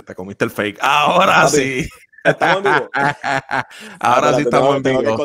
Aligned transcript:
Te 0.00 0.14
comiste 0.14 0.44
el 0.44 0.50
fake. 0.50 0.78
Ahora 0.80 1.46
sí. 1.48 1.86
Estamos 2.24 2.58
en 2.58 2.62
vivo. 2.62 2.90
Ahora 4.00 4.34
sí 4.34 4.42
estamos 4.42 4.76
en 4.76 4.82
vivo. 4.82 5.18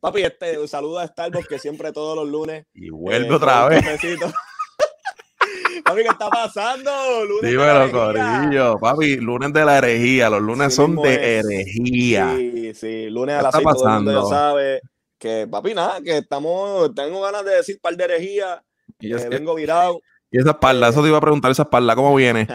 Papi, 0.00 0.22
este, 0.22 0.58
un 0.58 0.68
saludo 0.68 1.00
a 1.00 1.06
Starbucks 1.06 1.48
que 1.48 1.58
siempre 1.58 1.92
todos 1.92 2.16
los 2.16 2.28
lunes. 2.28 2.66
Y 2.72 2.90
vuelve 2.90 3.28
eh, 3.28 3.34
otra 3.34 3.68
vez. 3.68 3.84
Papi, 5.84 6.02
¿qué 6.02 6.08
está 6.08 6.30
pasando? 6.30 6.90
Lunes 7.26 7.50
Dímelo, 7.50 7.92
Corillo. 7.92 8.78
Papi, 8.78 9.16
lunes 9.16 9.52
de 9.52 9.64
la 9.64 9.78
herejía. 9.78 10.30
Los 10.30 10.40
lunes 10.40 10.74
son 10.74 10.96
de 10.96 11.38
herejía. 11.38 12.34
Sí, 12.36 12.74
sí. 12.74 13.10
Lunes 13.10 13.36
a 13.36 13.42
las 13.42 13.54
6 13.54 13.64
todo 13.64 13.88
el 13.88 13.94
mundo 13.94 14.22
ya 14.22 14.28
sabe 14.28 14.80
que, 15.18 15.46
papi, 15.50 15.74
nada, 15.74 16.00
que 16.02 16.18
estamos, 16.18 16.94
tengo 16.94 17.20
ganas 17.20 17.44
de 17.44 17.56
decir 17.56 17.78
par 17.80 17.96
de 17.96 18.04
herejía. 18.04 18.62
Y 19.00 19.12
eh, 19.12 19.28
vengo 19.28 19.54
virado. 19.54 20.00
Y 20.34 20.40
esa 20.40 20.50
espalda, 20.50 20.88
eso 20.88 21.00
te 21.00 21.06
iba 21.06 21.18
a 21.18 21.20
preguntar, 21.20 21.52
esa 21.52 21.62
espalda, 21.62 21.94
¿cómo 21.94 22.12
viene? 22.12 22.40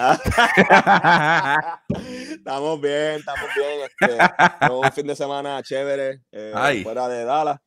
estamos 2.30 2.82
bien, 2.82 3.20
estamos 3.20 3.48
bien. 3.56 3.88
Este, 3.88 4.18
un 4.70 4.92
fin 4.92 5.08
de 5.08 5.16
semana 5.16 5.64
chévere, 5.64 6.24
eh, 6.30 6.82
fuera 6.84 7.08
de 7.08 7.24
Dallas. 7.24 7.58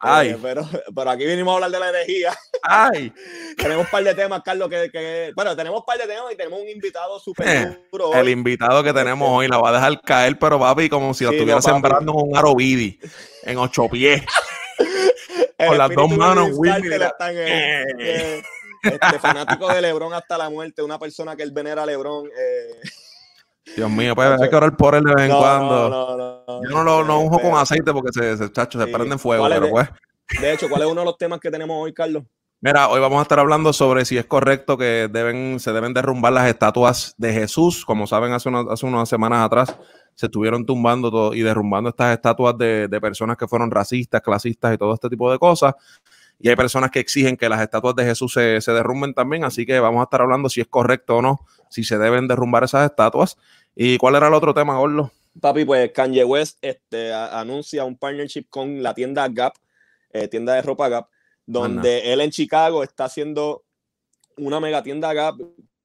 Ay. 0.00 0.30
Eh, 0.30 0.38
pero, 0.42 0.68
pero 0.92 1.10
aquí 1.10 1.24
vinimos 1.24 1.52
a 1.52 1.54
hablar 1.54 1.70
de 1.70 1.78
la 1.78 1.90
energía. 1.90 2.36
Ay. 2.64 3.12
tenemos 3.56 3.84
un 3.84 3.90
par 3.92 4.02
de 4.02 4.12
temas, 4.12 4.42
Carlos, 4.44 4.68
que, 4.68 4.90
que, 4.90 5.30
bueno, 5.36 5.54
tenemos 5.54 5.78
un 5.78 5.86
par 5.86 5.98
de 5.98 6.08
temas 6.08 6.32
y 6.32 6.36
tenemos 6.36 6.60
un 6.60 6.68
invitado 6.68 7.20
súper 7.20 7.46
eh, 7.46 7.86
duro. 7.92 8.12
El 8.12 8.28
invitado 8.28 8.82
que 8.82 8.92
tenemos 8.92 9.28
hoy 9.30 9.46
la 9.46 9.58
va 9.58 9.68
a 9.68 9.74
dejar 9.74 10.00
caer, 10.00 10.36
pero 10.36 10.58
papi, 10.58 10.88
como 10.88 11.14
si 11.14 11.22
lo 11.22 11.30
estuviera 11.30 11.62
sembrando 11.62 12.10
en 12.10 12.28
un 12.30 12.36
arovidi 12.36 12.98
en 13.44 13.56
ocho 13.56 13.88
pies. 13.88 14.24
Con 15.64 15.78
las 15.78 15.94
dos 15.94 16.10
manos, 16.10 16.48
Willy. 16.54 16.90
Este, 18.82 19.18
fanático 19.18 19.68
de 19.68 19.82
LeBron 19.82 20.12
hasta 20.14 20.38
la 20.38 20.48
muerte, 20.48 20.82
una 20.82 20.98
persona 20.98 21.36
que 21.36 21.42
él 21.42 21.52
venera 21.52 21.82
a 21.82 21.86
LeBron. 21.86 22.26
Eh. 22.26 22.80
Dios 23.76 23.90
mío, 23.90 24.14
pues 24.14 24.40
hay 24.40 24.48
que 24.48 24.56
orar 24.56 24.76
por 24.76 24.94
él 24.94 25.04
de 25.04 25.14
vez 25.14 25.30
en 25.30 25.36
cuando. 25.36 26.44
Yo 26.62 26.70
no 26.70 26.82
lo 26.82 27.04
no 27.04 27.20
unjo 27.20 27.40
con 27.40 27.54
aceite 27.56 27.92
porque 27.92 28.12
se, 28.12 28.36
se, 28.36 28.52
chacho, 28.52 28.80
se 28.80 28.86
prende 28.86 29.12
en 29.12 29.18
fuego, 29.18 29.46
pero 29.48 29.66
de, 29.66 29.70
pues. 29.70 29.88
De 30.40 30.52
hecho, 30.52 30.68
¿cuál 30.68 30.82
es 30.82 30.88
uno 30.88 31.02
de 31.02 31.04
los 31.04 31.18
temas 31.18 31.40
que 31.40 31.50
tenemos 31.50 31.76
hoy, 31.78 31.92
Carlos? 31.92 32.24
Mira, 32.62 32.88
hoy 32.88 33.00
vamos 33.00 33.18
a 33.18 33.22
estar 33.22 33.38
hablando 33.38 33.72
sobre 33.72 34.04
si 34.04 34.18
es 34.18 34.26
correcto 34.26 34.76
que 34.76 35.08
deben, 35.10 35.58
se 35.60 35.72
deben 35.72 35.94
derrumbar 35.94 36.32
las 36.32 36.48
estatuas 36.48 37.14
de 37.16 37.32
Jesús. 37.32 37.84
Como 37.84 38.06
saben, 38.06 38.32
hace, 38.32 38.50
hace 38.70 38.86
unas 38.86 39.08
semanas 39.08 39.44
atrás 39.46 39.76
se 40.14 40.26
estuvieron 40.26 40.66
tumbando 40.66 41.10
todo 41.10 41.34
y 41.34 41.40
derrumbando 41.40 41.88
estas 41.88 42.12
estatuas 42.12 42.58
de, 42.58 42.88
de, 42.88 43.00
personas 43.00 43.38
que 43.38 43.48
fueron 43.48 43.70
racistas, 43.70 44.20
clasistas 44.20 44.74
y 44.74 44.78
todo 44.78 44.92
este 44.92 45.08
tipo 45.08 45.32
de 45.32 45.38
cosas 45.38 45.74
y 46.40 46.48
hay 46.48 46.56
personas 46.56 46.90
que 46.90 47.00
exigen 47.00 47.36
que 47.36 47.48
las 47.48 47.60
estatuas 47.60 47.94
de 47.94 48.04
Jesús 48.04 48.32
se, 48.32 48.60
se, 48.62 48.72
derrumben 48.72 49.12
también, 49.12 49.44
así 49.44 49.66
que 49.66 49.78
vamos 49.78 50.00
a 50.00 50.04
estar 50.04 50.22
hablando 50.22 50.48
si 50.48 50.62
es 50.62 50.66
correcto 50.66 51.18
o 51.18 51.22
no, 51.22 51.46
si 51.68 51.84
se 51.84 51.98
deben 51.98 52.28
derrumbar 52.28 52.64
esas 52.64 52.90
estatuas. 52.90 53.36
¿Y 53.76 53.98
cuál 53.98 54.14
era 54.16 54.28
el 54.28 54.34
otro 54.34 54.54
tema, 54.54 54.78
Gordo? 54.78 55.12
Papi, 55.38 55.64
pues 55.64 55.92
Kanye 55.92 56.24
West 56.24 56.58
este, 56.62 57.12
anuncia 57.12 57.84
un 57.84 57.96
partnership 57.96 58.46
con 58.48 58.82
la 58.82 58.94
tienda 58.94 59.28
Gap, 59.28 59.52
eh, 60.12 60.28
tienda 60.28 60.54
de 60.54 60.62
ropa 60.62 60.88
Gap, 60.88 61.08
donde 61.46 62.12
él 62.12 62.20
en 62.20 62.30
Chicago 62.30 62.82
está 62.82 63.04
haciendo 63.04 63.64
una 64.38 64.60
mega 64.60 64.82
tienda 64.82 65.12
Gap, 65.12 65.36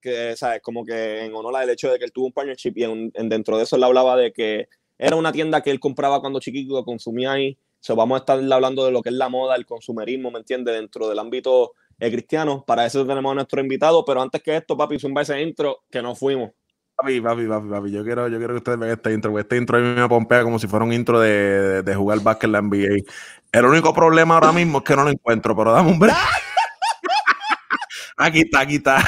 que, 0.02 0.36
¿sabes? 0.38 0.62
Como 0.62 0.86
que 0.86 1.26
en 1.26 1.36
honor 1.36 1.56
al 1.58 1.70
hecho 1.70 1.92
de 1.92 2.00
que 2.00 2.06
él 2.06 2.12
tuvo 2.12 2.28
un 2.28 2.34
partnership 2.34 2.74
y 2.76 2.84
en, 2.84 3.12
dentro 3.30 3.58
de 3.58 3.64
eso 3.64 3.76
él 3.76 3.84
hablaba 3.84 4.16
de 4.16 4.32
que 4.32 4.68
era 4.98 5.16
una 5.16 5.32
tienda 5.32 5.62
que 5.62 5.72
él 5.72 5.80
compraba 5.80 6.22
cuando 6.22 6.40
chiquito, 6.40 6.84
consumía 6.86 7.34
ahí 7.34 7.58
vamos 7.94 8.16
a 8.16 8.20
estar 8.20 8.54
hablando 8.54 8.86
de 8.86 8.92
lo 8.92 9.02
que 9.02 9.10
es 9.10 9.16
la 9.16 9.30
moda, 9.30 9.56
el 9.56 9.66
consumerismo, 9.66 10.32
¿me 10.32 10.40
entiendes? 10.40 10.74
Dentro 10.74 11.10
del 11.10 11.20
ámbito 11.20 11.74
eh, 12.00 12.12
cristiano. 12.12 12.64
Para 12.66 12.86
eso 12.86 13.06
tenemos 13.06 13.32
a 13.32 13.36
nuestro 13.36 13.62
invitado, 13.62 14.04
pero 14.06 14.22
antes 14.22 14.42
que 14.42 14.56
esto, 14.56 14.76
papi, 14.76 14.98
zumba 14.98 15.22
ese 15.22 15.40
intro 15.42 15.84
que 15.92 16.02
no 16.02 16.16
fuimos. 16.16 16.52
Papi, 16.96 17.20
papi, 17.20 17.46
papi, 17.46 17.68
papi, 17.68 17.92
yo 17.92 18.04
quiero, 18.04 18.30
yo 18.30 18.38
quiero 18.38 18.54
que 18.54 18.58
ustedes 18.58 18.80
vean 18.80 18.94
este 18.94 19.14
intro, 19.14 19.32
porque 19.32 19.42
este 19.42 19.58
intro 19.58 19.78
a 19.78 19.82
mí 19.82 20.00
me 20.00 20.08
pompea 20.08 20.44
como 20.44 20.58
si 20.58 20.68
fuera 20.68 20.86
un 20.86 20.94
intro 20.94 21.20
de, 21.20 21.84
de, 21.84 21.96
jugar 21.96 22.22
básquet 22.22 22.46
en 22.46 22.52
la 22.54 22.62
NBA. 22.62 23.04
El 23.52 23.66
único 23.66 23.94
problema 23.94 24.36
ahora 24.36 24.54
mismo 24.54 24.78
es 24.78 24.84
que 24.86 24.96
no 24.96 25.04
lo 25.04 25.10
encuentro, 25.10 25.56
pero 25.56 25.74
dame 25.74 25.92
un 25.92 26.00
break. 26.00 26.16
aquí 28.18 28.40
está, 28.40 28.62
aquí 28.62 28.76
está. 28.76 29.04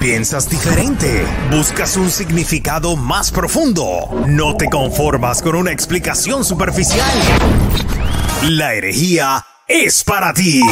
Piensas 0.00 0.48
diferente. 0.48 1.26
Buscas 1.50 1.96
un 1.96 2.08
significado 2.08 2.94
más 2.94 3.32
profundo. 3.32 4.08
No 4.28 4.56
te 4.56 4.66
conformas 4.66 5.42
con 5.42 5.56
una 5.56 5.72
explicación 5.72 6.44
superficial. 6.44 7.10
La 8.42 8.74
herejía 8.74 9.44
es 9.66 10.04
para 10.04 10.32
ti. 10.32 10.62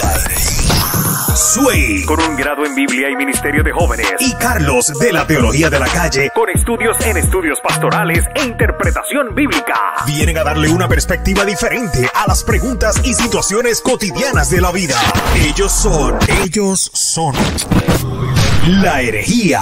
La 0.00 0.14
herejía. 0.14 1.01
Sway. 1.36 2.04
Con 2.04 2.20
un 2.20 2.36
grado 2.36 2.64
en 2.64 2.74
Biblia 2.74 3.10
y 3.10 3.16
Ministerio 3.16 3.62
de 3.62 3.72
Jóvenes. 3.72 4.12
Y 4.20 4.34
Carlos 4.34 4.92
de 4.98 5.12
la 5.12 5.26
Teología 5.26 5.70
de 5.70 5.78
la 5.78 5.86
Calle. 5.86 6.30
Con 6.34 6.50
estudios 6.50 7.00
en 7.06 7.16
estudios 7.16 7.60
pastorales 7.60 8.24
e 8.34 8.44
interpretación 8.44 9.34
bíblica. 9.34 9.74
Vienen 10.06 10.38
a 10.38 10.44
darle 10.44 10.68
una 10.68 10.88
perspectiva 10.88 11.44
diferente 11.44 12.08
a 12.14 12.26
las 12.26 12.44
preguntas 12.44 13.00
y 13.04 13.14
situaciones 13.14 13.80
cotidianas 13.80 14.50
de 14.50 14.60
la 14.60 14.72
vida. 14.72 14.96
Ellos 15.34 15.72
son. 15.72 16.18
Ellos 16.44 16.90
son. 16.92 17.34
La 18.82 19.00
herejía. 19.00 19.58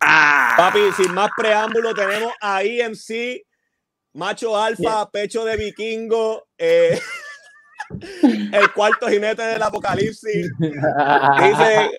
Ah. 0.00 0.54
Papi, 0.56 0.92
sin 0.96 1.12
más 1.14 1.30
preámbulo, 1.36 1.94
tenemos 1.94 2.32
a 2.40 2.62
IMC, 2.62 3.44
macho 4.12 4.56
alfa, 4.56 5.10
pecho 5.10 5.44
de 5.44 5.56
vikingo, 5.56 6.46
eh, 6.56 7.00
el 8.22 8.72
cuarto 8.74 9.08
jinete 9.08 9.42
del 9.42 9.62
apocalipsis. 9.62 10.50
Dice, 10.58 11.90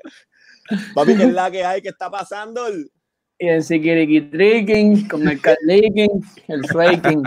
papi, 0.93 1.15
¿qué 1.15 1.23
es 1.23 1.33
la 1.33 1.51
que 1.51 1.63
hay? 1.63 1.81
¿Qué 1.81 1.89
está 1.89 2.09
pasando? 2.09 2.67
Y 3.37 3.49
el 3.49 3.65
Tricking, 3.65 5.09
con 5.09 5.27
el 5.27 5.41
Carlicking, 5.41 6.23
el 6.47 6.65
Faking. 6.67 7.23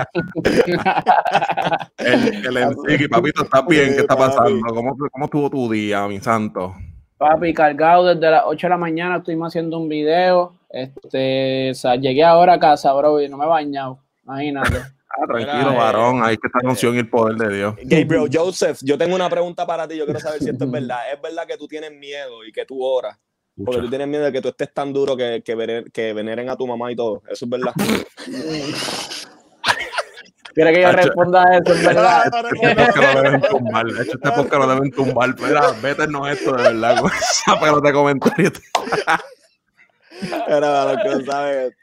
el, 1.98 2.56
el 2.56 3.08
papito, 3.10 3.42
¿estás 3.42 3.66
bien? 3.66 3.92
¿Qué 3.94 4.00
está 4.00 4.16
pasando? 4.16 4.74
¿Cómo, 4.74 4.96
¿Cómo 4.96 5.24
estuvo 5.26 5.50
tu 5.50 5.70
día, 5.70 6.08
mi 6.08 6.18
santo? 6.18 6.74
Papi, 7.18 7.52
cargado 7.52 8.06
desde 8.14 8.30
las 8.30 8.44
8 8.46 8.66
de 8.66 8.70
la 8.70 8.78
mañana, 8.78 9.18
estuvimos 9.18 9.48
haciendo 9.48 9.78
un 9.78 9.90
video. 9.90 10.54
Este, 10.70 11.72
o 11.72 11.74
sea, 11.74 11.96
llegué 11.96 12.24
ahora 12.24 12.54
a 12.54 12.58
casa, 12.58 12.90
bro, 12.94 13.20
y 13.20 13.28
no 13.28 13.36
me 13.36 13.44
he 13.44 13.48
bañado. 13.48 13.98
Imagínate. 14.24 14.78
Ah, 15.10 15.26
tranquilo, 15.26 15.74
varón, 15.74 16.22
ahí 16.22 16.36
que 16.36 16.46
está 16.48 16.58
la 16.62 16.70
unción 16.70 16.94
y 16.94 16.98
el 16.98 17.08
poder 17.08 17.36
de 17.36 17.56
Dios. 17.56 17.74
Gabriel 17.82 18.28
Joseph, 18.32 18.78
yo 18.82 18.98
tengo 18.98 19.14
una 19.14 19.30
pregunta 19.30 19.66
para 19.66 19.88
ti, 19.88 19.96
yo 19.96 20.04
quiero 20.04 20.20
saber 20.20 20.42
si 20.42 20.50
esto 20.50 20.64
es 20.64 20.70
verdad. 20.72 21.12
¿Es 21.12 21.20
verdad 21.20 21.46
que 21.46 21.56
tú 21.56 21.66
tienes 21.66 21.92
miedo 21.92 22.44
y 22.44 22.52
que 22.52 22.64
tú 22.64 22.82
oras? 22.82 23.18
Porque 23.64 23.80
tú 23.80 23.88
tienes 23.88 24.06
miedo 24.06 24.24
de 24.24 24.32
que 24.32 24.40
tú 24.40 24.48
estés 24.48 24.72
tan 24.72 24.92
duro 24.92 25.16
que, 25.16 25.42
que, 25.44 25.84
que 25.92 26.12
veneren 26.12 26.48
a 26.48 26.56
tu 26.56 26.64
mamá 26.64 26.92
y 26.92 26.96
todo. 26.96 27.22
¿Eso 27.28 27.44
es 27.44 27.50
verdad? 27.50 27.72
¿Quiere 30.54 30.72
que 30.72 30.82
yo 30.82 30.92
responda 30.92 31.44
a 31.44 31.56
eso? 31.56 31.86
verdad. 31.86 32.22
Este 32.26 32.74
podcast 32.74 33.14
lo 33.14 33.22
deben 33.22 33.40
tumbar. 33.42 33.86
De 33.86 34.02
hecho, 34.02 34.12
este 34.12 34.30
podcast 34.30 34.62
lo 34.62 34.74
deben 34.74 34.90
tumbar. 34.90 35.34
Mira, 35.40 35.72
vete 35.82 36.06
no 36.08 36.28
esto 36.28 36.52
de 36.52 36.62
verdad. 36.62 37.02
Pero 37.60 37.80
te 37.80 37.92
comentarios. 37.92 38.52
Era 40.48 40.92
lo 40.92 41.02
que 41.02 41.08
no 41.08 41.24
sabes. 41.24 41.74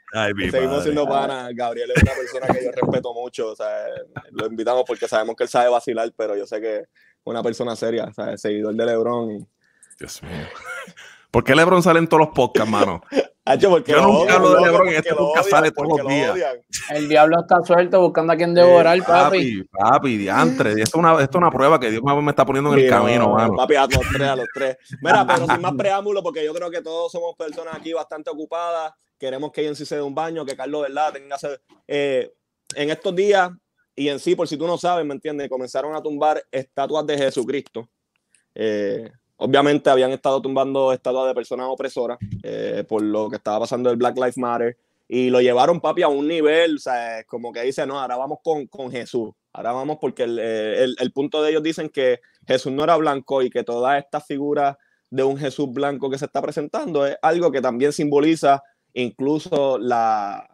Seguimos 0.50 0.82
siendo 0.82 1.06
panas. 1.06 1.50
Gabriel 1.54 1.90
es 1.94 2.02
una 2.02 2.12
persona 2.12 2.46
que 2.46 2.64
yo 2.64 2.70
respeto 2.72 3.14
mucho. 3.14 3.50
O 3.50 3.56
sea, 3.56 3.86
lo 4.32 4.46
invitamos 4.46 4.84
porque 4.86 5.08
sabemos 5.08 5.36
que 5.36 5.44
él 5.44 5.48
sabe 5.48 5.68
vacilar, 5.68 6.12
pero 6.16 6.36
yo 6.36 6.46
sé 6.46 6.60
que 6.60 6.76
es 6.76 6.88
una 7.24 7.42
persona 7.42 7.74
seria, 7.76 8.04
o 8.04 8.12
sea, 8.12 8.36
seguidor 8.36 8.74
de 8.74 8.86
LeBron. 8.86 9.30
Y... 9.30 9.46
Dios 9.98 10.22
mío. 10.22 10.46
¿Por 11.36 11.44
qué 11.44 11.54
LeBron 11.54 11.82
sale 11.82 11.98
en 11.98 12.08
todos 12.08 12.20
los 12.20 12.34
podcasts, 12.34 12.70
mano? 12.70 13.02
porque 13.68 13.92
Yo 13.92 14.00
nunca 14.00 14.36
hablo 14.36 14.54
de 14.54 14.62
LeBron 14.62 14.88
en 14.88 14.94
este 14.94 15.14
podcast 15.14 15.50
sale 15.50 15.70
todos 15.70 15.98
los 15.98 16.08
días. 16.08 16.34
El 16.88 17.10
diablo 17.10 17.40
está 17.40 17.62
suelto 17.62 18.00
buscando 18.00 18.32
a 18.32 18.36
quien 18.36 18.54
devorar, 18.54 18.96
papi. 19.04 19.60
Papi, 19.60 19.68
papi, 19.70 20.16
diantre. 20.16 20.70
Esto 20.70 20.82
es 20.82 20.94
una, 20.94 21.12
esto 21.22 21.36
es 21.36 21.42
una 21.42 21.50
prueba 21.50 21.78
que 21.78 21.90
Dios 21.90 22.02
me 22.02 22.30
está 22.30 22.46
poniendo 22.46 22.72
en 22.72 22.78
el 22.78 22.88
camino, 22.88 23.28
mano. 23.28 23.54
Papi, 23.54 23.74
a 23.74 23.82
los 23.82 24.00
tres, 24.14 24.28
a 24.28 24.36
los 24.36 24.46
tres. 24.54 24.78
Mira, 25.02 25.26
pero 25.26 25.46
sin 25.46 25.60
más 25.60 25.74
preámbulo, 25.76 26.22
porque 26.22 26.42
yo 26.42 26.54
creo 26.54 26.70
que 26.70 26.80
todos 26.80 27.12
somos 27.12 27.36
personas 27.36 27.74
aquí 27.74 27.92
bastante 27.92 28.30
ocupadas. 28.30 28.94
Queremos 29.18 29.52
que 29.52 29.66
en 29.66 29.76
sí 29.76 29.84
se 29.84 29.96
dé 29.96 30.00
un 30.00 30.14
baño, 30.14 30.46
que 30.46 30.56
Carlos, 30.56 30.84
¿verdad? 30.88 31.12
Tenga 31.12 31.36
eh, 31.86 32.32
en 32.74 32.88
estos 32.88 33.14
días, 33.14 33.50
y 33.94 34.08
en 34.08 34.20
sí, 34.20 34.34
por 34.34 34.48
si 34.48 34.56
tú 34.56 34.66
no 34.66 34.78
sabes, 34.78 35.04
¿me 35.04 35.12
entiendes? 35.12 35.50
Comenzaron 35.50 35.94
a 35.94 36.02
tumbar 36.02 36.42
estatuas 36.50 37.06
de 37.06 37.18
Jesucristo. 37.18 37.90
Eh, 38.54 39.10
Obviamente 39.38 39.90
habían 39.90 40.12
estado 40.12 40.40
tumbando 40.40 40.92
estatuas 40.92 41.28
de 41.28 41.34
personas 41.34 41.66
opresoras 41.68 42.18
eh, 42.42 42.84
por 42.88 43.02
lo 43.02 43.28
que 43.28 43.36
estaba 43.36 43.60
pasando 43.60 43.90
el 43.90 43.96
Black 43.96 44.16
Lives 44.16 44.38
Matter 44.38 44.76
y 45.08 45.30
lo 45.30 45.40
llevaron, 45.40 45.80
papi, 45.80 46.02
a 46.02 46.08
un 46.08 46.26
nivel, 46.26 46.76
o 46.76 46.78
sea, 46.78 47.22
como 47.24 47.52
que 47.52 47.62
dice, 47.62 47.86
no, 47.86 48.00
ahora 48.00 48.16
vamos 48.16 48.38
con, 48.42 48.66
con 48.66 48.90
Jesús, 48.90 49.30
ahora 49.52 49.72
vamos 49.72 49.98
porque 50.00 50.24
el, 50.24 50.38
eh, 50.38 50.82
el, 50.82 50.96
el, 50.98 51.12
punto 51.12 51.42
de 51.42 51.50
ellos 51.50 51.62
dicen 51.62 51.90
que 51.90 52.20
Jesús 52.46 52.72
no 52.72 52.82
era 52.82 52.96
blanco 52.96 53.42
y 53.42 53.50
que 53.50 53.62
toda 53.62 53.98
esta 53.98 54.20
figura 54.20 54.76
de 55.10 55.22
un 55.22 55.36
Jesús 55.36 55.72
blanco 55.72 56.10
que 56.10 56.18
se 56.18 56.24
está 56.24 56.42
presentando 56.42 57.06
es 57.06 57.16
algo 57.22 57.52
que 57.52 57.60
también 57.60 57.92
simboliza 57.92 58.62
incluso 58.94 59.78
la, 59.78 60.48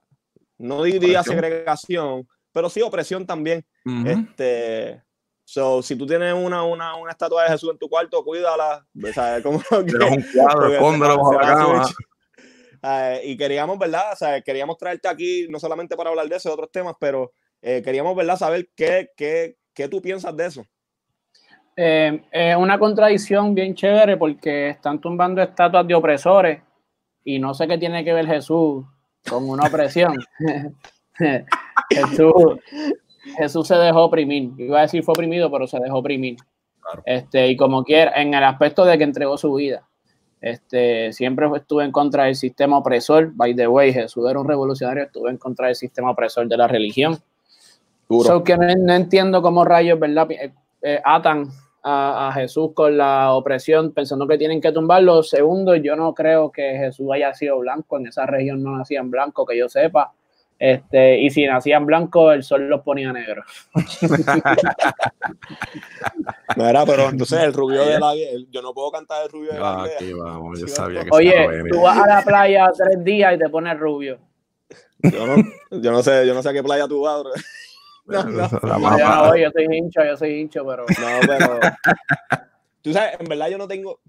no 0.58 0.82
diría 0.82 1.22
segregación, 1.22 2.28
pero 2.52 2.68
sí 2.68 2.82
opresión 2.82 3.26
también. 3.26 3.64
este, 4.06 5.02
So, 5.52 5.82
si 5.82 5.96
tú 5.96 6.06
tienes 6.06 6.32
una, 6.32 6.62
una, 6.62 6.96
una 6.96 7.10
estatua 7.10 7.42
de 7.42 7.50
Jesús 7.50 7.72
en 7.72 7.76
tu 7.76 7.86
cuarto, 7.86 8.24
cuídala. 8.24 8.86
O 8.96 9.12
sea, 9.12 9.42
como 9.42 9.58
que, 9.68 9.96
un 10.02 10.24
cuadro, 10.34 10.70
se- 10.70 10.98
bajo 10.98 11.32
la 11.34 11.40
cama. 11.42 11.84
Eh, 12.82 13.20
y 13.24 13.36
queríamos, 13.36 13.78
¿verdad? 13.78 14.14
O 14.14 14.16
sea, 14.16 14.40
queríamos 14.40 14.78
traerte 14.78 15.08
aquí 15.08 15.46
no 15.50 15.60
solamente 15.60 15.94
para 15.94 16.08
hablar 16.08 16.26
de 16.26 16.36
eso, 16.36 16.48
de 16.48 16.54
otros 16.54 16.72
temas, 16.72 16.94
pero 16.98 17.34
eh, 17.60 17.82
queríamos, 17.84 18.16
¿verdad? 18.16 18.38
Saber 18.38 18.70
qué, 18.74 19.10
qué, 19.14 19.58
qué 19.74 19.88
tú 19.88 20.00
piensas 20.00 20.34
de 20.34 20.46
eso. 20.46 20.64
Eh, 21.76 22.24
es 22.32 22.56
una 22.56 22.78
contradicción 22.78 23.54
bien 23.54 23.74
chévere 23.74 24.16
porque 24.16 24.70
están 24.70 25.02
tumbando 25.02 25.42
estatuas 25.42 25.86
de 25.86 25.94
opresores 25.94 26.62
y 27.24 27.38
no 27.38 27.52
sé 27.52 27.68
qué 27.68 27.76
tiene 27.76 28.02
que 28.02 28.14
ver 28.14 28.26
Jesús 28.26 28.86
con 29.28 29.50
una 29.50 29.66
opresión. 29.66 30.14
Jesús, 31.90 32.58
Jesús 33.36 33.68
se 33.68 33.76
dejó 33.76 34.04
oprimir. 34.04 34.50
Iba 34.58 34.78
a 34.78 34.82
decir 34.82 35.02
fue 35.02 35.12
oprimido, 35.12 35.50
pero 35.50 35.66
se 35.66 35.78
dejó 35.78 35.98
oprimir. 35.98 36.36
Claro. 36.80 37.02
Este, 37.06 37.48
y 37.48 37.56
como 37.56 37.84
quiera, 37.84 38.12
en 38.20 38.34
el 38.34 38.44
aspecto 38.44 38.84
de 38.84 38.98
que 38.98 39.04
entregó 39.04 39.38
su 39.38 39.54
vida. 39.54 39.86
Este, 40.40 41.12
siempre 41.12 41.48
estuve 41.54 41.84
en 41.84 41.92
contra 41.92 42.24
del 42.24 42.34
sistema 42.34 42.76
opresor. 42.78 43.30
By 43.34 43.54
the 43.54 43.68
way, 43.68 43.92
Jesús 43.92 44.28
era 44.28 44.40
un 44.40 44.48
revolucionario, 44.48 45.04
estuve 45.04 45.30
en 45.30 45.38
contra 45.38 45.66
del 45.66 45.76
sistema 45.76 46.10
opresor 46.10 46.48
de 46.48 46.56
la 46.56 46.66
religión. 46.66 47.16
So 48.08 48.42
que 48.42 48.56
no, 48.56 48.66
no 48.74 48.92
entiendo 48.92 49.40
cómo 49.40 49.64
rayos, 49.64 49.98
¿verdad? 49.98 50.30
Eh, 50.32 50.52
eh, 50.82 51.00
atan 51.04 51.48
a, 51.82 52.28
a 52.28 52.32
Jesús 52.32 52.72
con 52.74 52.98
la 52.98 53.32
opresión 53.32 53.92
pensando 53.92 54.26
que 54.26 54.36
tienen 54.36 54.60
que 54.60 54.72
tumbarlo. 54.72 55.22
Segundo, 55.22 55.76
yo 55.76 55.94
no 55.94 56.12
creo 56.12 56.50
que 56.50 56.76
Jesús 56.76 57.08
haya 57.12 57.32
sido 57.34 57.60
blanco. 57.60 57.96
En 57.96 58.08
esa 58.08 58.26
región 58.26 58.62
no 58.62 58.76
nacían 58.76 59.10
blanco, 59.10 59.46
que 59.46 59.56
yo 59.56 59.68
sepa. 59.68 60.12
Este, 60.64 61.18
y 61.18 61.28
si 61.28 61.44
nacían 61.44 61.84
blanco, 61.84 62.30
el 62.30 62.44
sol 62.44 62.68
los 62.68 62.82
ponía 62.82 63.12
negros. 63.12 63.44
Mira, 66.54 66.86
pero 66.86 67.08
entonces 67.08 67.40
el 67.40 67.52
rubio 67.52 67.84
de 67.84 67.98
la 67.98 68.12
el- 68.12 68.48
yo 68.48 68.62
no 68.62 68.72
puedo 68.72 68.92
cantar 68.92 69.24
el 69.24 69.28
rubio 69.28 69.52
de 69.54 69.58
la 69.58 69.70
Ah, 69.72 69.82
aquí 69.82 70.12
vamos, 70.12 70.60
yo 70.60 70.68
sabía 70.68 71.02
que 71.02 71.10
Oye, 71.10 71.48
tú 71.68 71.80
vas 71.80 71.98
a 71.98 72.06
la 72.06 72.22
playa 72.22 72.70
tres 72.76 73.02
días 73.02 73.34
y 73.34 73.38
te 73.38 73.48
pones 73.48 73.76
rubio. 73.76 74.20
Yo 75.02 75.26
no, 75.26 75.42
yo 75.80 75.90
no 75.90 76.00
sé, 76.00 76.24
yo 76.28 76.32
no 76.32 76.44
sé 76.44 76.50
a 76.50 76.52
qué 76.52 76.62
playa 76.62 76.86
tú 76.86 77.00
vas, 77.00 77.20
bro. 77.24 77.32
No, 78.04 78.22
no. 78.24 78.48
No, 78.62 78.98
yo 78.98 79.08
no 79.08 79.28
voy, 79.28 79.42
yo 79.42 79.50
soy 79.50 79.64
hincho, 79.64 80.04
yo 80.04 80.16
soy 80.16 80.40
hincho, 80.40 80.64
pero 80.66 80.86
No, 81.00 81.20
pero. 81.26 81.60
Tú 82.82 82.92
sabes, 82.92 83.18
en 83.18 83.26
verdad 83.26 83.48
yo 83.48 83.58
no 83.58 83.66
tengo. 83.66 84.00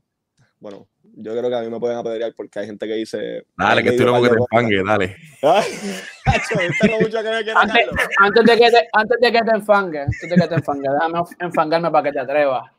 Bueno, 0.59 0.87
yo 1.15 1.31
creo 1.31 1.49
que 1.49 1.55
a 1.55 1.61
mí 1.61 1.69
me 1.69 1.79
pueden 1.79 1.97
apedrear 1.97 2.33
porque 2.35 2.59
hay 2.59 2.65
gente 2.65 2.87
que 2.87 2.95
dice. 2.95 3.45
Dale, 3.57 3.83
que 3.83 3.89
estoy 3.89 4.05
loco 4.05 4.21
que 4.23 4.29
te 4.29 4.35
enfangue, 4.35 4.83
dale. 4.83 5.15
Antes, 8.19 8.45
de 8.45 8.57
que 8.57 8.71
te, 8.71 8.87
antes 8.93 9.17
de 9.19 9.31
que 9.31 9.41
te 9.41 9.51
enfangue, 9.51 9.99
antes 10.01 10.29
de 10.29 10.35
que 10.35 10.47
te 10.47 10.55
enfangue, 10.55 10.89
déjame 10.89 11.19
enfangarme 11.39 11.91
para 11.91 12.03
que 12.03 12.11
te 12.13 12.19
atrevas. 12.19 12.71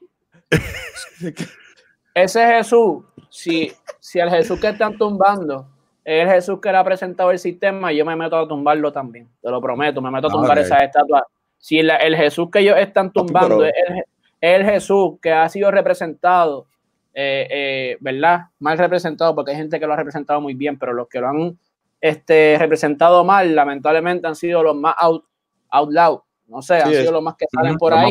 Ese 2.15 2.47
Jesús, 2.47 3.05
si, 3.29 3.73
si 4.01 4.19
el 4.19 4.31
Jesús 4.31 4.59
que 4.61 4.69
están 4.69 4.97
tumbando 4.97 5.69
es 6.05 6.23
el 6.23 6.29
Jesús 6.29 6.61
que 6.61 6.71
le 6.71 6.79
ha 6.79 6.85
presentado 6.85 7.31
el 7.31 7.39
sistema, 7.39 7.93
yo 7.93 8.05
me 8.05 8.17
meto 8.17 8.37
a 8.37 8.49
tumbarlo 8.49 8.93
también. 8.93 9.29
Te 9.43 9.51
lo 9.51 9.61
prometo, 9.61 10.01
me 10.01 10.11
meto 10.11 10.29
a 10.29 10.31
tumbar 10.31 10.59
ok. 10.59 10.65
esas 10.65 10.83
estatuas. 10.83 11.23
Si 11.59 11.83
la- 11.83 11.97
el 11.97 12.17
Jesús 12.17 12.49
que 12.51 12.61
ellos 12.61 12.77
están 12.79 13.13
tumbando 13.13 13.59
pero- 13.59 13.65
es 13.65 13.75
el, 13.89 13.99
es 14.41 14.61
el 14.61 14.65
Jesús 14.65 15.15
que 15.21 15.33
ha 15.33 15.49
sido 15.49 15.71
representado, 15.71 16.67
eh, 17.15 17.47
eh, 17.51 17.97
¿verdad? 18.01 18.43
Mal 18.59 18.77
representado, 18.77 19.35
porque 19.35 19.53
hay 19.53 19.57
gente 19.57 19.79
que 19.79 19.87
lo 19.87 19.93
ha 19.93 19.97
representado 19.97 20.41
muy 20.41 20.55
bien, 20.55 20.79
pero 20.79 20.93
los 20.93 21.09
que 21.09 21.21
lo 21.21 21.29
han 21.29 21.59
este, 22.01 22.57
representado 22.59 23.25
mal, 23.25 23.55
lamentablemente 23.55 24.27
han 24.27 24.35
sido 24.35 24.63
los 24.63 24.77
más 24.77 24.95
out, 24.99 25.25
out 25.71 25.91
loud. 25.91 26.19
No 26.47 26.61
sé, 26.61 26.75
han 26.75 26.91
sido 26.91 27.01
es. 27.01 27.11
los 27.11 27.23
más 27.23 27.37
que 27.37 27.47
salen 27.51 27.77
por 27.77 27.95
ahí. 27.95 28.11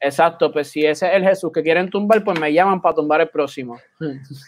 Exacto, 0.00 0.52
pues 0.52 0.68
si 0.68 0.84
ese 0.84 1.06
es 1.06 1.14
el 1.14 1.24
Jesús 1.24 1.50
que 1.50 1.62
quieren 1.62 1.88
tumbar, 1.88 2.22
pues 2.22 2.38
me 2.38 2.52
llaman 2.52 2.82
para 2.82 2.94
tumbar 2.94 3.22
el 3.22 3.30
próximo. 3.30 3.80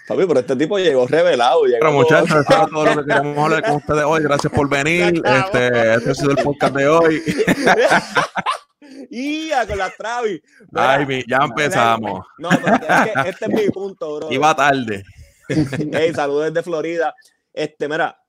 Papi, 0.06 0.26
pero 0.26 0.40
este 0.40 0.54
tipo 0.54 0.78
llegó 0.78 1.06
revelado. 1.06 1.64
Llegó 1.64 1.78
Pero 1.80 1.92
muchachos, 1.92 2.28
eso 2.28 2.54
era 2.54 2.66
todo 2.66 2.84
lo 2.84 3.02
que 3.02 3.08
queríamos 3.08 3.38
hablar 3.38 3.62
con 3.62 3.76
ustedes 3.76 4.04
hoy. 4.04 4.22
Gracias 4.22 4.52
por 4.52 4.68
venir. 4.68 5.22
Este, 5.24 5.94
este 5.94 6.10
ha 6.10 6.14
sido 6.14 6.30
el 6.32 6.36
podcast 6.36 6.74
de 6.74 6.88
hoy. 6.88 7.22
¡Ya, 9.10 9.66
con 9.66 9.78
la 9.78 9.90
Travis! 9.90 10.40
Mira, 10.70 10.92
Ay, 10.94 11.06
mi- 11.06 11.24
ya 11.26 11.38
empezamos. 11.42 12.26
No, 12.38 12.50
pero 12.50 12.74
es 12.76 13.12
que 13.22 13.28
este 13.30 13.44
es 13.46 13.50
mi 13.50 13.70
punto, 13.70 14.16
bro. 14.16 14.32
Iba 14.32 14.54
tarde. 14.54 15.04
Hey, 15.48 16.12
saludos 16.14 16.46
desde 16.52 16.62
Florida. 16.62 17.14
Este, 17.52 17.88
mira, 17.88 18.20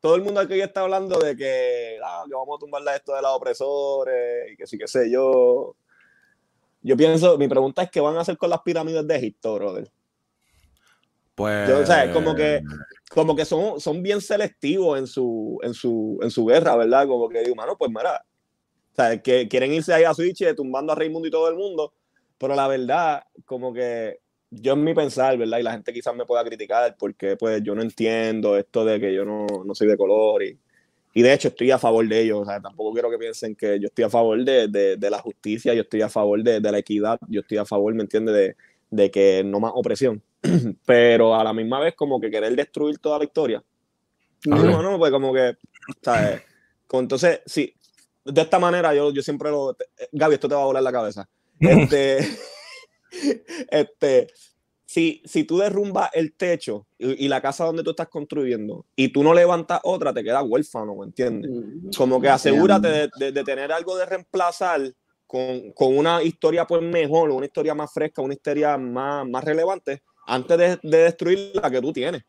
todo 0.00 0.14
el 0.14 0.22
mundo 0.22 0.40
aquí 0.40 0.60
está 0.60 0.82
hablando 0.82 1.18
de 1.18 1.36
que, 1.36 1.98
ah, 2.04 2.24
que 2.28 2.34
vamos 2.34 2.56
a 2.56 2.60
tumbarle 2.60 2.94
esto 2.94 3.14
de 3.14 3.22
los 3.22 3.32
opresores 3.32 4.52
y 4.52 4.56
que 4.56 4.66
sí, 4.66 4.78
que 4.78 4.86
sé 4.86 5.10
yo. 5.10 5.74
Yo 6.80 6.96
pienso, 6.96 7.36
mi 7.36 7.48
pregunta 7.48 7.82
es 7.82 7.90
qué 7.90 8.00
van 8.00 8.16
a 8.16 8.20
hacer 8.20 8.36
con 8.36 8.50
las 8.50 8.60
pirámides 8.62 9.06
de 9.06 9.16
Egipto, 9.16 9.54
brother. 9.54 9.90
Pues. 11.34 11.68
Yo, 11.68 11.80
o 11.80 11.86
sea, 11.86 12.04
es 12.04 12.12
como 12.12 12.34
que, 12.34 12.62
como 13.10 13.34
que 13.34 13.44
son, 13.44 13.80
son 13.80 14.02
bien 14.02 14.20
selectivos 14.20 14.98
en 14.98 15.06
su, 15.06 15.58
en 15.62 15.74
su, 15.74 16.18
en 16.22 16.30
su 16.30 16.44
guerra, 16.46 16.76
¿verdad? 16.76 17.06
Como 17.06 17.28
que 17.28 17.42
digo, 17.42 17.54
mano, 17.56 17.76
pues 17.76 17.90
mira, 17.90 18.24
sea, 19.02 19.22
que 19.22 19.48
quieren 19.48 19.72
irse 19.72 19.92
ahí 19.92 20.04
a 20.04 20.14
Switch 20.14 20.44
tumbando 20.54 20.92
a 20.92 20.96
Raimundo 20.96 21.28
y 21.28 21.30
todo 21.30 21.48
el 21.48 21.56
mundo, 21.56 21.92
pero 22.38 22.54
la 22.54 22.68
verdad, 22.68 23.24
como 23.44 23.72
que 23.72 24.20
yo 24.50 24.72
en 24.72 24.84
mi 24.84 24.94
pensar, 24.94 25.36
¿verdad? 25.36 25.58
Y 25.58 25.62
la 25.62 25.72
gente 25.72 25.92
quizás 25.92 26.14
me 26.14 26.24
pueda 26.24 26.44
criticar 26.44 26.96
porque 26.98 27.36
pues 27.36 27.62
yo 27.62 27.74
no 27.74 27.82
entiendo 27.82 28.56
esto 28.56 28.84
de 28.84 28.98
que 28.98 29.14
yo 29.14 29.24
no, 29.24 29.46
no 29.64 29.74
soy 29.74 29.88
de 29.88 29.96
color 29.96 30.42
y, 30.42 30.58
y 31.14 31.22
de 31.22 31.32
hecho 31.32 31.48
estoy 31.48 31.70
a 31.70 31.78
favor 31.78 32.06
de 32.06 32.20
ellos, 32.22 32.40
o 32.40 32.44
sea, 32.44 32.60
tampoco 32.60 32.92
quiero 32.92 33.10
que 33.10 33.18
piensen 33.18 33.54
que 33.54 33.78
yo 33.78 33.86
estoy 33.86 34.04
a 34.04 34.10
favor 34.10 34.42
de, 34.42 34.68
de, 34.68 34.96
de 34.96 35.10
la 35.10 35.18
justicia, 35.18 35.74
yo 35.74 35.82
estoy 35.82 36.02
a 36.02 36.08
favor 36.08 36.42
de, 36.42 36.60
de 36.60 36.72
la 36.72 36.78
equidad, 36.78 37.18
yo 37.28 37.40
estoy 37.40 37.58
a 37.58 37.64
favor, 37.64 37.94
¿me 37.94 38.02
entiendes? 38.02 38.34
De, 38.34 38.56
de 38.90 39.10
que 39.10 39.42
no 39.44 39.60
más 39.60 39.72
opresión, 39.74 40.22
pero 40.86 41.34
a 41.34 41.44
la 41.44 41.52
misma 41.52 41.80
vez 41.80 41.94
como 41.94 42.20
que 42.20 42.30
querer 42.30 42.54
destruir 42.56 42.98
toda 42.98 43.18
la 43.18 43.24
historia. 43.24 43.62
Ajá. 44.50 44.62
No, 44.62 44.82
no, 44.82 44.98
pues 44.98 45.10
como 45.10 45.34
que, 45.34 45.56
¿sabes? 46.00 46.42
Entonces, 46.90 47.42
sí, 47.44 47.74
de 48.32 48.40
esta 48.42 48.58
manera 48.58 48.94
yo, 48.94 49.10
yo 49.12 49.22
siempre 49.22 49.50
lo... 49.50 49.76
Gaby, 50.12 50.34
esto 50.34 50.48
te 50.48 50.54
va 50.54 50.62
a 50.62 50.66
volar 50.66 50.82
la 50.82 50.92
cabeza. 50.92 51.28
Este, 51.60 52.18
este, 53.70 54.28
si, 54.84 55.22
si 55.24 55.44
tú 55.44 55.58
derrumbas 55.58 56.10
el 56.12 56.34
techo 56.34 56.86
y, 56.98 57.24
y 57.24 57.28
la 57.28 57.40
casa 57.40 57.64
donde 57.64 57.82
tú 57.82 57.90
estás 57.90 58.08
construyendo 58.08 58.86
y 58.96 59.08
tú 59.08 59.22
no 59.22 59.34
levantas 59.34 59.80
otra, 59.82 60.12
te 60.12 60.22
quedas 60.24 60.44
huérfano, 60.46 60.94
¿me 60.96 61.06
entiendes? 61.06 61.50
Como 61.96 62.20
que 62.20 62.28
asegúrate 62.28 62.88
de, 62.88 63.10
de- 63.18 63.32
de 63.32 63.44
tener 63.44 63.72
algo 63.72 63.96
de 63.96 64.06
reemplazar 64.06 64.92
con, 65.26 65.72
con 65.72 65.96
una 65.96 66.22
historia 66.22 66.66
pues 66.66 66.82
mejor, 66.82 67.30
una 67.30 67.46
historia 67.46 67.74
más 67.74 67.92
fresca, 67.92 68.22
una 68.22 68.34
historia 68.34 68.78
más, 68.78 69.26
más 69.28 69.44
relevante, 69.44 70.02
antes 70.26 70.56
de, 70.58 70.78
de 70.82 70.98
destruir 71.04 71.52
la 71.54 71.70
que 71.70 71.80
tú 71.80 71.92
tienes. 71.92 72.22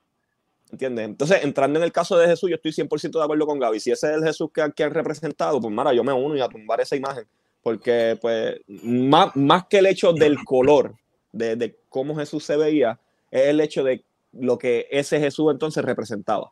¿Entiendes? 0.72 1.06
Entonces, 1.06 1.44
entrando 1.44 1.80
en 1.80 1.84
el 1.84 1.92
caso 1.92 2.18
de 2.18 2.28
Jesús, 2.28 2.50
yo 2.50 2.56
estoy 2.56 2.72
100% 2.72 3.18
de 3.18 3.24
acuerdo 3.24 3.48
con 3.48 3.60
Gaby. 3.60 3.80
Si 3.80 3.92
ese 3.92 4.08
es 4.08 4.18
el 4.18 4.24
Jesús 4.24 4.50
que, 4.54 4.72
que 4.76 4.84
han 4.84 4.94
representado, 4.94 5.60
pues 5.60 5.74
mara, 5.74 5.94
yo 5.94 6.04
me 6.04 6.14
uno 6.14 6.36
y 6.36 6.42
a 6.42 6.48
tumbar 6.48 6.80
esa 6.80 6.96
imagen. 6.96 7.26
Porque, 7.64 8.18
pues, 8.22 8.62
más, 8.68 9.36
más 9.36 9.66
que 9.66 9.80
el 9.80 9.88
hecho 9.88 10.14
del 10.14 10.38
color, 10.46 10.96
de, 11.32 11.56
de 11.56 11.76
cómo 11.90 12.16
Jesús 12.16 12.46
se 12.46 12.56
veía, 12.56 13.00
es 13.32 13.48
el 13.48 13.62
hecho 13.62 13.84
de 13.84 14.04
lo 14.34 14.58
que 14.58 14.88
ese 14.92 15.20
Jesús 15.20 15.52
entonces 15.52 15.84
representaba. 15.84 16.52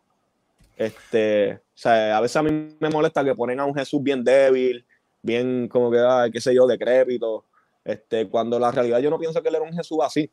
Este, 0.78 1.54
o 1.54 1.60
sea, 1.74 2.18
a 2.18 2.22
veces 2.22 2.38
a 2.38 2.44
mí 2.44 2.76
me 2.80 2.90
molesta 2.90 3.24
que 3.24 3.36
ponen 3.36 3.60
a 3.60 3.66
un 3.66 3.74
Jesús 3.74 4.02
bien 4.02 4.24
débil, 4.24 4.86
bien 5.22 5.68
como 5.68 5.90
que, 5.90 6.00
ay, 6.00 6.32
qué 6.32 6.40
sé 6.40 6.54
yo, 6.54 6.68
decrépito. 6.68 7.46
Este, 7.84 8.28
cuando 8.28 8.60
la 8.60 8.72
realidad 8.72 9.00
yo 9.00 9.10
no 9.10 9.18
pienso 9.18 9.42
que 9.42 9.50
él 9.50 9.56
era 9.56 9.64
un 9.64 9.74
Jesús 9.74 10.00
así. 10.04 10.30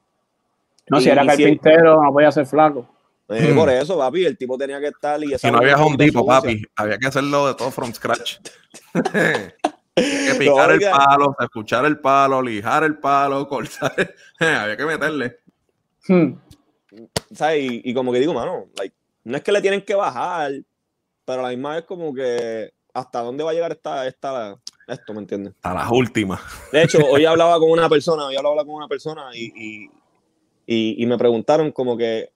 No, 0.89 1.01
si 1.01 1.09
era 1.09 1.25
carpintero, 1.25 2.03
no 2.03 2.13
podía 2.13 2.31
ser 2.31 2.47
flaco. 2.47 2.87
Eh, 3.29 3.53
Mm. 3.53 3.57
Por 3.57 3.71
eso, 3.71 3.97
papi, 3.97 4.25
el 4.27 4.37
tipo 4.37 4.59
tenía 4.59 4.79
que 4.81 4.89
estar 4.89 5.23
y 5.25 5.33
esa 5.33 5.49
Si 5.49 5.51
no 5.51 5.59
había 5.59 5.77
un 5.77 5.83
Home 5.85 5.97
Depot, 5.97 6.27
papi, 6.27 6.63
había 6.77 6.99
que 6.99 7.07
hacerlo 7.07 7.47
de 7.47 7.55
todo 7.55 7.71
from 7.71 7.93
scratch. 7.93 8.37
que 9.95 10.35
picar 10.39 10.73
el 10.73 10.81
palo, 10.81 11.37
escuchar 11.39 11.85
el 11.87 11.99
palo, 12.01 12.43
lijar 12.43 12.85
el 12.85 12.99
palo, 12.99 13.49
cortar. 13.49 14.15
había 14.41 14.77
que 14.77 14.85
meterle. 14.85 15.39
Hmm. 16.07 16.35
¿sabes? 17.33 17.63
Y, 17.63 17.81
y 17.85 17.95
como 17.95 18.13
que 18.13 18.21
digo, 18.21 18.35
mano, 18.35 18.67
like, 18.77 18.95
no 19.25 19.37
es 19.37 19.43
que 19.43 19.53
le 19.53 19.63
tienen 19.63 19.83
que 19.83 19.95
bajar, 19.95 20.53
pero 21.25 21.41
a 21.41 21.45
la 21.45 21.49
misma 21.49 21.77
vez 21.77 21.85
como 21.85 22.13
que 22.15 22.73
hasta 22.93 23.21
dónde 23.23 23.43
va 23.43 23.51
a 23.51 23.55
llegar 23.55 23.73
esta, 23.73 24.07
esta, 24.07 24.57
esto, 24.87 25.15
¿me 25.15 25.21
entiendes? 25.21 25.55
A 25.63 25.73
las 25.75 25.91
últimas. 25.91 26.41
De 26.71 26.83
hecho, 26.83 26.99
hoy 27.11 27.25
hablaba 27.25 27.59
con 27.59 27.71
una 27.71 27.89
persona, 27.89 28.27
hoy 28.27 28.37
hablaba 28.37 28.65
con 28.65 28.75
una 28.75 28.87
persona 28.87 29.31
y, 29.35 29.47
y, 29.57 29.91
y- 30.67 31.03
y 31.03 31.07
me 31.07 31.17
preguntaron 31.19 31.73
como 31.73 31.97
que 31.97 32.31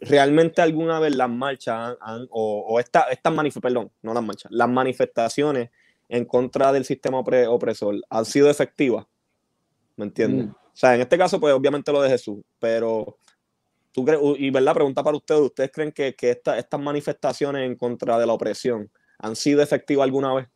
realmente 0.00 0.62
alguna 0.62 1.00
vez 1.00 1.16
las 1.16 1.28
marchas 1.30 1.74
han- 1.74 1.96
han- 2.00 2.28
o, 2.30 2.64
o 2.68 2.80
esta- 2.80 3.08
estas 3.10 3.32
manifestaciones, 3.32 3.74
perdón, 3.74 3.92
no 4.02 4.14
las 4.14 4.22
marchas, 4.24 4.52
las 4.52 4.68
manifestaciones 4.68 5.70
en 6.08 6.24
contra 6.24 6.72
del 6.72 6.84
sistema 6.84 7.18
opre- 7.18 7.46
opresor 7.48 7.96
han 8.08 8.24
sido 8.24 8.48
efectivas, 8.48 9.06
¿me 9.96 10.04
entiendes? 10.06 10.46
Mm. 10.46 10.50
O 10.50 10.80
sea, 10.80 10.94
en 10.94 11.00
este 11.00 11.18
caso, 11.18 11.40
pues 11.40 11.52
obviamente 11.52 11.92
lo 11.92 12.00
de 12.00 12.08
Jesús, 12.10 12.38
pero 12.60 13.18
tú 13.90 14.04
crees, 14.04 14.20
y 14.38 14.50
verdad, 14.50 14.74
pregunta 14.74 15.02
para 15.02 15.16
ustedes, 15.16 15.40
¿ustedes 15.40 15.70
creen 15.72 15.90
que, 15.92 16.14
que 16.14 16.30
esta- 16.30 16.56
estas 16.56 16.80
manifestaciones 16.80 17.66
en 17.66 17.74
contra 17.76 18.18
de 18.18 18.26
la 18.26 18.32
opresión 18.32 18.88
han 19.18 19.34
sido 19.34 19.60
efectivas 19.60 20.04
alguna 20.04 20.32
vez? 20.34 20.48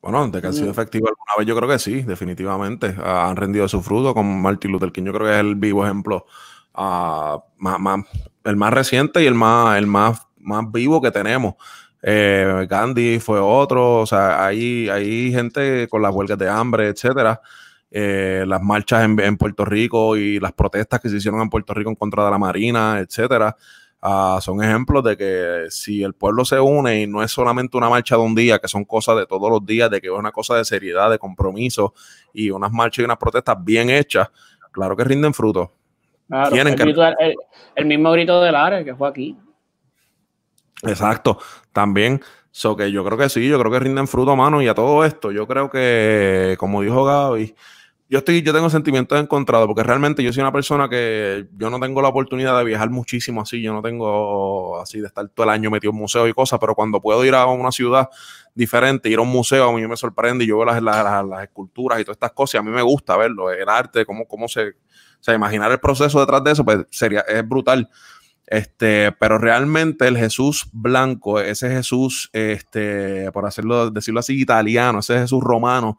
Bueno, 0.00 0.28
de 0.28 0.40
que 0.40 0.46
han 0.46 0.54
sido 0.54 0.70
efectivos 0.70 1.10
alguna 1.10 1.32
vez, 1.38 1.46
yo 1.46 1.56
creo 1.56 1.68
que 1.68 1.78
sí, 1.78 2.02
definitivamente. 2.02 2.94
Han 3.02 3.34
rendido 3.36 3.66
su 3.66 3.82
fruto 3.82 4.14
con 4.14 4.40
Martin 4.40 4.70
Luther 4.70 4.92
King. 4.92 5.04
Yo 5.04 5.12
creo 5.12 5.26
que 5.26 5.34
es 5.34 5.40
el 5.40 5.56
vivo 5.56 5.84
ejemplo, 5.84 6.26
más- 6.76 8.04
el 8.44 8.56
más 8.56 8.72
reciente 8.72 9.22
y 9.22 9.26
el 9.26 9.34
más, 9.34 9.78
el 9.78 9.86
más, 9.86 10.20
más 10.38 10.70
vivo 10.70 11.00
que 11.00 11.10
tenemos. 11.10 11.54
Eh, 12.02 12.66
Gandhi 12.68 13.18
fue 13.18 13.40
otro, 13.40 14.00
o 14.00 14.06
sea, 14.06 14.44
hay, 14.46 14.88
hay 14.88 15.32
gente 15.32 15.88
con 15.88 16.02
las 16.02 16.14
huelgas 16.14 16.38
de 16.38 16.48
hambre, 16.48 16.88
etcétera. 16.88 17.40
Eh, 17.90 18.44
las 18.46 18.62
marchas 18.62 19.04
en, 19.04 19.18
en 19.20 19.36
Puerto 19.36 19.64
Rico 19.64 20.16
y 20.16 20.38
las 20.38 20.52
protestas 20.52 21.00
que 21.00 21.08
se 21.08 21.16
hicieron 21.16 21.40
en 21.40 21.48
Puerto 21.50 21.72
Rico 21.74 21.88
en 21.90 21.96
contra 21.96 22.24
de 22.24 22.30
la 22.30 22.38
Marina, 22.38 22.98
etcétera. 23.00 23.56
Ah, 24.02 24.38
son 24.40 24.62
ejemplos 24.62 25.02
de 25.02 25.16
que 25.16 25.64
si 25.70 26.02
el 26.04 26.12
pueblo 26.14 26.44
se 26.44 26.60
une 26.60 27.02
y 27.02 27.06
no 27.08 27.22
es 27.22 27.30
solamente 27.32 27.76
una 27.76 27.88
marcha 27.88 28.14
de 28.16 28.22
un 28.22 28.34
día, 28.34 28.58
que 28.58 28.68
son 28.68 28.84
cosas 28.84 29.16
de 29.16 29.26
todos 29.26 29.50
los 29.50 29.64
días, 29.64 29.90
de 29.90 30.00
que 30.00 30.08
es 30.08 30.12
una 30.12 30.30
cosa 30.30 30.54
de 30.56 30.64
seriedad, 30.64 31.10
de 31.10 31.18
compromiso 31.18 31.94
y 32.32 32.50
unas 32.50 32.70
marchas 32.70 33.02
y 33.02 33.04
unas 33.04 33.16
protestas 33.16 33.56
bien 33.64 33.90
hechas, 33.90 34.28
claro 34.70 34.94
que 34.96 35.02
rinden 35.02 35.34
frutos. 35.34 35.70
Claro, 36.28 36.50
Tienen 36.50 36.72
el, 36.74 36.78
grito 36.78 37.04
el- 37.06 37.34
el 37.76 37.84
mismo 37.86 38.10
grito 38.12 38.40
del 38.40 38.54
Ares 38.54 38.84
que 38.84 38.94
fue 38.94 39.08
aquí. 39.08 39.36
Exacto, 40.82 41.38
también. 41.72 42.20
So 42.50 42.76
que 42.76 42.90
yo 42.90 43.04
creo 43.04 43.18
que 43.18 43.28
sí, 43.28 43.46
yo 43.48 43.58
creo 43.58 43.70
que 43.70 43.78
rinden 43.80 44.08
fruto, 44.08 44.34
mano, 44.34 44.62
y 44.62 44.68
a 44.68 44.74
todo 44.74 45.04
esto, 45.04 45.30
yo 45.30 45.46
creo 45.46 45.70
que, 45.70 46.56
como 46.58 46.80
dijo 46.80 47.04
Gaby, 47.04 47.54
yo 48.08 48.18
estoy, 48.18 48.40
yo 48.42 48.52
tengo 48.54 48.70
sentimientos 48.70 49.20
encontrados, 49.20 49.66
porque 49.66 49.82
realmente 49.82 50.22
yo 50.22 50.32
soy 50.32 50.40
una 50.42 50.52
persona 50.52 50.88
que 50.88 51.46
yo 51.56 51.68
no 51.70 51.78
tengo 51.80 52.00
la 52.00 52.08
oportunidad 52.08 52.56
de 52.56 52.64
viajar 52.64 52.88
muchísimo 52.88 53.42
así, 53.42 53.60
yo 53.60 53.72
no 53.74 53.82
tengo 53.82 54.80
así 54.80 55.00
de 55.00 55.08
estar 55.08 55.28
todo 55.28 55.44
el 55.44 55.50
año 55.50 55.70
metido 55.70 55.90
en 55.90 55.98
museos 55.98 56.28
y 56.28 56.32
cosas, 56.32 56.58
pero 56.58 56.74
cuando 56.74 57.00
puedo 57.00 57.22
ir 57.24 57.34
a 57.34 57.44
una 57.46 57.72
ciudad 57.72 58.08
diferente, 58.54 59.10
ir 59.10 59.18
a 59.18 59.22
un 59.22 59.28
museo, 59.28 59.68
a 59.68 59.72
mí 59.72 59.86
me 59.86 59.96
sorprende 59.96 60.44
y 60.44 60.48
yo 60.48 60.56
veo 60.56 60.66
las, 60.66 60.82
las, 60.82 61.04
las- 61.04 61.26
las 61.26 61.42
esculturas 61.42 62.00
y 62.00 62.04
todas 62.04 62.16
estas 62.16 62.32
cosas, 62.32 62.54
y 62.54 62.58
a 62.58 62.62
mí 62.62 62.70
me 62.70 62.82
gusta 62.82 63.16
verlo, 63.18 63.50
el 63.50 63.68
arte, 63.68 64.06
cómo, 64.06 64.26
cómo 64.26 64.46
se, 64.48 64.76
sea, 65.26 65.34
imaginar 65.34 65.70
el 65.70 65.80
proceso 65.80 66.20
detrás 66.20 66.42
de 66.44 66.52
eso, 66.52 66.64
pues 66.64 66.86
sería, 66.90 67.20
es 67.20 67.46
brutal. 67.46 67.88
Este, 68.46 69.10
pero 69.18 69.38
realmente 69.38 70.06
el 70.06 70.16
Jesús 70.16 70.68
blanco, 70.72 71.40
ese 71.40 71.68
Jesús, 71.68 72.30
este, 72.32 73.30
por 73.32 73.44
hacerlo, 73.44 73.90
decirlo 73.90 74.20
así, 74.20 74.40
italiano, 74.40 75.00
ese 75.00 75.18
Jesús 75.18 75.42
romano 75.42 75.98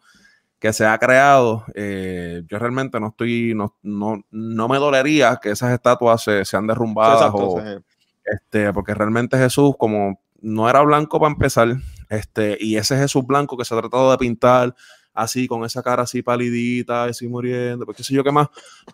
que 0.60 0.74
se 0.74 0.86
ha 0.86 0.98
creado, 0.98 1.66
eh, 1.76 2.44
yo 2.48 2.58
realmente 2.58 3.00
no 3.00 3.10
estoy, 3.10 3.54
no, 3.54 3.76
no, 3.84 4.24
no 4.32 4.68
me 4.68 4.78
dolería 4.78 5.38
que 5.42 5.52
esas 5.52 5.74
estatuas 5.74 6.24
se, 6.24 6.46
sean 6.46 6.66
derrumbadas 6.66 7.22
Exacto, 7.22 7.50
o, 7.50 7.62
sí. 7.62 7.84
este, 8.26 8.74
porque 8.74 8.96
realmente 8.96 9.38
Jesús, 9.38 9.76
como 9.78 10.22
no 10.42 10.70
era 10.70 10.82
blanco 10.82 11.20
para 11.20 11.34
empezar, 11.34 11.76
este, 12.10 12.58
y 12.60 12.78
ese 12.78 12.98
Jesús 12.98 13.26
blanco 13.28 13.58
que 13.58 13.66
se 13.66 13.76
ha 13.76 13.80
tratado 13.80 14.10
de 14.10 14.18
pintar 14.18 14.74
así, 15.18 15.48
con 15.48 15.66
esa 15.66 15.82
cara 15.84 16.04
así 16.04 16.22
palidita, 16.22 17.06
así 17.06 17.28
muriendo, 17.28 17.86
pues 17.86 17.98
qué 17.98 18.04
sé 18.04 18.14
yo 18.14 18.24
qué 18.24 18.32
más, 18.32 18.48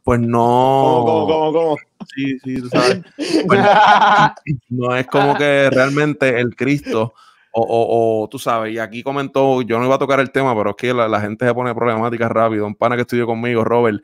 pues 0.04 0.20
no. 0.20 1.04
¿Cómo, 1.06 1.28
cómo, 1.28 1.54
cómo? 1.54 1.78
Sí, 2.16 2.38
sí, 2.44 2.56
tú 2.62 2.70
sabes. 2.70 3.02
Pues, 3.48 3.60
no 4.70 4.96
es 4.96 5.08
como 5.08 5.38
que 5.38 5.70
realmente 5.72 6.40
el 6.40 6.56
Cristo, 6.56 7.14
o, 7.52 7.62
o- 7.62 8.24
o, 8.24 8.28
tú 8.30 8.40
sabes, 8.40 8.74
y 8.74 8.80
aquí 8.80 9.04
comentó, 9.04 9.62
yo 9.62 9.78
no 9.80 9.86
iba 9.86 9.96
a 9.96 10.00
tocar 10.00 10.20
el 10.20 10.32
tema, 10.32 10.56
pero 10.56 10.72
es 10.72 10.76
que 10.76 10.94
la, 10.94 11.08
la 11.08 11.22
gente 11.22 11.46
se 11.46 11.54
pone 11.54 11.74
problemática 11.76 12.28
rápido. 12.30 12.66
Un 12.66 12.76
pana 12.76 12.96
que 12.96 13.02
estudió 13.04 13.26
conmigo, 13.26 13.64
Robert, 13.64 14.02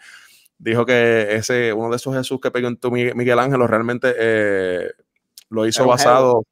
dijo 0.58 0.86
que 0.86 1.36
ese, 1.36 1.74
uno 1.74 1.90
de 1.90 1.96
esos 1.96 2.14
Jesús 2.16 2.40
que 2.40 2.52
pegó 2.52 2.70
Miguel, 2.92 3.16
Miguel 3.16 3.40
Ángel 3.40 3.68
realmente 3.68 4.14
eh, 4.18 4.90
lo 5.50 5.66
hizo 5.66 5.84
basado 5.88 6.44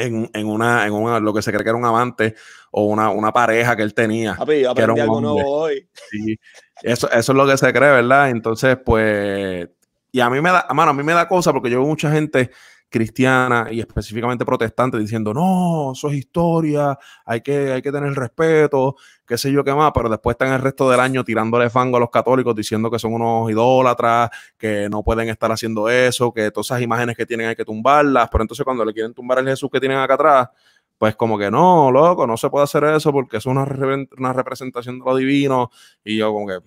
en, 0.00 0.30
en 0.32 0.46
una, 0.46 0.86
en 0.86 0.92
una, 0.92 1.20
lo 1.20 1.32
que 1.34 1.42
se 1.42 1.50
cree 1.52 1.62
que 1.62 1.70
era 1.70 1.78
un 1.78 1.84
amante 1.84 2.34
o 2.70 2.84
una, 2.86 3.10
una 3.10 3.32
pareja 3.32 3.76
que 3.76 3.82
él 3.82 3.94
tenía. 3.94 4.34
Papi, 4.36 4.60
yo 4.62 4.74
Que 4.74 4.82
era 4.82 4.92
aprendí 4.92 4.92
un 4.92 5.00
algo 5.00 5.16
hombre. 5.16 5.32
nuevo 5.32 5.56
hoy. 5.58 5.88
Sí, 6.10 6.38
eso, 6.82 7.10
eso 7.10 7.32
es 7.32 7.36
lo 7.36 7.46
que 7.46 7.56
se 7.56 7.72
cree, 7.72 7.90
¿verdad? 7.90 8.30
Entonces, 8.30 8.76
pues, 8.84 9.68
y 10.12 10.20
a 10.20 10.30
mí 10.30 10.40
me 10.40 10.50
da, 10.50 10.66
mano, 10.74 10.90
a 10.90 10.94
mí 10.94 11.02
me 11.02 11.12
da 11.12 11.28
cosa 11.28 11.52
porque 11.52 11.70
yo 11.70 11.78
veo 11.80 11.88
mucha 11.88 12.10
gente 12.10 12.50
cristiana 12.88 13.68
y 13.70 13.80
específicamente 13.80 14.44
protestante 14.44 14.98
diciendo, 14.98 15.34
no, 15.34 15.92
eso 15.92 16.08
es 16.08 16.14
historia, 16.14 16.98
hay 17.26 17.40
que, 17.42 17.72
hay 17.72 17.82
que 17.82 17.92
tener 17.92 18.14
respeto, 18.14 18.96
qué 19.26 19.36
sé 19.36 19.52
yo 19.52 19.62
qué 19.62 19.74
más, 19.74 19.92
pero 19.94 20.08
después 20.08 20.34
están 20.34 20.52
el 20.52 20.60
resto 20.60 20.88
del 20.90 21.00
año 21.00 21.22
tirándole 21.24 21.68
fango 21.70 21.98
a 21.98 22.00
los 22.00 22.10
católicos 22.10 22.54
diciendo 22.56 22.90
que 22.90 22.98
son 22.98 23.12
unos 23.12 23.50
idólatras, 23.50 24.30
que 24.56 24.88
no 24.90 25.02
pueden 25.02 25.28
estar 25.28 25.52
haciendo 25.52 25.88
eso, 25.88 26.32
que 26.32 26.50
todas 26.50 26.68
esas 26.68 26.80
imágenes 26.82 27.16
que 27.16 27.26
tienen 27.26 27.48
hay 27.48 27.56
que 27.56 27.64
tumbarlas, 27.64 28.28
pero 28.30 28.42
entonces 28.42 28.64
cuando 28.64 28.84
le 28.84 28.92
quieren 28.94 29.12
tumbar 29.14 29.38
el 29.38 29.46
Jesús 29.48 29.68
que 29.70 29.80
tienen 29.80 29.98
acá 29.98 30.14
atrás, 30.14 30.48
pues 30.96 31.14
como 31.14 31.38
que 31.38 31.50
no, 31.50 31.92
loco, 31.92 32.26
no 32.26 32.36
se 32.36 32.50
puede 32.50 32.64
hacer 32.64 32.82
eso 32.84 33.12
porque 33.12 33.36
es 33.36 33.46
una, 33.46 33.64
re- 33.64 34.08
una 34.18 34.32
representación 34.32 34.98
de 34.98 35.04
lo 35.04 35.14
divino. 35.14 35.70
Y 36.04 36.16
yo 36.16 36.32
como 36.32 36.46
que, 36.48 36.58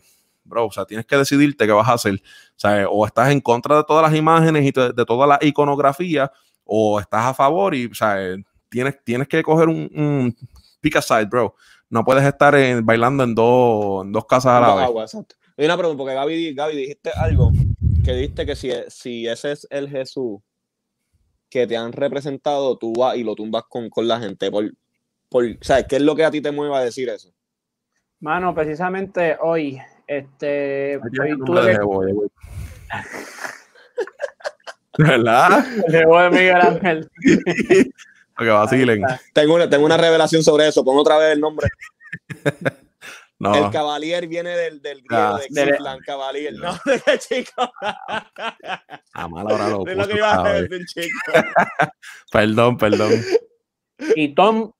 bro, 0.43 0.65
o 0.67 0.71
sea, 0.71 0.85
tienes 0.85 1.05
que 1.05 1.17
decidirte 1.17 1.65
qué 1.65 1.71
vas 1.71 1.87
a 1.87 1.93
hacer. 1.93 2.15
O 2.15 2.59
sea, 2.59 2.87
o 2.89 3.05
estás 3.05 3.29
en 3.31 3.41
contra 3.41 3.77
de 3.77 3.83
todas 3.83 4.03
las 4.09 4.17
imágenes 4.17 4.65
y 4.65 4.71
de, 4.71 4.93
de 4.93 5.05
toda 5.05 5.25
la 5.27 5.39
iconografía, 5.41 6.31
o 6.63 6.99
estás 6.99 7.25
a 7.25 7.33
favor 7.33 7.73
y, 7.75 7.85
o 7.87 7.93
sea, 7.93 8.21
eh, 8.23 8.37
tienes, 8.69 9.03
tienes 9.03 9.27
que 9.27 9.43
coger 9.43 9.67
un, 9.67 9.89
un 9.93 10.35
pick 10.79 10.95
a 10.97 11.01
side, 11.01 11.25
bro. 11.25 11.55
No 11.89 12.03
puedes 12.05 12.23
estar 12.23 12.55
en- 12.55 12.85
bailando 12.85 13.23
en 13.23 13.35
dos, 13.35 14.05
en 14.05 14.11
dos 14.11 14.25
casas 14.25 14.53
a 14.53 14.59
la 14.61 14.67
No, 14.67 14.75
vez. 14.77 14.85
agua, 14.85 15.03
exacto. 15.03 15.35
Hay 15.57 15.65
una 15.65 15.77
pregunta, 15.77 15.97
porque 15.99 16.13
Gaby, 16.15 16.53
Gaby 16.53 16.75
dijiste 16.77 17.11
algo 17.11 17.51
que 18.03 18.13
dijiste 18.13 18.45
que 18.45 18.55
si, 18.55 18.71
si 18.87 19.27
ese 19.27 19.51
es 19.51 19.67
el 19.69 19.89
Jesús 19.89 20.39
que 21.49 21.67
te 21.67 21.75
han 21.75 21.91
representado, 21.91 22.77
tú 22.77 22.93
vas 22.97 23.17
y 23.17 23.23
lo 23.23 23.35
tumbas 23.35 23.63
con, 23.67 23.89
con 23.89 24.07
la 24.07 24.19
gente. 24.19 24.49
Por, 24.49 24.71
por, 25.29 25.45
¿sabes? 25.61 25.85
¿Qué 25.89 25.97
es 25.97 26.01
lo 26.01 26.15
que 26.15 26.23
a 26.23 26.31
ti 26.31 26.39
te 26.41 26.51
mueve 26.51 26.75
a 26.75 26.79
decir 26.79 27.09
eso? 27.09 27.33
Mano, 28.21 28.55
precisamente 28.55 29.37
hoy, 29.41 29.79
este, 30.17 30.97
hoy 30.97 31.37
tuve 31.45 31.61
de 31.61 31.67
que- 31.71 31.77
Jebo. 31.77 32.03
¿Verdad? 34.97 35.65
Llegó 35.87 36.21
de 36.21 36.29
Miguel 36.29 36.61
Ángel. 36.61 37.09
Para 38.35 38.47
que 38.47 38.53
vacilen. 38.53 39.03
Tengo 39.33 39.55
una, 39.55 39.69
tengo 39.69 39.85
una 39.85 39.97
revelación 39.97 40.43
sobre 40.43 40.67
eso. 40.67 40.83
Pon 40.83 40.97
otra 40.97 41.17
vez 41.17 41.33
el 41.33 41.39
nombre. 41.41 41.67
No. 43.39 43.55
El 43.55 43.71
Cavalier 43.71 44.27
viene 44.27 44.51
del, 44.51 44.83
del 44.83 45.01
griego 45.01 45.33
Ah, 45.33 45.39
de 45.39 45.47
del- 45.49 45.69
Cleveland, 45.69 46.01
Cavalier. 46.05 46.53
No, 46.53 46.73
de 46.85 46.99
qué 47.01 47.17
chico. 47.17 47.71
A 49.13 49.27
mala 49.27 49.55
hora 49.55 49.67
lo 49.67 49.87
Es 49.87 49.97
lo 49.97 50.07
que 50.07 50.15
iba 50.17 50.31
a 50.31 50.35
¿sabes? 50.35 50.69
decir, 50.69 50.85
chico. 50.85 51.31
Perdón, 52.31 52.77
perdón. 52.77 53.09
Y 54.15 54.35
Tom, 54.35 54.71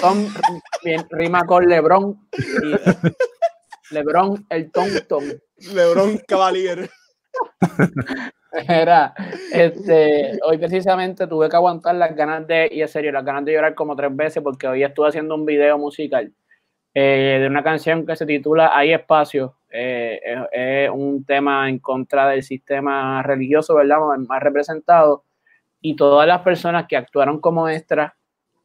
Tom 0.00 0.32
rima 1.10 1.44
con 1.44 1.68
Lebron. 1.68 2.28
Y 2.38 2.70
Lebron, 3.90 4.46
el 4.48 4.70
Tom 4.70 4.88
Tom. 5.08 5.24
LeBron 5.74 6.18
Cavalier. 6.26 6.88
Era, 8.68 9.12
este, 9.52 10.38
hoy 10.44 10.58
precisamente 10.58 11.26
tuve 11.26 11.48
que 11.48 11.56
aguantar 11.56 11.96
las 11.96 12.14
ganas 12.14 12.46
de, 12.46 12.68
y 12.70 12.82
en 12.82 12.88
serio, 12.88 13.10
las 13.10 13.24
ganas 13.24 13.44
de 13.44 13.52
llorar 13.52 13.74
como 13.74 13.96
tres 13.96 14.14
veces 14.14 14.42
porque 14.42 14.68
hoy 14.68 14.84
estuve 14.84 15.08
haciendo 15.08 15.34
un 15.34 15.44
video 15.44 15.76
musical 15.76 16.32
eh, 16.94 17.38
de 17.40 17.46
una 17.48 17.64
canción 17.64 18.06
que 18.06 18.14
se 18.14 18.26
titula 18.26 18.70
Hay 18.76 18.92
espacio. 18.92 19.56
Eh, 19.70 20.20
es, 20.22 20.38
es 20.52 20.90
un 20.90 21.24
tema 21.24 21.68
en 21.68 21.80
contra 21.80 22.28
del 22.28 22.44
sistema 22.44 23.22
religioso, 23.24 23.74
¿verdad? 23.74 23.98
Más 24.28 24.40
representado. 24.40 25.24
Y 25.80 25.96
todas 25.96 26.28
las 26.28 26.42
personas 26.42 26.86
que 26.88 26.96
actuaron 26.96 27.40
como 27.40 27.68
extras 27.68 28.12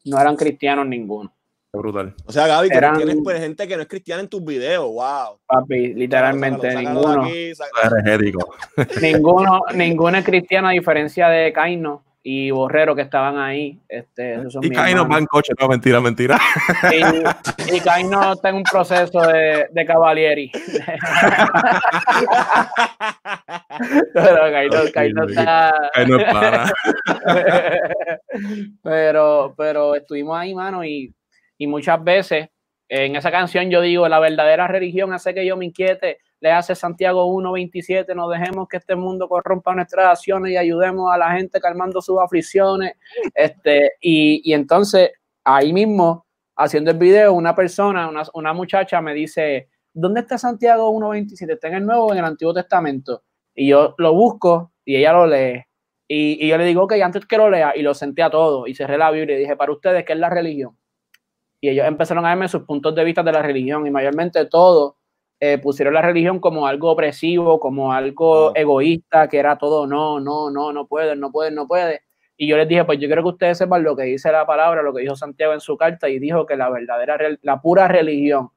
no 0.06 0.22
eran 0.22 0.36
cristianos 0.36 0.86
ninguno. 0.86 1.34
Brutal. 1.72 2.16
O 2.26 2.32
sea, 2.32 2.48
Gaby, 2.48 2.70
Eran- 2.72 2.98
tienes 2.98 3.18
pues, 3.24 3.40
gente 3.40 3.68
que 3.68 3.76
no 3.76 3.84
es 3.84 3.88
cristiana 3.88 4.22
en 4.24 4.28
tus 4.28 4.44
videos. 4.44 4.86
Wow. 4.86 5.40
Papi, 5.46 5.94
literalmente 5.94 6.72
Sácalo, 6.72 6.88
sácalo 6.90 7.00
de 7.00 7.18
ninguno. 7.18 7.24
aquí, 7.26 7.56
sácalo. 7.56 8.00
Ninguno, 9.02 9.62
ninguno 9.76 10.18
es 10.18 10.26
cristiano 10.26 10.68
a 10.70 10.72
diferencia 10.72 11.30
de 11.30 11.54
Caino 11.54 12.04
y 12.24 12.50
Borrero 12.50 12.96
que 12.96 13.04
estaban 13.04 13.38
ahí. 13.38 13.80
Este, 13.88 14.34
esos 14.34 14.54
son 14.54 14.64
Y 14.64 14.72
Caino 14.72 15.08
va 15.08 15.20
en 15.20 15.28
coche. 15.28 15.54
No, 15.60 15.68
mentira, 15.68 16.02
mentira. 16.02 16.40
Y, 16.92 17.76
y 17.76 17.80
Caino 17.82 18.34
está 18.34 18.50
en 18.50 18.56
un 18.56 18.64
proceso 18.64 19.22
de, 19.22 19.68
de 19.72 19.86
Cavalieri. 19.86 20.52
Pero 24.14 24.52
Caino, 24.52 24.78
Caino 24.94 25.24
está. 25.28 25.74
Caino 25.94 26.18
es 26.18 26.24
pana. 26.26 26.72
pero, 28.84 29.54
pero 29.56 29.96
estuvimos 29.96 30.38
ahí, 30.38 30.54
mano, 30.56 30.84
y, 30.84 31.14
y 31.60 31.68
muchas 31.68 32.04
veces 32.04 32.50
en 32.90 33.16
esa 33.16 33.30
canción 33.30 33.70
yo 33.70 33.82
digo, 33.82 34.08
la 34.10 34.20
verdadera 34.20 34.68
religión 34.68 35.14
hace 35.14 35.34
que 35.36 35.46
yo 35.46 35.56
me 35.56 35.66
inquiete, 35.66 36.18
le 36.40 36.52
hace 36.52 36.74
Santiago 36.74 37.28
1.27, 37.28 38.16
no 38.16 38.28
dejemos 38.28 38.68
que 38.68 38.78
este 38.78 38.96
mundo 38.96 39.30
corrompa 39.30 39.76
nuestras 39.76 40.08
acciones 40.08 40.52
y 40.54 40.58
ayudemos 40.58 41.14
a 41.14 41.18
la 41.18 41.32
gente 41.34 41.60
calmando 41.62 42.02
sus 42.02 42.18
aflicciones. 42.20 42.94
Este, 43.36 43.92
y, 44.02 44.42
y 44.44 44.54
entonces, 44.54 45.12
ahí 45.44 45.72
mismo, 45.72 46.26
haciendo 46.56 46.90
el 46.90 46.98
video, 46.98 47.34
una 47.34 47.54
persona, 47.54 48.10
una, 48.10 48.24
una 48.34 48.54
muchacha 48.54 49.02
me 49.02 49.14
dice, 49.14 49.70
¿dónde 49.94 50.22
está 50.22 50.40
Santiago 50.40 50.92
1.27? 50.92 51.54
¿Está 51.54 51.68
en 51.68 51.76
el 51.76 51.86
Nuevo 51.86 52.08
o 52.08 52.12
en 52.14 52.20
el 52.20 52.26
Antiguo 52.26 52.54
Testamento? 52.56 53.24
Y 53.54 53.68
yo 53.68 53.94
lo 54.00 54.14
busco 54.16 54.72
y 54.84 54.96
ella 54.96 55.14
lo 55.14 55.28
lee. 55.28 55.64
Y, 56.08 56.44
y 56.44 56.48
yo 56.48 56.58
le 56.58 56.66
digo, 56.66 56.84
ok, 56.84 56.94
antes 57.04 57.28
que 57.28 57.38
lo 57.38 57.52
lea, 57.52 57.74
y 57.76 57.84
lo 57.84 57.94
senté 57.94 58.24
a 58.24 58.32
todo, 58.32 58.66
y 58.66 58.74
cerré 58.74 58.98
la 58.98 59.12
Biblia 59.12 59.36
y 59.36 59.42
dije, 59.42 59.56
para 59.56 59.72
ustedes, 59.72 60.04
¿qué 60.06 60.14
es 60.14 60.20
la 60.20 60.30
religión? 60.32 60.76
Y 61.62 61.70
ellos 61.70 61.86
empezaron 61.88 62.26
a 62.26 62.30
darme 62.30 62.48
sus 62.48 62.64
puntos 62.64 62.96
de 62.96 63.04
vista 63.04 63.24
de 63.24 63.32
la 63.32 63.42
religión 63.42 63.86
y 63.86 63.92
mayormente 63.92 64.46
todos 64.46 64.96
eh, 65.40 65.58
pusieron 65.58 65.94
la 65.94 66.02
religión 66.02 66.40
como 66.40 66.68
algo 66.68 66.92
opresivo, 66.92 67.60
como 67.60 67.94
algo 67.94 68.54
egoísta, 68.56 69.28
que 69.30 69.38
era 69.38 69.58
todo 69.58 69.88
no, 69.88 70.20
no, 70.20 70.52
no, 70.52 70.74
no 70.74 70.88
pueden, 70.88 71.20
no 71.20 71.32
pueden, 71.32 71.56
no 71.56 71.68
puede. 71.68 72.02
Y 72.36 72.48
yo 72.48 72.58
les 72.58 72.68
dije, 72.68 72.86
pues 72.86 73.00
yo 73.00 73.08
quiero 73.08 73.24
que 73.24 73.30
ustedes 73.30 73.58
sepan 73.58 73.84
lo 73.84 73.96
que 73.96 74.04
dice 74.04 74.32
la 74.32 74.46
palabra, 74.46 74.82
lo 74.82 74.94
que 74.94 75.02
dijo 75.02 75.16
Santiago 75.16 75.54
en 75.54 75.60
su 75.60 75.78
carta 75.78 76.08
y 76.10 76.20
dijo 76.20 76.46
que 76.46 76.56
la 76.56 76.70
verdadera, 76.70 77.18
la 77.42 77.62
pura 77.62 77.88
religión, 77.88 78.50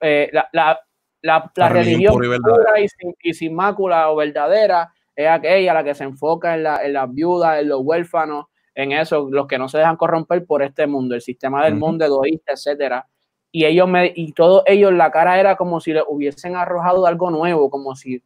eh, 0.00 0.30
la, 0.32 0.48
la, 0.52 0.80
la, 1.22 1.68
religión, 1.68 2.14
pura 2.14 2.80
y 2.80 2.88
sin, 2.88 3.14
y 3.22 3.34
sin, 3.34 3.54
mácula 3.54 4.10
o 4.10 4.16
verdadera 4.16 4.92
es 5.14 5.28
aquella 5.28 5.74
la 5.74 5.84
que 5.84 5.94
se 5.94 6.04
enfoca 6.04 6.54
en, 6.54 6.62
la, 6.64 6.84
en 6.84 6.92
las 6.92 7.12
viudas, 7.12 7.60
en 7.60 7.68
los 7.68 7.80
huérfanos, 7.82 8.46
en 8.74 8.92
eso, 8.92 9.28
los 9.30 9.46
que 9.46 9.58
no 9.58 9.68
se 9.68 9.78
dejan 9.78 9.96
corromper 9.96 10.44
por 10.44 10.62
este 10.62 10.86
mundo, 10.86 11.14
el 11.14 11.20
sistema 11.20 11.64
del 11.64 11.74
mundo 11.74 12.04
egoísta, 12.04 12.52
etcétera. 12.52 13.06
Y 13.52 13.64
ellos 13.64 13.88
me, 13.88 14.12
y 14.14 14.32
todos 14.32 14.62
ellos, 14.66 14.92
la 14.92 15.10
cara 15.10 15.40
era 15.40 15.56
como 15.56 15.80
si 15.80 15.92
le 15.92 16.02
hubiesen 16.06 16.54
arrojado 16.54 17.06
algo 17.06 17.30
nuevo, 17.30 17.68
como 17.68 17.96
si 17.96 18.22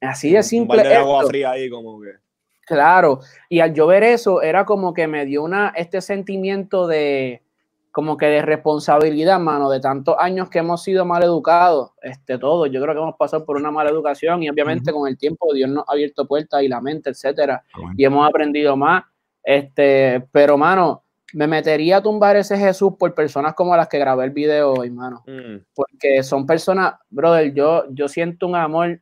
así 0.00 0.32
de 0.32 0.42
simple. 0.42 0.82
Un 0.82 0.88
de 0.88 0.94
agua 0.96 1.24
fría 1.26 1.52
ahí, 1.52 1.70
como 1.70 2.00
que. 2.00 2.10
Claro, 2.66 3.20
y 3.48 3.60
al 3.60 3.74
yo 3.74 3.86
ver 3.86 4.02
eso, 4.02 4.40
era 4.40 4.64
como 4.64 4.94
que 4.94 5.06
me 5.06 5.26
dio 5.26 5.42
una, 5.42 5.72
este 5.76 6.00
sentimiento 6.00 6.86
de, 6.86 7.42
como 7.94 8.16
que 8.16 8.26
de 8.26 8.42
responsabilidad, 8.42 9.38
mano, 9.38 9.70
de 9.70 9.78
tantos 9.78 10.16
años 10.18 10.50
que 10.50 10.58
hemos 10.58 10.82
sido 10.82 11.04
mal 11.04 11.22
educados, 11.22 11.92
este, 12.02 12.38
todo. 12.38 12.66
Yo 12.66 12.82
creo 12.82 12.92
que 12.92 13.00
hemos 13.00 13.14
pasado 13.16 13.44
por 13.44 13.56
una 13.56 13.70
mala 13.70 13.90
educación 13.90 14.42
y 14.42 14.50
obviamente 14.50 14.92
con 14.92 15.06
el 15.06 15.16
tiempo 15.16 15.54
Dios 15.54 15.70
nos 15.70 15.84
ha 15.86 15.92
abierto 15.92 16.26
puertas 16.26 16.62
y 16.64 16.68
la 16.68 16.80
mente, 16.80 17.10
etcétera, 17.10 17.62
y 17.96 18.04
hemos 18.04 18.28
aprendido 18.28 18.76
más. 18.76 19.04
Este, 19.44 20.26
pero, 20.32 20.56
mano, 20.56 21.04
me 21.34 21.46
metería 21.46 21.98
a 21.98 22.02
tumbar 22.02 22.36
ese 22.36 22.56
Jesús 22.56 22.94
por 22.98 23.14
personas 23.14 23.54
como 23.54 23.76
las 23.76 23.88
que 23.88 23.98
grabé 23.98 24.24
el 24.24 24.30
video 24.30 24.72
hoy, 24.72 24.90
mano. 24.90 25.22
Mm. 25.26 25.64
Porque 25.74 26.22
son 26.22 26.46
personas, 26.46 26.94
brother, 27.10 27.52
yo, 27.52 27.84
yo 27.90 28.08
siento 28.08 28.46
un 28.46 28.54
amor 28.56 29.00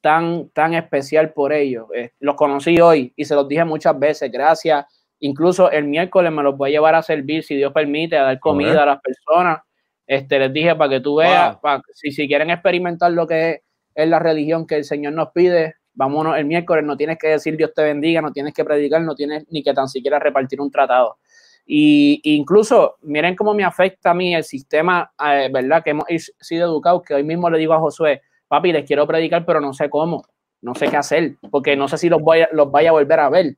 tan, 0.00 0.48
tan 0.50 0.74
especial 0.74 1.32
por 1.32 1.52
ellos. 1.52 1.86
Eh, 1.94 2.12
los 2.20 2.34
conocí 2.34 2.80
hoy 2.80 3.12
y 3.14 3.24
se 3.24 3.34
los 3.34 3.46
dije 3.46 3.64
muchas 3.64 3.98
veces, 3.98 4.30
gracias. 4.32 4.86
Incluso 5.20 5.70
el 5.70 5.84
miércoles 5.84 6.32
me 6.32 6.42
los 6.42 6.56
voy 6.56 6.70
a 6.70 6.72
llevar 6.72 6.94
a 6.94 7.02
servir, 7.02 7.42
si 7.42 7.56
Dios 7.56 7.72
permite, 7.72 8.16
a 8.16 8.22
dar 8.22 8.40
comida 8.40 8.82
a 8.82 8.86
las 8.86 9.00
personas. 9.00 9.60
Este, 10.06 10.38
les 10.38 10.52
dije 10.52 10.74
para 10.76 10.90
que 10.90 11.00
tú 11.00 11.16
veas, 11.16 11.58
si, 11.92 12.10
si 12.10 12.26
quieren 12.26 12.50
experimentar 12.50 13.12
lo 13.12 13.26
que 13.26 13.62
es 13.94 14.08
la 14.08 14.18
religión 14.18 14.66
que 14.66 14.76
el 14.76 14.84
Señor 14.84 15.14
nos 15.14 15.30
pide, 15.32 15.74
vámonos 15.96 16.36
el 16.36 16.44
miércoles, 16.44 16.84
no 16.84 16.96
tienes 16.96 17.18
que 17.18 17.28
decir 17.28 17.56
Dios 17.56 17.72
te 17.74 17.82
bendiga, 17.82 18.20
no 18.20 18.30
tienes 18.30 18.54
que 18.54 18.64
predicar, 18.64 19.02
no 19.02 19.14
tienes 19.14 19.44
ni 19.50 19.62
que 19.62 19.72
tan 19.74 19.88
siquiera 19.88 20.18
repartir 20.18 20.60
un 20.60 20.70
tratado. 20.70 21.18
Y 21.66 22.20
incluso, 22.22 22.96
miren 23.02 23.34
cómo 23.34 23.52
me 23.52 23.64
afecta 23.64 24.10
a 24.10 24.14
mí 24.14 24.34
el 24.34 24.44
sistema, 24.44 25.10
eh, 25.26 25.48
¿verdad? 25.52 25.82
Que 25.82 25.90
hemos 25.90 26.04
sido 26.38 26.66
educados, 26.66 27.02
que 27.02 27.14
hoy 27.14 27.24
mismo 27.24 27.50
le 27.50 27.58
digo 27.58 27.72
a 27.72 27.80
Josué, 27.80 28.22
papi, 28.46 28.72
les 28.72 28.86
quiero 28.86 29.06
predicar, 29.06 29.44
pero 29.44 29.60
no 29.60 29.72
sé 29.72 29.90
cómo, 29.90 30.22
no 30.60 30.74
sé 30.76 30.88
qué 30.88 30.96
hacer, 30.96 31.36
porque 31.50 31.74
no 31.74 31.88
sé 31.88 31.98
si 31.98 32.08
los, 32.08 32.22
voy 32.22 32.42
a, 32.42 32.48
los 32.52 32.70
vaya 32.70 32.90
a 32.90 32.92
volver 32.92 33.18
a 33.18 33.28
ver. 33.30 33.56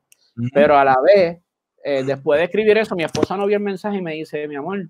Pero 0.54 0.78
a 0.78 0.84
la 0.84 0.96
vez, 1.04 1.38
eh, 1.84 2.04
después 2.04 2.38
de 2.38 2.44
escribir 2.44 2.78
eso, 2.78 2.94
mi 2.94 3.02
esposa 3.02 3.36
no 3.36 3.46
vio 3.46 3.56
el 3.56 3.62
mensaje 3.62 3.98
y 3.98 4.02
me 4.02 4.14
dice, 4.14 4.46
mi 4.46 4.54
amor, 4.54 4.88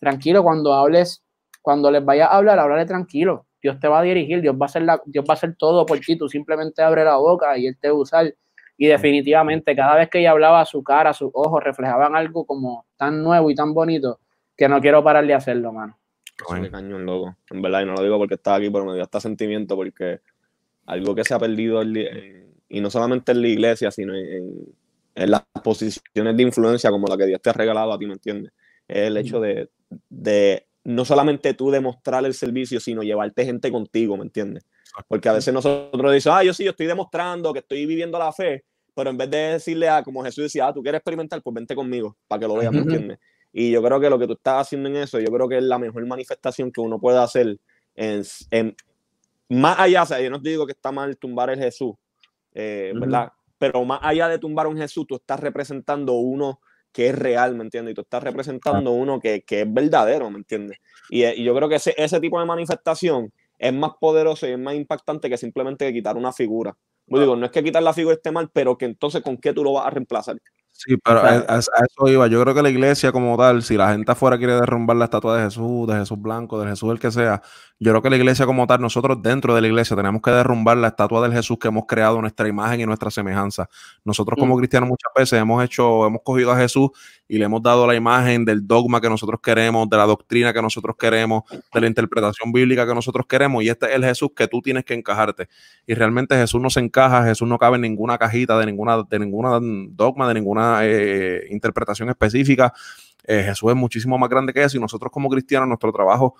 tranquilo, 0.00 0.42
cuando 0.42 0.74
hables, 0.74 1.22
cuando 1.62 1.90
les 1.90 2.04
vaya 2.04 2.26
a 2.26 2.36
hablar, 2.36 2.58
háblale 2.58 2.84
tranquilo 2.84 3.46
Dios 3.62 3.78
te 3.78 3.88
va 3.88 4.00
a 4.00 4.02
dirigir, 4.02 4.40
Dios 4.40 4.54
va 4.54 4.64
a 4.64 4.68
hacer, 4.68 4.82
la, 4.82 5.00
Dios 5.04 5.24
va 5.28 5.34
a 5.34 5.36
hacer 5.36 5.54
todo 5.56 5.84
por 5.86 5.98
ti, 6.00 6.16
tú 6.16 6.28
simplemente 6.28 6.82
abre 6.82 7.04
la 7.04 7.16
boca 7.16 7.56
y 7.58 7.66
Él 7.66 7.76
te 7.78 7.88
va 7.88 7.94
a 7.94 7.98
usar. 7.98 8.34
Y 8.76 8.86
definitivamente, 8.86 9.76
cada 9.76 9.96
vez 9.96 10.08
que 10.08 10.20
ella 10.20 10.30
hablaba, 10.30 10.64
su 10.64 10.82
cara, 10.82 11.12
sus 11.12 11.30
ojos 11.34 11.62
reflejaban 11.62 12.16
algo 12.16 12.46
como 12.46 12.86
tan 12.96 13.22
nuevo 13.22 13.50
y 13.50 13.54
tan 13.54 13.74
bonito 13.74 14.20
que 14.56 14.68
no 14.68 14.80
quiero 14.80 15.04
parar 15.04 15.26
de 15.26 15.34
hacerlo, 15.34 15.72
mano. 15.72 15.98
Bueno. 16.48 16.70
cañón, 16.70 17.04
loco. 17.04 17.36
En 17.50 17.60
verdad, 17.60 17.82
y 17.82 17.84
no 17.84 17.92
lo 17.92 18.02
digo 18.02 18.18
porque 18.18 18.34
estaba 18.34 18.56
aquí, 18.56 18.70
pero 18.70 18.86
me 18.86 18.94
dio 18.94 19.02
este 19.02 19.20
sentimiento 19.20 19.76
porque 19.76 20.20
algo 20.86 21.14
que 21.14 21.24
se 21.24 21.34
ha 21.34 21.38
perdido, 21.38 21.82
y 21.82 22.80
no 22.80 22.90
solamente 22.90 23.32
en 23.32 23.42
la 23.42 23.48
iglesia, 23.48 23.90
sino 23.90 24.14
en, 24.14 24.64
en, 25.14 25.30
las 25.30 25.42
posiciones 25.62 26.36
de 26.36 26.42
influencia 26.42 26.90
como 26.90 27.06
la 27.06 27.18
que 27.18 27.26
Dios 27.26 27.42
te 27.42 27.50
ha 27.50 27.52
regalado 27.52 27.92
a 27.92 27.98
ti, 27.98 28.06
¿me 28.06 28.14
entiendes? 28.14 28.52
Es 28.88 29.08
el 29.08 29.16
hecho 29.18 29.40
de, 29.40 29.68
de 30.08 30.66
no 30.84 31.04
solamente 31.04 31.54
tú 31.54 31.70
demostrar 31.70 32.24
el 32.24 32.34
servicio, 32.34 32.80
sino 32.80 33.02
llevarte 33.02 33.44
gente 33.44 33.70
contigo, 33.70 34.16
¿me 34.16 34.24
entiendes? 34.24 34.64
Porque 35.08 35.28
a 35.28 35.32
veces 35.32 35.52
nosotros 35.52 36.12
decimos, 36.12 36.38
ah, 36.38 36.44
yo 36.44 36.54
sí, 36.54 36.64
yo 36.64 36.70
estoy 36.70 36.86
demostrando 36.86 37.52
que 37.52 37.60
estoy 37.60 37.86
viviendo 37.86 38.18
la 38.18 38.32
fe, 38.32 38.64
pero 38.94 39.10
en 39.10 39.16
vez 39.16 39.30
de 39.30 39.38
decirle 39.38 39.88
a, 39.88 40.02
como 40.02 40.24
Jesús 40.24 40.44
decía, 40.44 40.68
ah, 40.68 40.74
tú 40.74 40.82
quieres 40.82 40.98
experimentar, 40.98 41.42
pues 41.42 41.54
vente 41.54 41.74
conmigo 41.74 42.16
para 42.26 42.40
que 42.40 42.48
lo 42.48 42.54
veas, 42.54 42.72
¿me 42.72 42.80
entiendes? 42.80 43.18
Y 43.52 43.70
yo 43.70 43.82
creo 43.82 44.00
que 44.00 44.08
lo 44.08 44.18
que 44.18 44.26
tú 44.26 44.34
estás 44.34 44.66
haciendo 44.66 44.88
en 44.88 44.96
eso, 44.96 45.18
yo 45.18 45.30
creo 45.30 45.48
que 45.48 45.58
es 45.58 45.64
la 45.64 45.78
mejor 45.78 46.06
manifestación 46.06 46.70
que 46.70 46.80
uno 46.80 47.00
puede 47.00 47.18
hacer 47.18 47.58
en, 47.96 48.76
más 49.48 49.78
allá, 49.78 50.04
o 50.04 50.06
sea, 50.06 50.20
yo 50.20 50.30
no 50.30 50.40
te 50.40 50.50
digo 50.50 50.66
que 50.66 50.72
está 50.72 50.92
mal 50.92 51.16
tumbar 51.16 51.50
el 51.50 51.58
Jesús, 51.58 51.94
eh, 52.54 52.92
¿verdad? 52.94 53.32
Pero 53.58 53.84
más 53.84 54.00
allá 54.02 54.28
de 54.28 54.38
tumbar 54.38 54.66
un 54.66 54.76
Jesús, 54.76 55.06
tú 55.06 55.16
estás 55.16 55.40
representando 55.40 56.14
uno 56.14 56.60
que 56.92 57.08
es 57.08 57.14
real, 57.18 57.54
¿me 57.54 57.64
entiendes? 57.64 57.92
Y 57.92 57.94
tú 57.94 58.00
estás 58.02 58.22
representando 58.22 58.90
uno 58.90 59.20
que, 59.20 59.42
que 59.42 59.62
es 59.62 59.72
verdadero, 59.72 60.30
¿me 60.30 60.38
entiendes? 60.38 60.78
Y, 61.08 61.24
y, 61.24 61.44
yo 61.44 61.54
creo 61.54 61.68
que 61.68 61.76
ese, 61.76 61.94
ese 61.96 62.20
tipo 62.20 62.38
de 62.40 62.46
manifestación 62.46 63.32
es 63.58 63.72
más 63.72 63.92
poderoso 64.00 64.46
y 64.46 64.52
es 64.52 64.58
más 64.58 64.74
impactante 64.74 65.28
que 65.28 65.36
simplemente 65.36 65.92
quitar 65.92 66.16
una 66.16 66.32
figura. 66.32 66.76
Yo 67.06 67.18
digo, 67.18 67.36
no 67.36 67.46
es 67.46 67.52
que 67.52 67.64
quitar 67.64 67.82
la 67.82 67.92
figura 67.92 68.14
esté 68.14 68.30
mal, 68.30 68.50
pero 68.52 68.78
que 68.78 68.84
entonces 68.84 69.22
con 69.22 69.36
qué 69.36 69.52
tú 69.52 69.64
lo 69.64 69.72
vas 69.72 69.86
a 69.86 69.90
reemplazar. 69.90 70.36
Sí, 70.72 70.96
pero 70.96 71.20
a, 71.20 71.58
eso 71.58 72.08
iba. 72.08 72.26
Yo 72.26 72.40
creo 72.40 72.54
que 72.54 72.62
la 72.62 72.70
iglesia 72.70 73.12
como 73.12 73.36
tal, 73.36 73.62
si 73.62 73.76
la 73.76 73.92
gente 73.92 74.12
afuera 74.12 74.38
quiere 74.38 74.54
derrumbar 74.54 74.96
la 74.96 75.04
estatua 75.04 75.36
de 75.36 75.44
Jesús, 75.44 75.86
de 75.86 75.94
Jesús 75.94 76.18
Blanco, 76.18 76.58
de 76.58 76.70
Jesús 76.70 76.90
el 76.90 76.98
que 76.98 77.10
sea, 77.10 77.42
yo 77.78 77.92
creo 77.92 78.02
que 78.02 78.10
la 78.10 78.16
iglesia 78.16 78.46
como 78.46 78.66
tal, 78.66 78.80
nosotros 78.80 79.22
dentro 79.22 79.54
de 79.54 79.60
la 79.60 79.66
iglesia 79.66 79.96
tenemos 79.96 80.22
que 80.22 80.30
derrumbar 80.30 80.76
la 80.78 80.88
estatua 80.88 81.22
del 81.22 81.32
Jesús 81.32 81.58
que 81.58 81.68
hemos 81.68 81.84
creado, 81.86 82.20
nuestra 82.20 82.48
imagen 82.48 82.80
y 82.80 82.86
nuestra 82.86 83.10
semejanza. 83.10 83.68
Nosotros 84.04 84.38
como 84.38 84.54
mm. 84.54 84.58
cristianos 84.58 84.88
muchas 84.88 85.12
veces 85.16 85.40
hemos 85.40 85.64
hecho, 85.64 86.06
hemos 86.06 86.20
cogido 86.22 86.52
a 86.52 86.56
Jesús 86.56 86.90
y 87.26 87.38
le 87.38 87.44
hemos 87.44 87.62
dado 87.62 87.86
la 87.86 87.94
imagen 87.94 88.44
del 88.44 88.66
dogma 88.66 89.00
que 89.00 89.08
nosotros 89.08 89.40
queremos, 89.42 89.88
de 89.88 89.96
la 89.96 90.04
doctrina 90.04 90.52
que 90.52 90.60
nosotros 90.60 90.96
queremos, 90.98 91.44
de 91.72 91.80
la 91.80 91.86
interpretación 91.86 92.52
bíblica 92.52 92.86
que 92.86 92.94
nosotros 92.94 93.24
queremos, 93.26 93.62
y 93.62 93.68
este 93.68 93.86
es 93.86 93.92
el 93.92 94.04
Jesús 94.04 94.30
que 94.34 94.48
tú 94.48 94.60
tienes 94.60 94.84
que 94.84 94.94
encajarte. 94.94 95.48
Y 95.86 95.94
realmente 95.94 96.34
Jesús 96.36 96.60
no 96.60 96.70
se 96.70 96.80
encaja, 96.80 97.24
Jesús 97.24 97.48
no 97.48 97.56
cabe 97.56 97.76
en 97.76 97.82
ninguna 97.82 98.18
cajita 98.18 98.58
de 98.58 98.66
ninguna, 98.66 99.04
de 99.08 99.18
ninguna 99.18 99.58
dogma, 99.92 100.28
de 100.28 100.34
ninguna 100.34 100.59
eh, 100.82 101.46
interpretación 101.50 102.08
específica. 102.08 102.72
Eh, 103.24 103.42
Jesús 103.44 103.70
es 103.70 103.76
muchísimo 103.76 104.18
más 104.18 104.30
grande 104.30 104.52
que 104.52 104.62
eso 104.62 104.76
y 104.76 104.80
nosotros 104.80 105.12
como 105.12 105.28
cristianos 105.28 105.68
nuestro 105.68 105.92
trabajo 105.92 106.34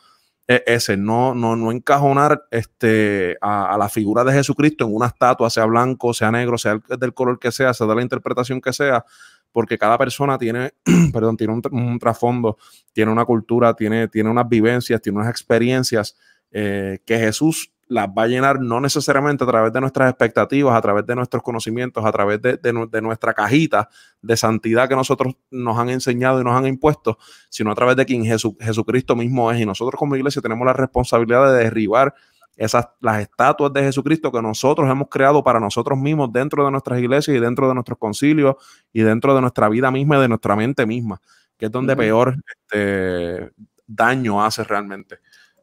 es 0.47 0.63
ese, 0.67 0.97
no, 0.97 1.33
no, 1.33 1.55
no 1.55 1.71
encajonar 1.71 2.47
este, 2.51 3.37
a, 3.41 3.77
la 3.79 3.89
figura 3.89 4.25
de 4.25 4.33
Jesucristo 4.33 4.85
en 4.85 4.95
una 4.95 5.07
estatua, 5.07 5.49
sea 5.49 5.65
blanco, 5.67 6.13
sea 6.13 6.33
negro, 6.33 6.59
sea 6.59 6.81
del 6.99 7.15
color 7.15 7.39
que 7.39 7.53
sea, 7.53 7.73
sea 7.73 7.87
de 7.87 7.95
la 7.95 8.03
interpretación 8.03 8.61
que 8.61 8.73
sea, 8.73 9.05
porque 9.53 9.79
cada 9.79 9.97
persona 9.97 10.39
tiene, 10.39 10.73
perdón, 11.13 11.37
tiene 11.37 11.53
un, 11.53 11.99
trasfondo, 12.01 12.59
tiene 12.93 13.13
una 13.13 13.25
cultura, 13.25 13.75
tiene, 13.75 14.09
tiene 14.09 14.29
unas 14.29 14.49
vivencias, 14.49 15.01
tiene 15.01 15.19
unas 15.19 15.31
experiencias 15.31 16.17
eh, 16.51 16.99
que 17.05 17.19
Jesús 17.19 17.71
las 17.91 18.07
va 18.07 18.23
a 18.23 18.27
llenar 18.29 18.61
no 18.61 18.81
necesariamente 18.81 19.43
a 19.43 19.49
través 19.49 19.73
de 19.73 19.81
nuestras 19.81 20.09
expectativas, 20.09 20.77
a 20.77 20.81
través 20.81 21.05
de 21.07 21.17
nuestros 21.17 21.43
conocimientos, 21.43 22.05
a 22.05 22.13
través 22.13 22.41
de, 22.41 23.03
nuestra 23.03 23.35
cajita 23.35 23.89
de 24.23 24.37
santidad 24.37 24.89
que 24.89 24.95
nosotros 24.95 25.35
nos 25.51 25.77
han 25.77 25.91
enseñado 25.91 26.41
y 26.41 26.45
nos 26.45 26.55
han 26.55 26.69
impuesto, 26.69 27.19
sino 27.49 27.73
a 27.73 27.75
través 27.75 27.97
de 27.97 28.07
quien 28.07 28.25
Jesucristo 28.25 29.17
mismo 29.17 29.51
es. 29.51 29.61
Y 29.61 29.67
nosotros 29.67 29.99
como 29.99 30.15
iglesia 30.15 30.41
tenemos 30.41 30.65
la 30.65 30.73
responsabilidad 30.73 31.53
de 31.53 31.65
derribar 31.65 32.15
esas, 32.57 32.91
las 33.01 33.23
estatuas 33.23 33.73
de 33.73 33.83
Jesucristo 33.83 34.31
que 34.31 34.41
nosotros 34.41 34.89
hemos 34.89 35.09
creado 35.09 35.43
para 35.43 35.59
nosotros 35.59 35.99
mismos 35.99 36.33
dentro 36.33 36.65
de 36.65 36.71
nuestras 36.71 37.01
iglesias 37.01 37.37
y 37.37 37.41
dentro 37.41 37.67
de 37.67 37.75
nuestros 37.75 37.99
concilios 37.99 38.55
y 38.93 39.01
dentro 39.01 39.35
de 39.35 39.41
nuestra 39.41 39.69
vida 39.69 39.91
misma 39.91 40.19
y 40.19 40.21
de 40.21 40.29
nuestra 40.29 40.55
mente 40.55 40.87
misma, 40.87 41.21
que 41.57 41.67
es 41.67 41.73
donde 41.73 41.97
peor 41.97 42.37
este, 42.47 43.51
daño 43.85 44.45
hace 44.45 44.63
realmente. 44.63 45.19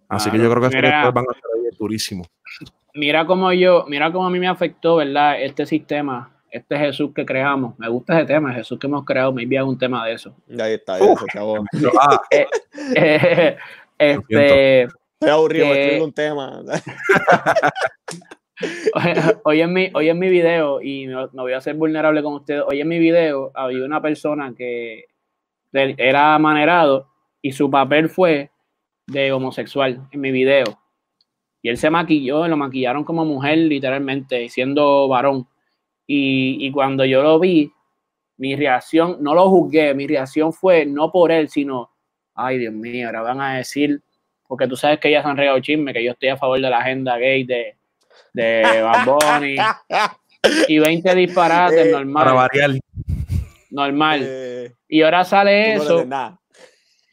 Así 0.10 0.32
que 0.32 0.38
yo 0.38 0.50
creo 0.50 0.70
que 0.70 0.76
mira, 0.76 1.12
van 1.12 1.26
a 1.28 1.36
estar 1.36 1.52
ahí 1.56 1.78
durísimo. 1.78 2.26
Mira 2.94 3.26
cómo 3.26 3.52
yo, 3.54 3.86
mira 3.88 4.12
cómo 4.12 4.28
a 4.28 4.30
mí 4.30 4.40
me 4.40 4.48
afectó, 4.48 4.96
¿verdad? 4.98 5.42
Este 5.42 5.66
sistema, 5.66 6.32
este 6.50 6.78
Jesús 6.78 7.12
que 7.14 7.26
creamos. 7.26 7.78
Me 7.78 7.90
gusta 7.90 8.18
ese 8.18 8.26
tema, 8.26 8.54
Jesús 8.54 8.80
que 8.80 8.88
hemos 8.88 9.06
creado, 9.06 9.34
me 9.34 9.44
envía 9.44 9.64
un 9.64 9.78
tema 9.78 10.06
de 10.06 10.14
eso. 10.14 10.36
Ahí 10.60 10.74
está, 10.74 10.96
ahí 10.96 11.02
ah. 12.00 12.22
eh, 12.32 12.48
eh, 12.96 13.58
este. 13.98 14.82
Estoy 14.84 15.32
aburrido, 15.32 15.74
estoy 15.74 16.00
un 16.00 16.14
tema. 16.14 16.62
hoy, 19.44 19.62
en 19.62 19.74
mi, 19.74 19.90
hoy 19.94 20.10
en 20.10 20.20
mi 20.20 20.30
video, 20.30 20.80
y 20.82 21.08
me, 21.08 21.28
voy 21.34 21.54
a 21.54 21.58
hacer 21.58 21.76
vulnerable 21.76 22.22
con 22.22 22.36
ustedes, 22.36 22.64
hoy 22.68 22.82
en 22.82 22.88
mi 22.88 23.00
video 23.00 23.52
había 23.56 23.84
una 23.84 24.00
persona 24.00 24.54
que 24.56 25.06
era 25.74 26.36
amanerado 26.36 27.10
y 27.42 27.52
su 27.52 27.70
papel 27.70 28.10
fue 28.10 28.52
de 29.08 29.32
homosexual 29.32 30.08
en 30.12 30.22
mi 30.22 30.32
video. 30.32 30.66
Y 31.62 31.70
él 31.70 31.78
se 31.78 31.90
maquilló, 31.90 32.48
lo 32.48 32.58
maquillaron 32.58 33.04
como 33.04 33.26
mujer, 33.26 33.58
literalmente, 33.58 34.48
siendo 34.50 35.08
varón. 35.08 35.48
Y, 36.06 36.72
cuando 36.72 37.04
yo 37.04 37.22
lo 37.22 37.40
vi, 37.40 37.72
mi 38.38 38.56
reacción, 38.56 39.18
no 39.20 39.34
lo 39.34 39.50
juzgué, 39.50 39.94
mi 39.94 40.08
reacción 40.08 40.54
fue 40.54 40.86
no 40.86 41.12
por 41.12 41.32
él, 41.32 41.50
sino, 41.50 41.92
ay 42.36 42.60
Dios 42.60 42.74
mío, 42.74 43.08
ahora 43.08 43.22
van 43.22 43.42
a 43.42 43.58
decir, 43.58 44.02
porque 44.48 44.68
tú 44.68 44.78
sabes 44.78 45.00
que 45.00 45.10
ellas 45.10 45.26
han 45.26 45.36
regado 45.36 45.60
chisme, 45.60 45.92
que 45.92 46.04
yo 46.04 46.12
estoy 46.12 46.30
a 46.30 46.38
favor 46.38 46.62
de 46.62 46.70
la 46.70 46.78
agenda 46.78 47.18
gay 47.18 47.44
de, 47.44 47.76
de 48.32 48.82
Bad 48.82 49.42
y 50.70 50.80
20 50.80 51.16
disparates, 51.16 51.88
Eh, 51.88 51.92
normal. 51.92 52.24
Para 52.24 52.36
variar. 52.36 52.72
Normal. 53.70 54.22
Eh, 54.24 54.72
y 54.88 55.02
ahora 55.02 55.26
sale 55.26 55.76
no 55.76 55.84
eso. 55.84 56.06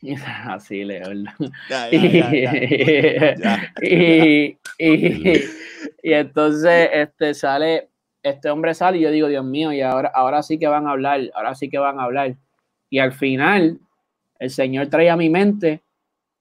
Así, 0.47 0.85
Leo. 0.85 1.09
Y, 3.83 4.57
y, 4.79 5.41
y 6.03 6.13
entonces 6.13 6.91
este 6.93 7.35
sale, 7.35 7.89
este 8.23 8.51
hombre 8.51 8.75
sale 8.75 8.99
y 8.99 9.03
yo 9.03 9.11
digo, 9.11 9.29
Dios 9.29 9.45
mío, 9.45 9.73
y 9.73 9.81
ahora, 9.81 10.11
ahora 10.15 10.43
sí 10.43 10.59
que 10.59 10.67
van 10.67 10.87
a 10.87 10.93
hablar, 10.93 11.21
ahora 11.35 11.55
sí 11.55 11.69
que 11.69 11.79
van 11.79 12.01
a 12.01 12.05
hablar. 12.05 12.35
Y 12.91 12.99
al 12.99 13.13
final, 13.13 13.79
el 14.39 14.51
Señor 14.51 14.89
trae 14.89 15.11
a 15.11 15.17
mi 15.17 15.31
mente 15.31 15.81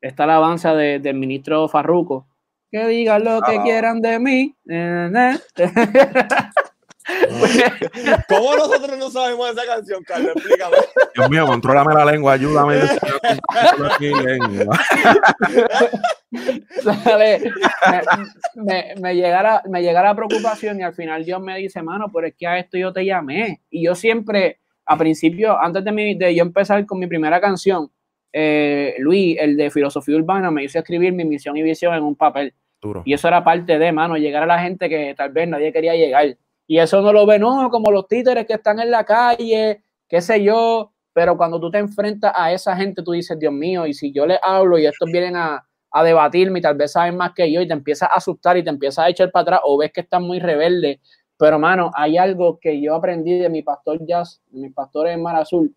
esta 0.02 0.24
alabanza 0.26 0.76
de- 0.76 1.00
del 1.00 1.16
ministro 1.16 1.68
Farruco. 1.68 2.28
Que 2.72 2.88
digan 2.88 3.24
lo 3.24 3.42
que 3.42 3.58
Ah. 3.58 3.64
quieran 3.64 4.02
de 4.02 4.20
mí. 4.20 4.56
¿Cómo 8.30 8.56
nosotros 8.56 8.98
no 8.98 9.10
sabemos 9.10 9.52
esa 9.52 9.66
canción, 9.66 10.04
Carlos? 10.04 10.32
Explícame. 10.36 10.78
Dios 11.16 11.30
mío, 11.30 11.46
contrólame 11.46 11.94
la 11.94 12.06
lengua, 12.06 12.34
ayúdame. 12.34 12.80
Sale, 16.82 17.52
me, 18.56 18.64
me, 18.64 18.96
me 19.00 19.16
llegara, 19.16 19.62
me 19.70 19.82
llegara 19.82 20.10
la 20.10 20.16
preocupación 20.16 20.80
y 20.80 20.84
al 20.84 20.94
final 20.94 21.26
Dios 21.26 21.42
me 21.42 21.58
dice, 21.58 21.82
mano, 21.82 22.10
pero 22.14 22.28
es 22.28 22.36
que 22.36 22.48
a 22.48 22.58
esto 22.58 22.78
yo 22.78 22.94
te 22.94 23.06
llamé. 23.06 23.62
Y 23.70 23.86
yo 23.86 23.96
siempre, 23.96 24.60
a 24.86 24.98
principio, 24.98 25.60
antes 25.60 25.84
de, 25.84 25.92
mi, 25.92 26.16
de 26.16 26.34
yo 26.34 26.44
empezar 26.44 26.86
con 26.86 27.00
mi 27.00 27.08
primera 27.08 27.42
canción, 27.42 27.92
eh, 28.32 28.96
Luis, 29.00 29.38
el 29.40 29.58
de 29.58 29.70
filosofía 29.70 30.16
urbana, 30.16 30.50
me 30.50 30.64
hizo 30.64 30.80
escribir 30.80 31.14
mi 31.14 31.26
misión 31.26 31.56
y 31.58 31.62
visión 31.62 31.94
en 31.94 32.04
un 32.04 32.16
papel. 32.16 32.54
Duro. 32.82 33.04
Y 33.06 33.14
eso 33.14 33.28
era 33.28 33.44
parte 33.44 33.78
de, 33.78 33.92
mano, 33.92 34.18
llegar 34.18 34.44
a 34.44 34.48
la 34.48 34.60
gente 34.60 34.90
que 34.90 35.14
tal 35.16 35.32
vez 35.32 35.48
nadie 35.48 35.72
quería 35.72 35.94
llegar. 35.96 36.36
Y 36.68 36.80
eso 36.80 37.02
no 37.02 37.12
lo 37.12 37.26
ve, 37.26 37.40
no, 37.40 37.70
como 37.70 37.92
los 37.92 38.08
títeres 38.08 38.46
que 38.46 38.54
están 38.54 38.80
en 38.80 38.92
la 38.92 39.04
calle, 39.04 39.84
qué 40.08 40.22
sé 40.22 40.44
yo. 40.44 40.92
Pero 41.14 41.38
cuando 41.38 41.60
tú 41.60 41.70
te 41.70 41.78
enfrentas 41.78 42.34
a 42.36 42.52
esa 42.52 42.76
gente, 42.76 43.04
tú 43.04 43.12
dices, 43.12 43.38
Dios 43.38 43.54
mío, 43.54 43.86
y 43.86 43.94
si 43.94 44.12
yo 44.12 44.26
les 44.26 44.40
hablo 44.42 44.80
y 44.80 44.86
estos 44.86 45.12
vienen 45.12 45.36
a, 45.36 45.64
a 45.92 46.04
debatirme 46.04 46.60
y 46.60 46.62
tal 46.62 46.76
vez 46.76 46.92
saben 46.94 47.16
más 47.16 47.34
que 47.34 47.52
yo 47.52 47.62
y 47.62 47.68
te 47.68 47.74
empiezas 47.74 48.10
a 48.10 48.16
asustar 48.16 48.58
y 48.58 48.64
te 48.64 48.70
empiezas 48.72 49.06
a 49.06 49.10
echar 49.10 49.32
para 49.32 49.44
atrás 49.44 49.60
o 49.64 49.78
ves 49.78 49.92
que 49.94 50.02
están 50.02 50.24
muy 50.24 50.40
rebelde. 50.40 51.00
Pero, 51.38 51.60
mano, 51.60 51.92
hay 51.94 52.18
algo 52.18 52.60
que 52.60 52.82
yo 52.82 52.96
aprendí 52.96 53.38
de 53.38 53.50
mi 53.50 53.62
pastor 53.62 54.00
Jazz, 54.06 54.42
de 54.50 54.60
mi 54.60 54.70
pastor 54.70 55.08
en 55.08 55.22
Mar 55.22 55.36
Azul, 55.36 55.76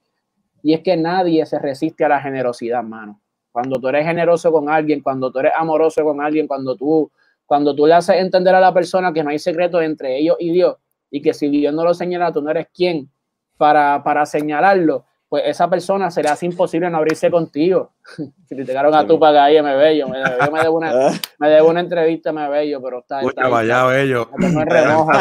y 0.63 0.73
es 0.73 0.81
que 0.81 0.97
nadie 0.97 1.45
se 1.45 1.59
resiste 1.59 2.05
a 2.05 2.09
la 2.09 2.21
generosidad, 2.21 2.83
mano. 2.83 3.21
Cuando 3.53 3.79
tú 3.79 3.89
eres 3.89 4.07
generoso 4.07 4.51
con 4.51 4.71
alguien, 4.71 5.03
cuando 5.03 5.31
tú 5.31 5.39
eres 5.39 5.53
amoroso 5.57 6.03
con 6.03 6.21
alguien, 6.21 6.47
cuando 6.47 6.77
tú, 6.77 7.11
cuando 7.47 7.75
tú 7.75 7.87
le 7.87 7.95
haces 7.95 8.17
entender 8.17 8.55
a 8.55 8.61
la 8.61 8.75
persona 8.75 9.13
que 9.13 9.23
no 9.23 9.31
hay 9.31 9.39
secreto 9.39 9.81
entre 9.81 10.19
ellos 10.19 10.37
y 10.39 10.51
Dios, 10.51 10.77
y 11.11 11.23
que 11.23 11.33
si 11.33 11.49
Dios 11.49 11.73
no 11.73 11.85
lo 11.85 11.95
señala, 11.95 12.33
tú 12.33 12.43
no 12.43 12.51
eres 12.51 12.67
quien 12.75 13.09
para, 13.57 14.03
para 14.03 14.27
señalarlo, 14.27 15.05
pues 15.29 15.45
esa 15.47 15.69
persona 15.69 16.11
se 16.11 16.23
le 16.23 16.29
hace 16.29 16.47
imposible 16.47 16.91
no 16.91 16.99
abrirse 16.99 17.31
contigo. 17.31 17.93
Criticaron 18.49 18.95
a 18.95 19.07
tu 19.07 19.25
ahí, 19.25 19.61
me 19.63 19.77
bello, 19.77 20.09
me, 20.09 20.19
yo 20.21 20.53
me 20.53 20.61
debo 20.61 20.77
una, 20.77 20.93
me 21.39 21.49
debo 21.49 21.71
una 21.71 21.81
entrevista, 21.81 22.33
me 22.33 22.49
bello, 22.49 22.81
pero 22.83 23.01
está, 23.01 23.21
está, 23.21 23.31
Escucha, 23.31 23.49
vaya, 23.49 23.75
está, 23.75 23.87
bello. 23.87 24.31
no 24.31 24.47
tengo 24.47 24.61
el 24.61 24.67
remojo, 24.67 25.13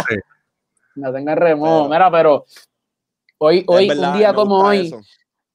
no 0.95 1.13
tengo 1.13 1.29
el 1.31 1.37
remojo, 1.37 1.89
mira, 1.89 2.11
pero 2.11 2.45
hoy, 3.37 3.63
hoy 3.67 3.83
Es 3.83 3.89
verdad, 3.89 4.11
un 4.11 4.17
día 4.17 4.29
me 4.29 4.35
como 4.35 4.57
hoy, 4.57 4.87
eso. 4.87 5.01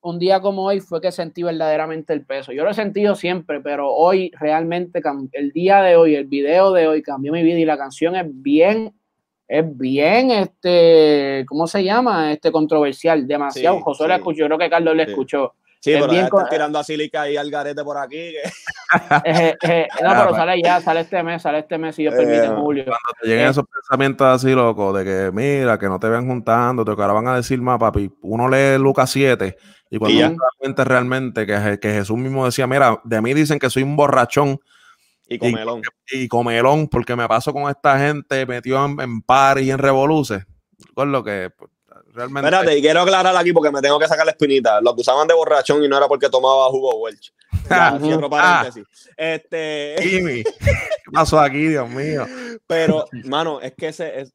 Un 0.03 0.19
día 0.19 0.41
como 0.41 0.65
hoy 0.65 0.81
fue 0.81 1.01
que 1.01 1.13
sentí 1.13 1.43
verdaderamente 1.43 2.13
el 2.13 2.25
peso. 2.25 2.53
Yo 2.53 2.65
lo 2.65 2.71
he 2.71 2.75
sentido 2.75 3.15
siempre, 3.15 3.61
pero 3.61 3.93
hoy 3.93 4.31
realmente, 4.39 5.03
el 5.33 5.51
día 5.53 5.83
de 5.83 5.97
hoy, 5.97 6.15
el 6.15 6.27
video 6.27 6.73
de 6.73 6.87
hoy 6.89 7.03
cambió 7.03 7.33
mi 7.33 7.43
vida 7.43 7.59
y 7.59 7.65
la 7.65 7.77
canción 7.77 8.17
es 8.17 8.25
bien, 8.29 8.95
es 9.49 9.77
bien, 9.77 10.31
este, 10.31 11.45
¿cómo 11.47 11.67
se 11.67 11.85
llama? 11.85 12.33
Este 12.33 12.51
controversial, 12.53 13.27
demasiado. 13.27 13.77
Sí, 13.79 13.83
José 13.85 14.09
la 14.09 14.15
sí. 14.15 14.21
escuchó, 14.21 14.39
yo 14.41 14.47
creo 14.47 14.59
que 14.59 14.71
Carlos 14.71 14.97
le 14.97 15.05
Sí. 15.05 15.11
escuchó. 15.11 15.55
Sí, 15.83 15.93
es 15.93 16.01
pero 16.01 16.11
bien 16.13 16.25
ya 16.25 16.29
con- 16.29 16.41
están 16.43 16.51
tirando 16.51 16.79
a 16.79 16.85
Silica 16.85 17.29
y 17.31 17.37
al 17.39 17.51
garete 17.51 17.83
por 17.83 17.97
aquí. 17.97 18.33
que- 18.33 18.43
Eh, 19.25 19.57
eh, 19.63 19.89
no, 20.03 20.11
Ah, 20.11 20.25
pero 20.27 20.37
sale 20.37 20.61
ya, 20.63 20.81
sale 20.81 21.01
este 21.01 21.23
mes, 21.23 21.41
sale 21.43 21.61
este 21.61 21.79
mes, 21.79 21.95
si 21.95 22.03
Dios 22.03 22.15
permite, 22.15 22.45
en 22.45 22.53
Eh, 22.53 22.57
julio. 22.57 22.85
Cuando 22.85 22.99
te 23.23 23.29
lleguen 23.29 23.47
Eh. 23.47 23.51
esos 23.51 23.65
pensamientos 23.67 24.27
así, 24.27 24.53
loco, 24.53 24.93
de 24.93 25.05
que 25.05 25.31
mira, 25.33 25.79
que 25.79 25.87
no 25.89 25.99
te 25.99 26.09
ven 26.09 26.27
juntando, 26.27 26.85
que 26.85 26.91
ahora 26.91 27.13
van 27.15 27.29
a 27.29 27.37
decir 27.37 27.61
más, 27.63 27.79
papi. 27.79 28.11
Uno 28.23 28.49
lee 28.49 28.79
Lucas 28.79 29.11
7 29.11 29.57
y 29.91 29.99
cuando 29.99 30.19
uno 30.27 30.37
realmente, 30.61 30.85
realmente, 30.85 31.47
que, 31.47 31.79
que 31.81 31.93
Jesús 31.95 32.19
mismo 32.19 32.45
decía, 32.45 32.67
mira, 32.67 33.01
de 33.05 33.21
mí 33.23 33.33
dicen 33.33 33.59
que 33.59 33.71
soy 33.71 33.83
un 33.83 33.97
borrachón 33.97 34.59
Y 35.29 35.39
comelón. 35.39 35.81
y 36.11 36.29
comelón 36.29 36.89
porque 36.89 37.17
me 37.17 37.27
paso 37.29 37.53
con 37.53 37.71
esta 37.71 37.99
gente 37.99 38.45
metido 38.45 38.85
en, 38.85 39.01
en 39.01 39.23
paris 39.23 39.67
y 39.67 39.71
en 39.71 39.79
revoluces. 39.79 40.45
Con 40.95 41.11
lo 41.13 41.23
que 41.25 41.51
pues, 41.57 41.71
realmente... 42.13 42.49
Espérate, 42.49 42.79
y 42.79 42.81
quiero 42.81 43.01
aclarar 43.01 43.37
aquí 43.37 43.53
porque 43.53 43.71
me 43.71 43.81
tengo 43.81 43.99
que 43.99 44.07
sacar 44.07 44.25
la 44.25 44.33
espinita. 44.33 44.81
Lo 44.81 44.91
acusaban 44.91 45.27
de 45.27 45.35
borrachón 45.35 45.83
y 45.83 45.89
no 45.89 45.97
era 45.97 46.09
porque 46.09 46.29
tomaba 46.29 46.69
jugo 46.69 46.97
Welch. 47.01 47.33
Ya, 47.71 47.95
Ujú. 47.95 48.07
cierro 48.07 48.31
paréntesis. 48.31 48.85
Este, 49.17 49.97
Jimmy, 50.03 50.43
¿qué 50.43 51.11
pasó 51.13 51.39
aquí, 51.39 51.69
Dios 51.69 51.89
mío? 51.89 52.27
pero, 52.67 53.07
mano, 53.25 53.61
es 53.61 53.75
que 53.75 53.89
ese 53.89 54.21
es. 54.21 54.33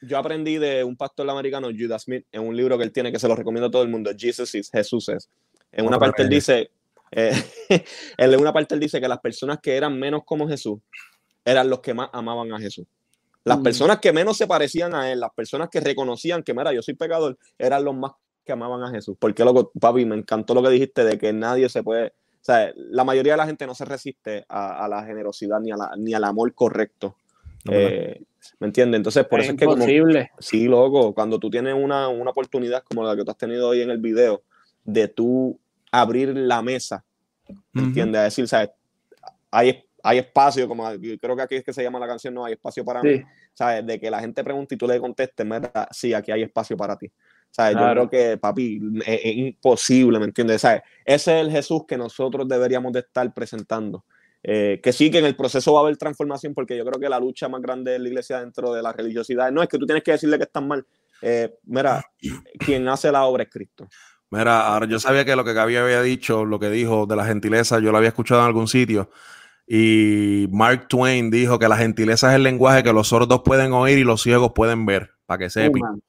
Yo 0.00 0.16
aprendí 0.16 0.58
de 0.58 0.84
un 0.84 0.96
pastor 0.96 1.28
americano, 1.28 1.68
Judah 1.76 1.98
Smith, 1.98 2.24
en 2.30 2.46
un 2.46 2.56
libro 2.56 2.78
que 2.78 2.84
él 2.84 2.92
tiene 2.92 3.10
que 3.10 3.18
se 3.18 3.26
lo 3.26 3.34
recomiendo 3.34 3.66
a 3.66 3.70
todo 3.70 3.82
el 3.82 3.88
mundo, 3.88 4.12
Jesus 4.16 4.54
is, 4.54 4.70
Jesús 4.70 5.08
es. 5.08 5.28
En 5.72 5.86
una 5.86 5.98
parte 5.98 6.22
él 6.22 6.28
dice, 6.28 6.70
eh, 7.10 7.32
en 8.16 8.40
una 8.40 8.52
parte 8.52 8.74
él 8.74 8.80
dice 8.80 9.00
que 9.00 9.08
las 9.08 9.18
personas 9.18 9.58
que 9.60 9.76
eran 9.76 9.98
menos 9.98 10.22
como 10.24 10.48
Jesús 10.48 10.78
eran 11.44 11.68
los 11.68 11.80
que 11.80 11.94
más 11.94 12.10
amaban 12.12 12.52
a 12.52 12.60
Jesús. 12.60 12.86
Las 13.44 13.58
Mm. 13.58 13.62
personas 13.62 13.98
que 14.00 14.12
menos 14.12 14.36
se 14.36 14.46
parecían 14.46 14.94
a 14.94 15.10
él, 15.10 15.20
las 15.20 15.30
personas 15.34 15.68
que 15.70 15.80
reconocían 15.80 16.42
que, 16.42 16.54
mira, 16.54 16.72
yo 16.72 16.82
soy 16.82 16.94
pecador, 16.94 17.38
eran 17.58 17.84
los 17.84 17.94
más 17.96 18.12
que 18.44 18.52
amaban 18.52 18.82
a 18.82 18.90
Jesús. 18.90 19.16
Porque, 19.18 19.44
loco, 19.44 19.70
papi, 19.78 20.04
me 20.04 20.16
encantó 20.16 20.54
lo 20.54 20.62
que 20.62 20.70
dijiste 20.70 21.04
de 21.04 21.18
que 21.18 21.32
nadie 21.32 21.68
se 21.68 21.82
puede, 21.82 22.08
o 22.08 22.44
sea, 22.48 22.72
la 22.76 23.04
mayoría 23.04 23.34
de 23.34 23.36
la 23.38 23.46
gente 23.46 23.66
no 23.66 23.74
se 23.74 23.84
resiste 23.84 24.44
a, 24.48 24.84
a 24.84 24.88
la 24.88 25.04
generosidad 25.04 25.60
ni, 25.60 25.70
a 25.70 25.76
la- 25.76 25.94
ni 25.96 26.14
al 26.14 26.24
amor 26.24 26.54
correcto. 26.54 27.16
No, 27.64 27.72
Eh, 27.74 28.22
¿Me 28.60 28.68
entiendes? 28.68 28.98
Entonces, 28.98 29.26
por 29.26 29.40
es 29.40 29.46
eso 29.46 29.52
es 29.54 29.58
que 29.58 29.64
como, 29.66 29.84
sí, 30.38 30.64
loco, 30.68 31.12
cuando 31.12 31.38
tú 31.38 31.50
tienes 31.50 31.74
una, 31.74 32.08
una 32.08 32.30
oportunidad 32.30 32.82
como 32.84 33.02
la 33.04 33.14
que 33.16 33.24
tú 33.24 33.30
has 33.30 33.36
tenido 33.36 33.68
hoy 33.68 33.82
en 33.82 33.90
el 33.90 33.98
video, 33.98 34.42
de 34.84 35.08
tú 35.08 35.58
abrir 35.90 36.34
la 36.34 36.62
mesa, 36.62 37.04
¿me 37.72 37.82
Ujú. 37.82 37.88
entiendes? 37.88 38.20
A 38.20 38.24
decir, 38.24 38.48
¿sabes? 38.48 38.70
Hay, 39.50 39.84
hay 40.02 40.18
espacio, 40.18 40.68
como 40.68 40.88
creo 41.20 41.36
que 41.36 41.42
aquí 41.42 41.54
es 41.56 41.64
que 41.64 41.72
se 41.72 41.82
llama 41.82 41.98
la 41.98 42.06
canción, 42.06 42.34
no 42.34 42.44
hay 42.44 42.54
espacio 42.54 42.84
para 42.84 43.02
mí. 43.02 43.16
Sí, 43.16 43.24
¿sabes? 43.54 43.86
De 43.86 43.98
que 43.98 44.10
la 44.10 44.20
gente 44.20 44.44
pregunte 44.44 44.74
y 44.74 44.78
tú 44.78 44.86
le 44.86 45.00
contestes, 45.00 45.46
mira, 45.46 45.88
sí, 45.90 46.14
aquí 46.14 46.30
hay 46.30 46.42
espacio 46.42 46.76
para 46.76 46.96
ti. 46.96 47.10
¿Sabes? 47.50 47.76
Claro. 47.76 48.02
Yo 48.02 48.08
creo 48.08 48.30
que, 48.30 48.36
papi, 48.36 48.80
es, 49.06 49.20
es 49.24 49.36
imposible, 49.36 50.18
¿me 50.18 50.26
entiendes? 50.26 50.60
¿Sabes? 50.60 50.82
Ese 51.04 51.40
es 51.40 51.46
el 51.46 51.50
Jesús 51.50 51.82
que 51.86 51.96
nosotros 51.96 52.46
deberíamos 52.46 52.92
de 52.92 53.00
estar 53.00 53.32
presentando. 53.32 54.04
Eh, 54.42 54.80
que 54.82 54.92
sí, 54.92 55.10
que 55.10 55.18
en 55.18 55.24
el 55.24 55.34
proceso 55.34 55.72
va 55.72 55.80
a 55.80 55.82
haber 55.82 55.96
transformación, 55.96 56.54
porque 56.54 56.76
yo 56.76 56.84
creo 56.84 57.00
que 57.00 57.08
la 57.08 57.18
lucha 57.18 57.48
más 57.48 57.60
grande 57.60 57.92
de 57.92 57.98
la 57.98 58.08
iglesia 58.08 58.40
dentro 58.40 58.72
de 58.72 58.82
la 58.82 58.92
religiosidad 58.92 59.50
no 59.50 59.62
es 59.62 59.68
que 59.68 59.78
tú 59.78 59.86
tienes 59.86 60.04
que 60.04 60.12
decirle 60.12 60.38
que 60.38 60.44
están 60.44 60.68
mal. 60.68 60.86
Eh, 61.20 61.52
mira, 61.64 62.04
quien 62.58 62.86
hace 62.88 63.10
la 63.10 63.24
obra 63.24 63.42
es 63.42 63.50
Cristo. 63.50 63.88
Mira, 64.30 64.66
ahora 64.66 64.86
yo 64.86 65.00
sabía 65.00 65.24
que 65.24 65.34
lo 65.34 65.44
que 65.44 65.54
Gaby 65.54 65.76
había 65.76 66.02
dicho, 66.02 66.44
lo 66.44 66.58
que 66.58 66.68
dijo 66.68 67.06
de 67.06 67.16
la 67.16 67.24
gentileza, 67.24 67.78
yo 67.80 67.90
lo 67.90 67.98
había 67.98 68.10
escuchado 68.10 68.42
en 68.42 68.46
algún 68.46 68.68
sitio. 68.68 69.10
Y 69.70 70.46
Mark 70.50 70.88
Twain 70.88 71.30
dijo 71.30 71.58
que 71.58 71.68
la 71.68 71.76
gentileza 71.76 72.30
es 72.30 72.36
el 72.36 72.42
lenguaje 72.42 72.82
que 72.82 72.92
los 72.92 73.08
sordos 73.08 73.42
pueden 73.44 73.72
oír 73.74 73.98
y 73.98 74.04
los 74.04 74.22
ciegos 74.22 74.52
pueden 74.54 74.86
ver, 74.86 75.10
para 75.26 75.38
que 75.38 75.50
sepan. 75.50 76.00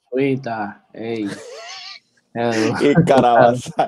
Y 2.82 2.94
carabaza. 3.06 3.88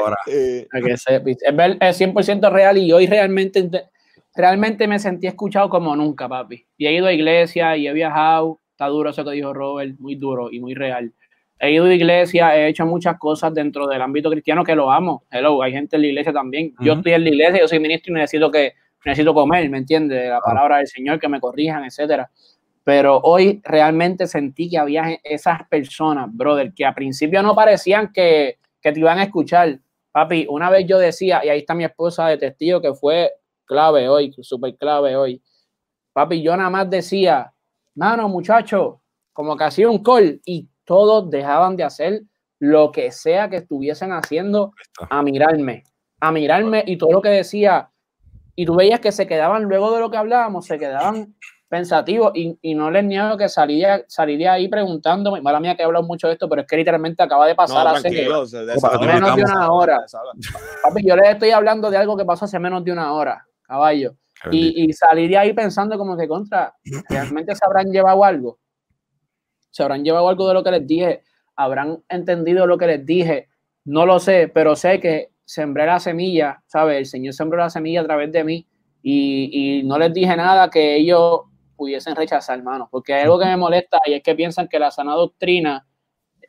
Ahora. 0.00 0.16
Para 0.70 0.84
que 0.86 0.96
sepa. 0.96 1.30
Es, 1.30 1.56
ver- 1.56 1.76
es 1.80 2.00
100% 2.00 2.50
real 2.50 2.78
y 2.78 2.90
hoy 2.92 3.06
realmente, 3.06 3.60
ente- 3.60 3.90
realmente 4.34 4.86
me 4.88 4.98
sentí 4.98 5.26
escuchado 5.26 5.68
como 5.68 5.94
nunca, 5.96 6.28
papi. 6.28 6.66
Y 6.78 6.86
he 6.86 6.92
ido 6.94 7.06
a 7.06 7.12
iglesia 7.12 7.76
y 7.76 7.86
he 7.86 7.92
viajado. 7.92 8.60
Está 8.70 8.86
duro 8.86 9.10
eso 9.10 9.24
que 9.24 9.32
dijo 9.32 9.52
Robert, 9.52 9.94
muy 9.98 10.14
duro 10.16 10.50
y 10.50 10.58
muy 10.60 10.74
real. 10.74 11.12
He 11.58 11.72
ido 11.72 11.84
a 11.84 11.94
iglesia, 11.94 12.56
he 12.56 12.68
hecho 12.68 12.84
muchas 12.84 13.18
cosas 13.18 13.54
dentro 13.54 13.86
del 13.86 14.02
ámbito 14.02 14.30
cristiano 14.30 14.64
que 14.64 14.74
lo 14.74 14.90
amo. 14.90 15.24
Hello, 15.30 15.62
hay 15.62 15.72
gente 15.72 15.96
en 15.96 16.02
la 16.02 16.08
iglesia 16.08 16.32
también. 16.32 16.74
Yo 16.80 16.92
Ujú. 16.92 17.00
estoy 17.00 17.12
en 17.12 17.24
la 17.24 17.30
iglesia, 17.30 17.60
yo 17.60 17.68
soy 17.68 17.78
ministro 17.78 18.12
y 18.12 18.16
necesito 18.16 18.50
que 18.50 18.74
necesito 19.04 19.34
comer, 19.34 19.68
¿me 19.70 19.78
entiendes? 19.78 20.28
La 20.28 20.40
palabra 20.40 20.78
del 20.78 20.86
Señor, 20.86 21.20
que 21.20 21.28
me 21.28 21.40
corrijan, 21.40 21.84
etcétera. 21.84 22.30
Pero 22.82 23.18
hoy 23.22 23.60
realmente 23.64 24.26
sentí 24.26 24.68
que 24.68 24.78
había 24.78 25.18
esas 25.22 25.66
personas, 25.68 26.28
brother, 26.30 26.72
que 26.74 26.84
a 26.84 26.94
principio 26.94 27.42
no 27.42 27.54
parecían 27.54 28.12
que, 28.12 28.58
que 28.80 28.92
te 28.92 29.00
iban 29.00 29.18
a 29.18 29.24
escuchar. 29.24 29.78
Papi, 30.12 30.46
una 30.48 30.70
vez 30.70 30.86
yo 30.86 30.98
decía, 30.98 31.44
y 31.44 31.48
ahí 31.48 31.60
está 31.60 31.74
mi 31.74 31.84
esposa 31.84 32.28
de 32.28 32.36
testigo, 32.38 32.80
que 32.80 32.92
fue 32.94 33.32
clave 33.64 34.08
hoy, 34.08 34.34
súper 34.42 34.76
clave 34.76 35.16
hoy. 35.16 35.42
Papi, 36.12 36.42
yo 36.42 36.56
nada 36.56 36.70
más 36.70 36.88
decía, 36.90 37.52
mano, 37.94 38.28
muchacho, 38.28 39.00
como 39.32 39.56
que 39.56 39.64
hacía 39.64 39.88
un 39.88 40.02
call 40.02 40.40
y 40.44 40.68
todos 40.84 41.30
dejaban 41.30 41.76
de 41.76 41.84
hacer 41.84 42.22
lo 42.58 42.92
que 42.92 43.10
sea 43.10 43.50
que 43.50 43.56
estuviesen 43.56 44.12
haciendo, 44.12 44.72
a 45.10 45.22
mirarme, 45.22 45.84
a 46.20 46.32
mirarme 46.32 46.84
y 46.86 46.96
todo 46.96 47.12
lo 47.12 47.22
que 47.22 47.30
decía. 47.30 47.90
Y 48.56 48.64
tú 48.64 48.76
veías 48.76 49.00
que 49.00 49.12
se 49.12 49.26
quedaban, 49.26 49.64
luego 49.64 49.92
de 49.92 50.00
lo 50.00 50.10
que 50.10 50.16
hablábamos, 50.16 50.66
se 50.66 50.78
quedaban 50.78 51.34
pensativos 51.68 52.30
y, 52.34 52.56
y 52.62 52.74
no 52.74 52.90
les 52.90 53.04
niego 53.04 53.36
que 53.36 53.48
salía, 53.48 54.04
saliría 54.06 54.52
ahí 54.52 54.68
preguntándome, 54.68 55.40
mala 55.40 55.58
mía 55.58 55.74
que 55.74 55.82
he 55.82 55.84
hablado 55.84 56.06
mucho 56.06 56.28
de 56.28 56.34
esto, 56.34 56.48
pero 56.48 56.62
es 56.62 56.68
que 56.68 56.76
literalmente 56.76 57.22
acaba 57.22 57.46
de 57.48 57.56
pasar 57.56 57.86
hace 57.88 58.10
menos 59.00 59.36
de 59.36 59.42
una 59.42 59.72
hora. 59.72 60.04
Papi, 60.84 61.04
yo 61.04 61.16
les 61.16 61.30
estoy 61.30 61.50
hablando 61.50 61.90
de 61.90 61.96
algo 61.96 62.16
que 62.16 62.24
pasó 62.24 62.44
hace 62.44 62.60
menos 62.60 62.84
de 62.84 62.92
una 62.92 63.12
hora, 63.12 63.44
caballo. 63.62 64.14
Y, 64.50 64.84
y 64.84 64.92
salir 64.92 65.36
ahí 65.38 65.54
pensando 65.54 65.96
como 65.96 66.16
que 66.16 66.28
contra, 66.28 66.74
realmente 67.08 67.54
se 67.54 67.64
habrán 67.64 67.86
llevado 67.90 68.22
algo. 68.22 68.58
Se 69.74 69.82
habrán 69.82 70.04
llevado 70.04 70.28
algo 70.28 70.46
de 70.46 70.54
lo 70.54 70.62
que 70.62 70.70
les 70.70 70.86
dije, 70.86 71.24
habrán 71.56 72.04
entendido 72.08 72.64
lo 72.64 72.78
que 72.78 72.86
les 72.86 73.04
dije. 73.04 73.48
No 73.84 74.06
lo 74.06 74.20
sé, 74.20 74.46
pero 74.46 74.76
sé 74.76 75.00
que 75.00 75.30
sembré 75.44 75.84
la 75.84 75.98
semilla, 75.98 76.62
¿sabes? 76.66 76.98
El 76.98 77.06
Señor 77.06 77.34
sembró 77.34 77.58
la 77.58 77.70
semilla 77.70 78.02
a 78.02 78.04
través 78.04 78.30
de 78.30 78.44
mí 78.44 78.68
y, 79.02 79.80
y 79.80 79.82
no 79.82 79.98
les 79.98 80.14
dije 80.14 80.36
nada 80.36 80.70
que 80.70 80.94
ellos 80.94 81.40
pudiesen 81.74 82.14
rechazar, 82.14 82.56
hermano, 82.56 82.88
porque 82.88 83.14
hay 83.14 83.24
algo 83.24 83.36
que 83.36 83.46
me 83.46 83.56
molesta 83.56 83.98
y 84.06 84.12
es 84.12 84.22
que 84.22 84.36
piensan 84.36 84.68
que 84.68 84.78
la 84.78 84.92
sana 84.92 85.14
doctrina 85.14 85.84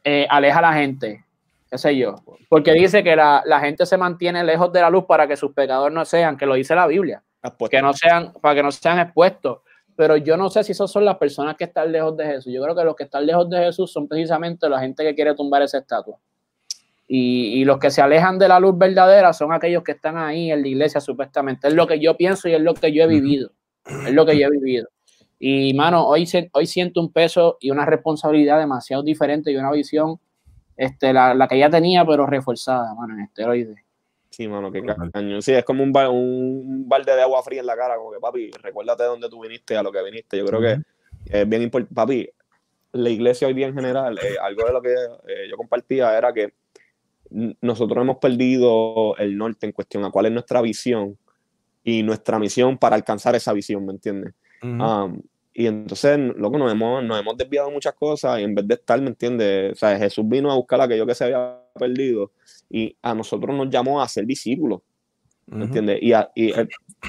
eh, 0.04 0.28
aleja 0.30 0.60
a 0.60 0.62
la 0.62 0.74
gente, 0.74 1.26
qué 1.68 1.80
sé 1.80 1.98
yo, 1.98 2.14
porque 2.48 2.74
dice 2.74 3.04
que 3.04 3.16
la, 3.16 3.42
la, 3.44 3.60
gente 3.60 3.88
se 3.88 3.98
mantiene 3.98 4.44
lejos 4.44 4.72
de 4.72 4.82
la 4.82 4.92
luz 4.92 5.06
para 5.06 5.28
que 5.28 5.36
sus 5.36 5.52
pecadores 5.52 5.96
no 5.96 6.06
sean, 6.06 6.38
que 6.38 6.46
lo 6.46 6.54
dice 6.54 6.76
la 6.76 6.86
Biblia, 6.86 7.24
que 7.72 7.82
no 7.82 7.92
sean, 7.94 8.34
para 8.40 8.54
que 8.54 8.62
no 8.62 8.72
sean 8.72 9.00
expuestos. 9.00 9.62
Pero 9.96 10.18
yo 10.18 10.36
no 10.36 10.50
sé 10.50 10.64
si 10.64 10.74
esas 10.74 10.92
son 10.92 11.06
las 11.06 11.18
personas 11.18 11.56
que 11.56 11.66
están 11.66 11.92
lejos 11.92 12.18
de 12.18 12.26
Jesús. 12.26 12.52
Yo 12.54 12.62
creo 12.64 12.76
que 12.76 12.84
los 12.84 12.96
que 12.96 13.04
están 13.04 13.26
lejos 13.26 13.50
de 13.50 13.58
Jesús 13.60 13.92
son 13.92 14.08
precisamente 14.08 14.68
la 14.68 14.80
gente 14.80 15.04
que 15.04 15.16
quiere 15.16 15.36
tumbar 15.36 15.62
esa 15.62 15.78
estatua. 15.78 16.18
Y, 17.08 17.62
y, 17.62 17.66
los 17.66 17.78
que 17.78 17.92
se 17.92 18.02
alejan 18.02 18.40
de 18.40 18.48
la 18.48 18.60
luz 18.60 18.76
verdadera 18.78 19.32
son 19.32 19.54
aquellos 19.54 19.84
que 19.84 19.92
están 19.92 20.18
ahí 20.18 20.52
en 20.52 20.62
la 20.64 20.68
iglesia, 20.68 21.00
supuestamente. 21.00 21.68
Es 21.68 21.74
lo 21.76 21.86
que 21.86 22.00
yo 22.00 22.18
pienso 22.18 22.50
y 22.50 22.54
es 22.54 22.62
lo 22.62 22.74
que 22.74 22.92
yo 22.92 23.04
he 23.04 23.08
vivido. 23.08 23.52
Es 23.86 24.12
lo 24.12 24.26
que 24.26 24.38
yo 24.38 24.48
he 24.48 24.50
vivido. 24.50 24.88
Y, 25.40 25.74
mano, 25.76 26.08
hoy, 26.08 26.28
hoy 26.54 26.66
siento 26.66 27.00
un 27.00 27.12
peso 27.12 27.58
y 27.60 27.70
una 27.70 27.86
responsabilidad 27.86 28.58
demasiado 28.58 29.04
diferente 29.04 29.52
y 29.52 29.58
una 29.58 29.72
visión, 29.72 30.20
este, 30.76 31.14
la, 31.14 31.36
la 31.36 31.48
que 31.48 31.60
ya 31.60 31.70
tenía, 31.70 32.04
pero 32.06 32.26
reforzada, 32.26 32.96
mano, 32.96 33.14
en 33.14 33.22
esteroides. 33.22 33.85
Sí, 34.36 34.50
mano, 34.50 34.70
qué 34.70 34.84
caño. 34.84 35.42
Sí, 35.42 35.54
es 35.54 35.64
como 35.64 35.82
un, 35.82 35.96
un, 35.96 36.90
balde 36.90 37.16
de 37.16 37.22
agua 37.22 37.42
fría 37.42 37.62
en 37.62 37.66
la 37.68 37.78
cara, 37.78 37.96
como 37.96 38.12
que, 38.12 38.20
papi, 38.20 38.52
recuérdate 38.62 39.04
de 39.04 39.10
dónde 39.10 39.30
tú 39.30 39.42
viniste, 39.42 39.78
a 39.78 39.82
lo 39.82 39.94
que 39.94 40.04
viniste. 40.04 40.38
Yo 40.38 40.46
creo 40.46 40.60
que 40.60 40.82
es 41.26 41.48
bien 41.48 41.62
importante. 41.62 41.96
Papi, 41.96 42.30
la 42.92 43.10
iglesia 43.10 43.48
hoy 43.48 43.54
día 43.54 43.68
en 43.68 43.76
general, 43.76 44.20
eh, 44.22 44.36
algo 44.42 44.66
de 44.66 44.74
lo 44.74 44.82
que 44.82 44.92
eh, 44.92 45.48
yo 45.50 45.56
compartía 45.56 46.18
era 46.18 46.34
que 46.34 46.54
nosotros 47.62 48.02
hemos 48.02 48.18
perdido 48.18 49.16
el 49.16 49.38
norte 49.38 49.68
en 49.68 49.72
cuestión 49.72 50.04
a 50.04 50.12
cuál 50.12 50.26
es 50.26 50.34
nuestra 50.34 50.62
visión 50.62 51.18
y 51.82 52.04
nuestra 52.04 52.38
misión 52.38 52.78
para 52.78 52.98
alcanzar 52.98 53.36
esa 53.36 53.54
visión, 53.54 53.86
¿me 53.86 53.94
entiendes? 53.94 54.34
Um, 54.64 55.22
y 55.58 55.68
entonces, 55.68 56.20
loco, 56.36 56.58
nos 56.58 56.70
hemos, 56.70 57.02
nos 57.02 57.18
hemos 57.18 57.38
desviado 57.38 57.72
muchas 57.72 57.94
cosas 57.94 58.42
y 58.42 58.44
en 58.44 58.54
vez 58.54 58.68
de 58.68 58.74
estar, 58.74 59.00
¿me 59.00 59.08
entiendes? 59.08 59.72
O 59.72 59.76
sea, 59.76 59.98
Jesús 59.98 60.28
vino 60.28 60.52
a 60.52 60.56
buscar 60.56 60.82
a 60.82 60.84
aquello 60.84 61.06
que 61.08 61.16
se 61.16 61.24
había 61.24 61.58
perdido 61.74 62.34
y 62.70 62.94
a 63.02 63.16
nosotros 63.16 63.56
nos 63.56 63.70
llamó 63.70 64.02
a 64.02 64.08
ser 64.10 64.26
discípulos, 64.26 64.82
¿me 65.46 65.64
entiendes? 65.64 66.00
Y, 66.02 66.12
y 66.36 66.54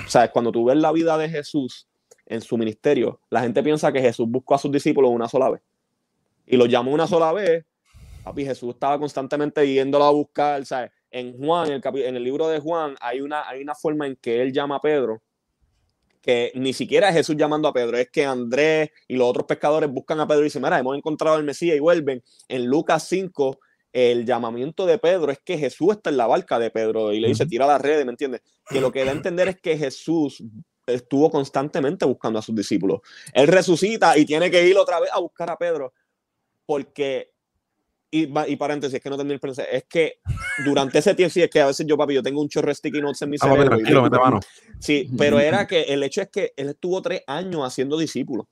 ¿sabes? 0.07 0.31
Cuando 0.31 0.53
tú 0.53 0.65
ves 0.65 0.77
la 0.77 0.93
vida 0.93 1.19
de 1.19 1.29
Jesús 1.29 1.89
en 2.25 2.41
su 2.41 2.57
ministerio, 2.57 3.19
la 3.31 3.41
gente 3.41 3.65
piensa 3.65 3.91
que 3.91 4.01
Jesús 4.01 4.29
buscó 4.29 4.55
a 4.55 4.59
sus 4.59 4.71
discípulos 4.71 5.11
una 5.11 5.29
sola 5.29 5.51
vez 5.51 5.63
y 6.47 6.57
los 6.57 6.69
llamó 6.69 6.93
una 6.93 7.09
sola 7.09 7.33
vez. 7.33 7.65
Papi, 8.23 8.45
Jesús 8.45 8.75
estaba 8.75 8.97
constantemente 8.97 9.67
yéndolo 9.67 10.05
a 10.05 10.11
buscar, 10.13 10.65
¿sabes? 10.65 10.93
En 11.11 11.37
Juan, 11.37 11.73
en 11.73 11.83
el, 11.85 12.03
en 12.03 12.15
el 12.15 12.23
libro 12.23 12.47
de 12.47 12.61
Juan, 12.61 12.95
hay 13.01 13.21
una, 13.21 13.49
hay 13.49 13.61
una 13.61 13.75
forma 13.75 14.07
en 14.07 14.15
que 14.15 14.41
él 14.41 14.53
llama 14.53 14.77
a 14.77 14.81
Pedro 14.81 15.21
que 16.27 16.51
ni 16.57 16.73
siquiera 16.73 17.09
es 17.09 17.15
Jesús 17.15 17.37
llamando 17.37 17.69
a 17.69 17.73
Pedro, 17.73 17.97
es 17.97 18.11
que 18.11 18.25
Andrés 18.25 18.91
y 19.07 19.15
los 19.15 19.29
otros 19.29 19.47
pescadores 19.47 19.89
buscan 19.89 20.19
a 20.19 20.27
Pedro 20.27 20.41
y 20.41 20.45
dicen, 20.45 20.61
mira, 20.61 20.77
hemos 20.77 20.97
encontrado 20.97 21.37
al 21.37 21.45
Mesías 21.45 21.77
y 21.77 21.81
vuelven. 21.81 22.21
En 22.49 22.67
Lucas 22.67 23.07
5, 23.09 23.61
el 23.93 24.27
llamamiento 24.27 24.87
de 24.87 24.99
Pedro 24.99 25.31
es 25.31 25.39
que 25.39 25.57
Jesús 25.57 25.93
está 25.93 26.11
en 26.11 26.17
la 26.17 26.27
barca 26.27 26.59
de 26.59 26.71
Pedro 26.71 27.13
y 27.13 27.21
le 27.21 27.29
dice, 27.29 27.47
tira 27.47 27.65
la 27.65 27.79
red, 27.79 28.05
¿me 28.05 28.11
entiendes? 28.11 28.43
Que 28.69 28.81
lo 28.81 28.91
que 28.91 29.05
da 29.05 29.13
a 29.13 29.15
entender 29.15 29.47
es 29.47 29.61
que 29.61 29.79
Jesús 29.79 30.43
estuvo 30.85 31.31
constantemente 31.31 32.05
buscando 32.05 32.41
a 32.41 32.43
sus 32.43 32.57
discípulos. 32.57 33.03
Él 33.33 33.47
resucita 33.47 34.19
y 34.19 34.27
tiene 34.27 34.51
que 34.51 34.67
ir 34.67 34.77
otra 34.77 34.99
vez 34.99 35.11
a 35.13 35.21
buscar 35.21 35.49
a 35.49 35.57
Pedro 35.57 35.95
porque 36.67 37.36
y, 38.11 38.29
y, 38.53 38.57
paréntesis, 38.57 38.95
es 38.95 39.03
que 39.03 39.11
no 39.11 39.17
tenía 39.17 39.35
el 39.35 39.41
es 39.71 39.85
que 39.89 40.21
durante 40.65 40.99
ese 40.99 41.15
tiempo, 41.15 41.33
sí, 41.33 41.43
es 41.43 41.51
que 41.51 41.61
a 41.61 41.67
veces 41.67 41.87
yo, 41.87 41.97
papi, 41.97 42.15
yo 42.15 42.23
tengo 42.23 42.41
un 42.41 42.49
chorro 42.49 42.73
sticky 42.73 43.01
notes 43.01 43.21
en 43.23 43.31
mi 43.31 43.37
ah, 43.41 43.45
cerebro. 43.45 43.77
Tranquilo, 43.77 44.03
mete 44.03 44.19
mano. 44.19 44.41
Sí, 44.79 45.11
pero 45.19 45.41
era 45.41 45.67
que 45.67 45.83
el 45.83 46.03
hecho 46.03 46.23
es 46.23 46.29
que 46.31 46.53
él 46.57 46.69
estuvo 46.69 47.03
tres 47.03 47.23
años 47.27 47.63
haciendo 47.65 47.99
discípulos. 47.99 48.47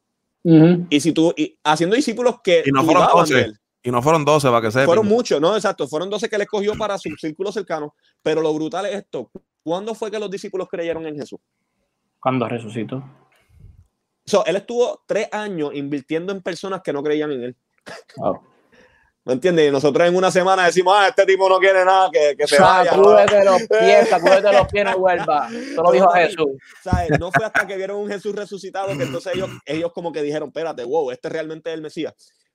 Y 0.44 1.00
si 1.00 1.12
tú, 1.12 1.32
y 1.36 1.58
haciendo 1.64 1.96
discípulos 1.96 2.36
que. 2.42 2.62
Y 2.66 2.70
no 2.70 2.84
fueron 2.84 3.06
12. 3.12 3.52
Y 3.82 3.90
no 3.90 4.02
fueron 4.02 4.24
12, 4.24 4.48
para 4.48 4.60
que 4.60 4.70
sepan. 4.70 4.86
Fueron 4.86 5.06
muchos, 5.06 5.40
no, 5.40 5.54
exacto. 5.54 5.86
Fueron 5.88 6.10
12 6.10 6.28
que 6.28 6.36
él 6.36 6.42
escogió 6.42 6.74
para 6.74 6.98
su 6.98 7.10
círculo 7.18 7.52
cercano. 7.52 7.94
Pero 8.22 8.40
lo 8.40 8.52
brutal 8.52 8.86
es 8.86 8.96
esto. 8.96 9.30
¿Cuándo 9.62 9.94
fue 9.94 10.10
que 10.10 10.18
los 10.18 10.30
discípulos 10.30 10.68
creyeron 10.70 11.06
en 11.06 11.16
Jesús? 11.16 11.38
Cuando 12.20 12.48
resucitó. 12.48 13.02
So, 14.26 14.44
él 14.46 14.56
estuvo 14.56 15.02
tres 15.06 15.28
años 15.32 15.74
invirtiendo 15.74 16.32
en 16.32 16.42
personas 16.42 16.80
que 16.82 16.92
no 16.92 17.02
creían 17.02 17.32
en 17.32 17.42
él. 17.44 17.56
¿Me 19.26 19.32
entiendes? 19.32 19.68
Y 19.68 19.72
nosotros 19.72 20.06
en 20.06 20.14
una 20.14 20.30
semana 20.30 20.66
decimos, 20.66 20.94
ah, 20.94 21.08
este 21.08 21.24
tipo 21.24 21.48
no 21.48 21.58
quiere 21.58 21.82
nada, 21.82 22.10
que, 22.12 22.36
que 22.36 22.46
se 22.46 22.60
vaya. 22.60 22.90
Sacúdete 22.90 23.44
los 23.44 23.62
pies, 23.68 24.08
sacúdete 24.10 24.52
los 24.52 24.68
pies, 24.68 24.84
no 24.84 24.98
vuelva. 24.98 25.48
Eso 25.50 25.82
lo 25.82 25.92
dijo 25.92 26.08
Jesús. 26.10 26.46
¿sabes? 26.82 27.18
No 27.18 27.32
fue 27.32 27.46
hasta 27.46 27.66
que 27.66 27.76
vieron 27.76 27.96
un 27.96 28.08
Jesús 28.08 28.34
resucitado 28.34 28.88
que 28.88 29.04
entonces 29.04 29.34
ellos, 29.34 29.48
ellos 29.64 29.92
como 29.94 30.12
que 30.12 30.22
dijeron, 30.22 30.48
espérate, 30.48 30.84
wow, 30.84 31.10
este 31.10 31.30
realmente 31.30 31.70
es 31.70 31.74
el 31.74 31.80
Mesías. 31.80 32.12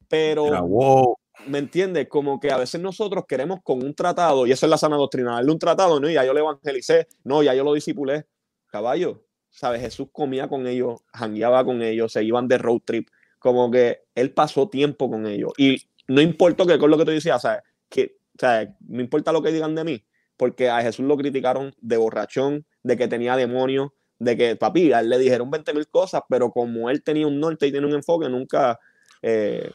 Pero, 0.07 0.45
wow. 0.67 1.17
¿me 1.47 1.57
entiendes? 1.57 2.07
Como 2.07 2.39
que 2.39 2.51
a 2.51 2.57
veces 2.57 2.79
nosotros 2.79 3.25
queremos 3.27 3.61
con 3.63 3.83
un 3.83 3.95
tratado, 3.95 4.45
y 4.45 4.51
eso 4.51 4.67
es 4.67 4.69
la 4.69 4.77
sana 4.77 4.95
doctrina, 4.95 5.35
darle 5.35 5.51
un 5.51 5.59
tratado, 5.59 5.99
no, 5.99 6.07
ya 6.07 6.23
yo 6.23 6.33
le 6.33 6.41
evangelicé, 6.41 7.07
no, 7.23 7.41
ya 7.41 7.55
yo 7.55 7.63
lo 7.63 7.73
disipulé. 7.73 8.25
Caballo, 8.67 9.23
¿sabes? 9.49 9.81
Jesús 9.81 10.09
comía 10.11 10.47
con 10.47 10.67
ellos, 10.67 11.01
jangueaba 11.13 11.65
con 11.65 11.81
ellos, 11.81 12.11
se 12.11 12.23
iban 12.23 12.47
de 12.47 12.59
road 12.59 12.81
trip, 12.85 13.09
como 13.39 13.71
que 13.71 14.03
él 14.13 14.31
pasó 14.33 14.69
tiempo 14.69 15.09
con 15.09 15.25
ellos. 15.25 15.51
Y 15.57 15.88
no 16.09 16.21
importa 16.21 16.65
que 16.65 16.77
con 16.79 16.89
lo 16.89 16.97
que 16.97 17.05
tú 17.05 17.11
decías, 17.11 17.41
¿sabes? 17.41 17.61
Que, 17.87 18.17
¿sabes? 18.37 18.69
No 18.87 18.99
importa 18.99 19.31
lo 19.31 19.41
que 19.43 19.51
digan 19.51 19.75
de 19.75 19.83
mí, 19.83 20.03
porque 20.37 20.69
a 20.69 20.81
Jesús 20.81 21.05
lo 21.05 21.15
criticaron 21.15 21.73
de 21.79 21.97
borrachón, 21.97 22.65
de 22.83 22.97
que 22.97 23.07
tenía 23.07 23.35
demonios, 23.35 23.91
de 24.17 24.35
que, 24.35 24.55
papi, 24.55 24.91
a 24.91 25.01
él 25.01 25.09
le 25.09 25.19
dijeron 25.19 25.51
20 25.51 25.71
mil 25.73 25.87
cosas, 25.87 26.23
pero 26.27 26.51
como 26.51 26.89
él 26.89 27.03
tenía 27.03 27.27
un 27.27 27.39
norte 27.39 27.67
y 27.67 27.71
tiene 27.71 27.87
un 27.87 27.93
enfoque, 27.93 28.27
nunca... 28.27 28.79
Eh, 29.21 29.71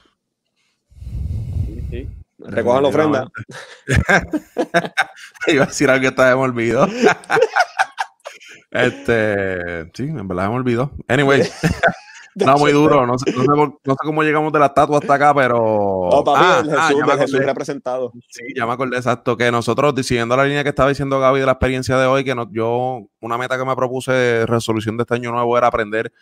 Recojan 2.37 2.83
la 2.83 2.89
ofrenda. 2.89 3.29
Iba 5.47 5.63
a 5.63 5.67
decir 5.67 5.89
algo 5.89 6.03
que 6.03 6.09
estaba 6.09 6.35
me 6.35 6.43
olvidó. 6.43 6.87
este, 8.73 9.85
sí, 9.95 10.03
en 10.03 10.29
verdad 10.29 10.49
me 10.49 10.57
olvidó. 10.57 10.91
Anyway. 11.09 11.43
No, 12.35 12.59
muy 12.59 12.73
duro. 12.73 13.07
No 13.07 13.19
sé, 13.19 13.33
no, 13.33 13.43
sé, 13.43 13.49
no 13.49 13.93
sé, 13.93 13.99
cómo 14.03 14.23
llegamos 14.23 14.53
de 14.53 14.59
la 14.59 14.67
estatua 14.67 14.99
hasta 14.99 15.15
acá, 15.15 15.35
pero. 15.35 16.09
No, 16.11 16.25
papi, 16.25 16.41
ah, 16.43 16.63
el 16.65 16.71
ah, 16.71 16.89
Jesús, 16.89 17.03
ah, 17.07 17.17
Jesús 17.19 17.39
representado. 17.41 18.13
Sí, 18.29 18.43
ya 18.57 18.67
me 18.67 18.73
acordé, 18.73 18.97
exacto. 18.97 19.37
Que 19.37 19.51
nosotros, 19.53 19.95
siguiendo 20.05 20.37
la 20.37 20.45
línea 20.45 20.65
que 20.65 20.71
estaba 20.71 20.89
diciendo 20.89 21.21
Gaby 21.21 21.41
de 21.41 21.47
la 21.47 21.53
experiencia 21.53 21.97
de 21.97 22.07
hoy, 22.07 22.25
que 22.25 22.35
no, 22.35 22.51
yo, 22.53 23.07
una 23.21 23.39
meta 23.39 23.57
que 23.57 23.65
me 23.65 23.77
propuse 23.77 24.13
de 24.13 24.47
resolución 24.47 24.97
de 24.97 25.03
este 25.03 25.15
año 25.15 25.31
nuevo 25.31 25.57
era 25.57 25.69
aprender 25.69 26.13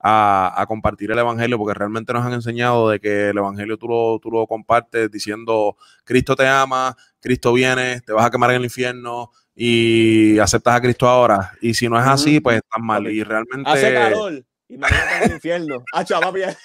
a, 0.00 0.52
a, 0.60 0.66
compartir 0.66 1.10
el 1.10 1.18
evangelio, 1.18 1.56
porque 1.56 1.78
realmente 1.78 2.12
nos 2.12 2.26
han 2.26 2.34
enseñado 2.34 2.90
de 2.90 3.00
que 3.00 3.30
el 3.30 3.38
evangelio 3.38 3.78
tú 3.78 3.88
lo, 3.88 4.18
tú 4.18 4.30
lo 4.30 4.46
compartes 4.46 5.10
diciendo: 5.10 5.76
Cristo 6.04 6.36
te 6.36 6.46
ama, 6.46 6.94
Cristo 7.20 7.54
viene, 7.54 8.02
te 8.02 8.12
vas 8.12 8.26
a 8.26 8.30
quemar 8.30 8.50
en 8.50 8.56
el 8.56 8.64
infierno 8.64 9.30
y 9.54 10.38
aceptas 10.40 10.74
a 10.76 10.80
Cristo 10.82 11.08
ahora. 11.08 11.52
Y 11.62 11.72
si 11.72 11.88
no 11.88 11.98
es 11.98 12.06
así, 12.06 12.40
pues 12.40 12.56
estás 12.56 12.82
mal. 12.82 13.06
Y 13.10 13.22
realmente. 13.22 13.70
Hace 13.70 13.94
calor 13.94 14.44
Imagínate 14.74 15.24
el 15.24 15.32
infierno. 15.32 15.84
Ah, 15.92 16.04
chaval, 16.04 16.56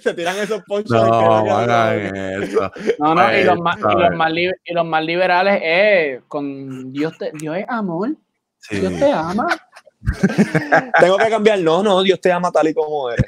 se 0.00 0.14
tiran 0.14 0.36
esos 0.38 0.62
ponchos. 0.64 0.90
No, 0.90 1.60
eso. 2.42 2.70
no, 2.98 3.14
no, 3.14 3.38
y 3.38 3.44
los, 3.44 3.58
más, 3.58 3.76
y, 3.78 3.98
los 3.98 4.14
más 4.14 4.32
y 4.64 4.74
los 4.74 4.86
más 4.86 5.04
liberales 5.04 5.60
es 5.62 6.22
con 6.26 6.92
Dios, 6.92 7.16
te, 7.18 7.30
Dios 7.34 7.56
es 7.58 7.64
amor. 7.68 8.16
Dios 8.70 8.92
te 8.98 9.12
ama. 9.12 9.46
Tengo 11.00 11.16
que 11.18 11.28
cambiar. 11.28 11.60
No, 11.60 11.82
no, 11.82 12.02
Dios 12.02 12.20
te 12.20 12.32
ama 12.32 12.50
tal 12.50 12.68
y 12.68 12.74
como 12.74 13.10
eres. 13.10 13.26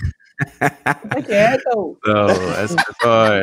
No, 2.06 2.28
eso, 2.28 2.76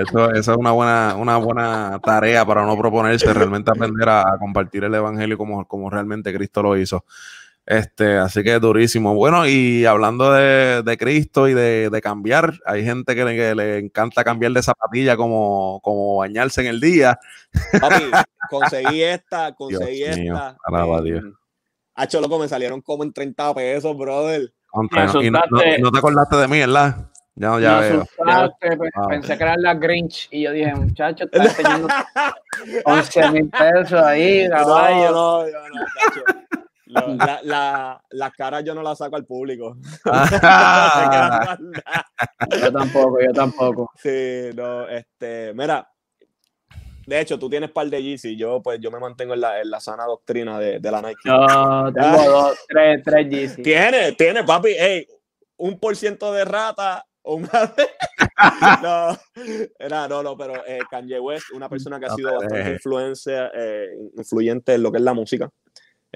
eso, 0.02 0.32
eso, 0.32 0.32
es 0.34 0.48
una 0.48 0.72
buena, 0.72 1.16
una 1.16 1.38
buena 1.38 2.00
tarea 2.04 2.44
para 2.44 2.66
no 2.66 2.76
proponerse 2.76 3.32
realmente 3.34 3.70
aprender 3.70 4.10
a, 4.10 4.22
a 4.22 4.38
compartir 4.40 4.84
el 4.84 4.96
evangelio 4.96 5.38
como, 5.38 5.68
como 5.68 5.90
realmente 5.92 6.34
Cristo 6.34 6.64
lo 6.64 6.76
hizo. 6.76 7.06
Este, 7.68 8.18
así 8.18 8.44
que 8.44 8.60
durísimo. 8.60 9.14
Bueno, 9.14 9.46
y 9.46 9.86
hablando 9.86 10.32
de, 10.32 10.84
de 10.84 10.98
Cristo 10.98 11.50
y 11.50 11.54
de, 11.54 11.90
de, 11.90 12.02
cambiar, 12.02 12.54
hay 12.66 12.86
gente 12.86 13.14
que 13.14 13.26
le, 13.26 13.36
que 13.36 13.56
le, 13.56 13.78
encanta 13.80 14.24
cambiar 14.24 14.54
de 14.54 14.64
zapatilla 14.64 15.18
como, 15.18 15.82
como 15.84 16.16
bañarse 16.16 16.62
en 16.62 16.68
el 16.68 16.80
día. 16.80 17.20
Papi, 17.78 18.04
conseguí 18.50 19.04
esta, 19.04 19.54
conseguí 19.54 19.98
Dios 19.98 20.10
esta. 20.12 20.22
Mío, 20.22 20.58
alaba, 20.64 21.02
Dios. 21.02 21.26
Hacho, 21.94 22.22
loco, 22.22 22.40
me 22.40 22.48
salieron 22.48 22.80
como 22.80 23.04
en 23.04 23.12
30 23.12 23.54
pesos, 23.54 23.98
brother. 23.98 24.50
Contra, 24.68 25.12
y, 25.22 25.30
no, 25.30 25.42
no, 25.50 25.60
no, 25.80 25.92
te 25.92 25.98
acordaste 25.98 26.38
de 26.38 26.48
mí, 26.48 26.60
¿verdad? 26.60 27.10
Ya, 27.36 27.60
ya 27.60 27.80
veo. 27.80 28.06
Pensé 29.10 29.38
que 29.38 29.44
eran 29.44 29.62
las 29.62 29.78
Grinch 29.78 30.30
y 30.32 30.44
yo 30.44 30.54
dije, 30.54 30.74
muchacho, 30.74 31.26
estás 31.26 31.58
teniendo 31.58 31.90
11 32.86 33.32
mil 33.32 33.50
pesos 33.50 34.02
ahí, 34.02 34.48
caballo. 34.48 35.12
No, 35.12 35.42
no, 35.42 35.48
no, 35.48 35.68
no 35.68 36.67
la, 37.20 37.40
la, 37.44 38.04
las 38.10 38.34
caras 38.34 38.64
yo 38.64 38.74
no 38.74 38.82
las 38.82 38.98
saco 38.98 39.16
al 39.16 39.26
público. 39.26 39.78
yo 42.62 42.72
tampoco, 42.72 43.20
yo 43.22 43.34
tampoco. 43.34 43.92
Sí, 43.96 44.50
no, 44.56 44.88
este, 44.88 45.54
mira, 45.54 45.90
de 47.06 47.22
hecho, 47.22 47.40
tú 47.40 47.50
tienes 47.50 47.72
par 47.72 47.88
de 47.88 48.04
Yeezy, 48.04 48.36
yo 48.36 48.62
pues 48.62 48.80
yo 48.80 48.92
me 48.92 49.00
mantengo 49.00 49.34
en 49.34 49.42
la, 49.42 49.62
en 49.62 49.70
la 49.70 49.80
sana 49.80 50.06
doctrina 50.06 50.60
de, 50.60 50.80
de 50.80 50.92
la 50.92 51.02
Nike. 51.02 51.22
No, 51.26 51.94
tengo 51.94 52.24
dos, 52.24 52.58
tres, 52.68 53.02
tres 53.04 53.30
Yeezy. 53.30 53.64
Tiene, 53.64 54.14
tiene, 54.14 54.44
papi, 54.44 54.70
hey, 54.78 55.08
un 55.58 55.80
por 55.80 55.96
ciento 55.96 56.34
de 56.34 56.46
rata 56.46 57.06
no, 58.82 59.18
era, 59.80 60.08
no, 60.08 60.24
no, 60.24 60.38
pero 60.38 60.66
eh, 60.66 60.80
Kanye 60.90 61.20
West, 61.20 61.52
una 61.54 61.68
persona 61.68 62.00
que 62.00 62.06
ha 62.06 62.16
sido 62.16 62.34
bastante 62.34 62.72
influencia, 62.72 63.52
eh, 63.54 63.88
influyente 64.16 64.76
en 64.76 64.84
lo 64.84 64.92
que 64.92 65.00
es 65.00 65.04
la 65.04 65.14
música. 65.14 65.50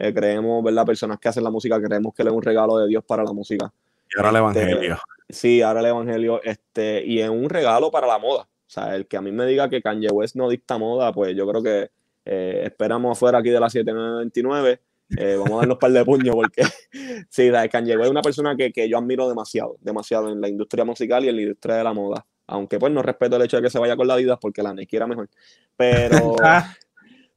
Eh, 0.03 0.13
creemos, 0.13 0.63
¿verdad? 0.63 0.85
Personas 0.85 1.19
que 1.19 1.29
hacen 1.29 1.43
la 1.43 1.49
música, 1.49 1.79
creemos 1.81 2.13
que 2.13 2.23
él 2.23 2.29
es 2.29 2.33
un 2.33 2.41
regalo 2.41 2.77
de 2.77 2.87
Dios 2.87 3.03
para 3.03 3.23
la 3.23 3.33
música. 3.33 3.71
Y 4.09 4.19
ahora 4.19 4.29
el 4.29 4.47
este, 4.47 4.71
Evangelio. 4.71 4.97
sí, 5.29 5.61
ahora 5.61 5.79
el 5.81 5.85
Evangelio. 5.87 6.41
Este, 6.43 7.05
y 7.05 7.19
es 7.19 7.29
un 7.29 7.49
regalo 7.49 7.91
para 7.91 8.07
la 8.07 8.17
moda. 8.17 8.43
O 8.43 8.73
sea, 8.73 8.95
el 8.95 9.05
que 9.05 9.17
a 9.17 9.21
mí 9.21 9.31
me 9.31 9.45
diga 9.45 9.69
que 9.69 9.81
Kanye 9.81 10.09
West 10.09 10.35
no 10.35 10.49
dicta 10.49 10.77
moda, 10.77 11.11
pues 11.13 11.35
yo 11.35 11.47
creo 11.47 11.61
que 11.61 11.91
esperamos 12.23 13.17
afuera 13.17 13.39
aquí 13.39 13.49
de 13.49 13.59
las 13.59 13.73
7929 13.73 14.79
eh, 15.17 15.35
vamos 15.35 15.51
a 15.51 15.55
darnos 15.57 15.75
un 15.75 15.79
par 15.79 15.91
de 15.91 16.05
puños 16.05 16.35
porque 16.35 16.63
sí, 17.29 17.51
Kanye 17.71 17.97
West 17.97 18.05
es 18.05 18.11
una 18.11 18.21
persona 18.21 18.55
que, 18.55 18.71
que, 18.71 18.87
yo 18.87 18.97
admiro 18.97 19.27
demasiado, 19.27 19.77
demasiado 19.81 20.29
en 20.29 20.39
la 20.39 20.47
industria 20.47 20.85
musical 20.85 21.25
y 21.25 21.29
en 21.29 21.35
la 21.35 21.41
industria 21.41 21.75
de 21.75 21.83
la 21.83 21.93
moda. 21.93 22.25
Aunque 22.47 22.79
pues 22.79 22.91
no 22.91 23.01
respeto 23.01 23.35
el 23.35 23.43
hecho 23.43 23.57
de 23.57 23.63
que 23.63 23.69
se 23.69 23.79
vaya 23.79 23.95
con 23.95 24.07
la 24.07 24.15
vida 24.15 24.37
porque 24.37 24.63
la 24.63 24.73
Nike 24.73 24.97
era 24.97 25.07
mejor. 25.07 25.29
Pero, 25.75 26.35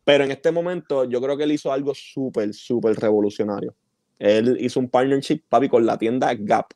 pero 0.05 0.25
en 0.25 0.31
este 0.31 0.53
momento 0.53 1.05
yo 1.05 1.21
creo 1.21 1.37
que 1.37 1.45
él 1.45 1.53
hizo 1.53 1.73
algo 1.73 1.93
súper, 1.95 2.53
súper 2.53 2.97
revolucionario. 2.97 3.75
Él 4.19 4.57
hizo 4.61 4.81
un 4.81 4.89
partnership, 4.89 5.43
papi, 5.49 5.69
con 5.69 5.85
la 5.85 5.99
tienda 5.99 6.33
Gap. 6.39 6.67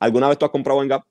¿Alguna 0.00 0.28
vez 0.28 0.38
tú 0.38 0.44
has 0.44 0.50
comprado 0.50 0.82
en 0.82 0.88
Gap? 0.88 1.04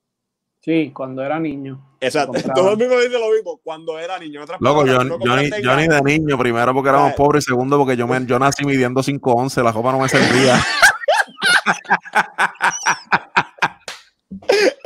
Sí, 0.61 0.91
cuando 0.93 1.23
era 1.23 1.39
niño. 1.39 1.95
Exacto. 2.01 2.33
Todo 2.53 2.73
el 2.73 2.77
mundo 2.77 2.99
dice 2.99 3.17
lo 3.17 3.31
mismo. 3.31 3.59
Cuando 3.63 3.97
era 3.97 4.19
niño. 4.19 4.41
Loco, 4.59 4.85
yo, 4.85 5.01
yo, 5.01 5.37
ni, 5.37 5.49
yo, 5.61 5.75
ni, 5.77 5.87
de 5.87 6.01
niño. 6.01 6.37
Primero 6.37 6.73
porque 6.73 6.89
éramos 6.89 7.13
pobres. 7.13 7.45
Segundo 7.45 7.77
porque 7.77 7.95
yo, 7.95 8.07
me, 8.07 8.25
yo 8.25 8.37
nací 8.37 8.65
midiendo 8.65 9.01
5'11. 9.01 9.63
La 9.63 9.71
ropa 9.71 9.93
no 9.93 9.99
me 9.99 10.09
servía. 10.09 10.59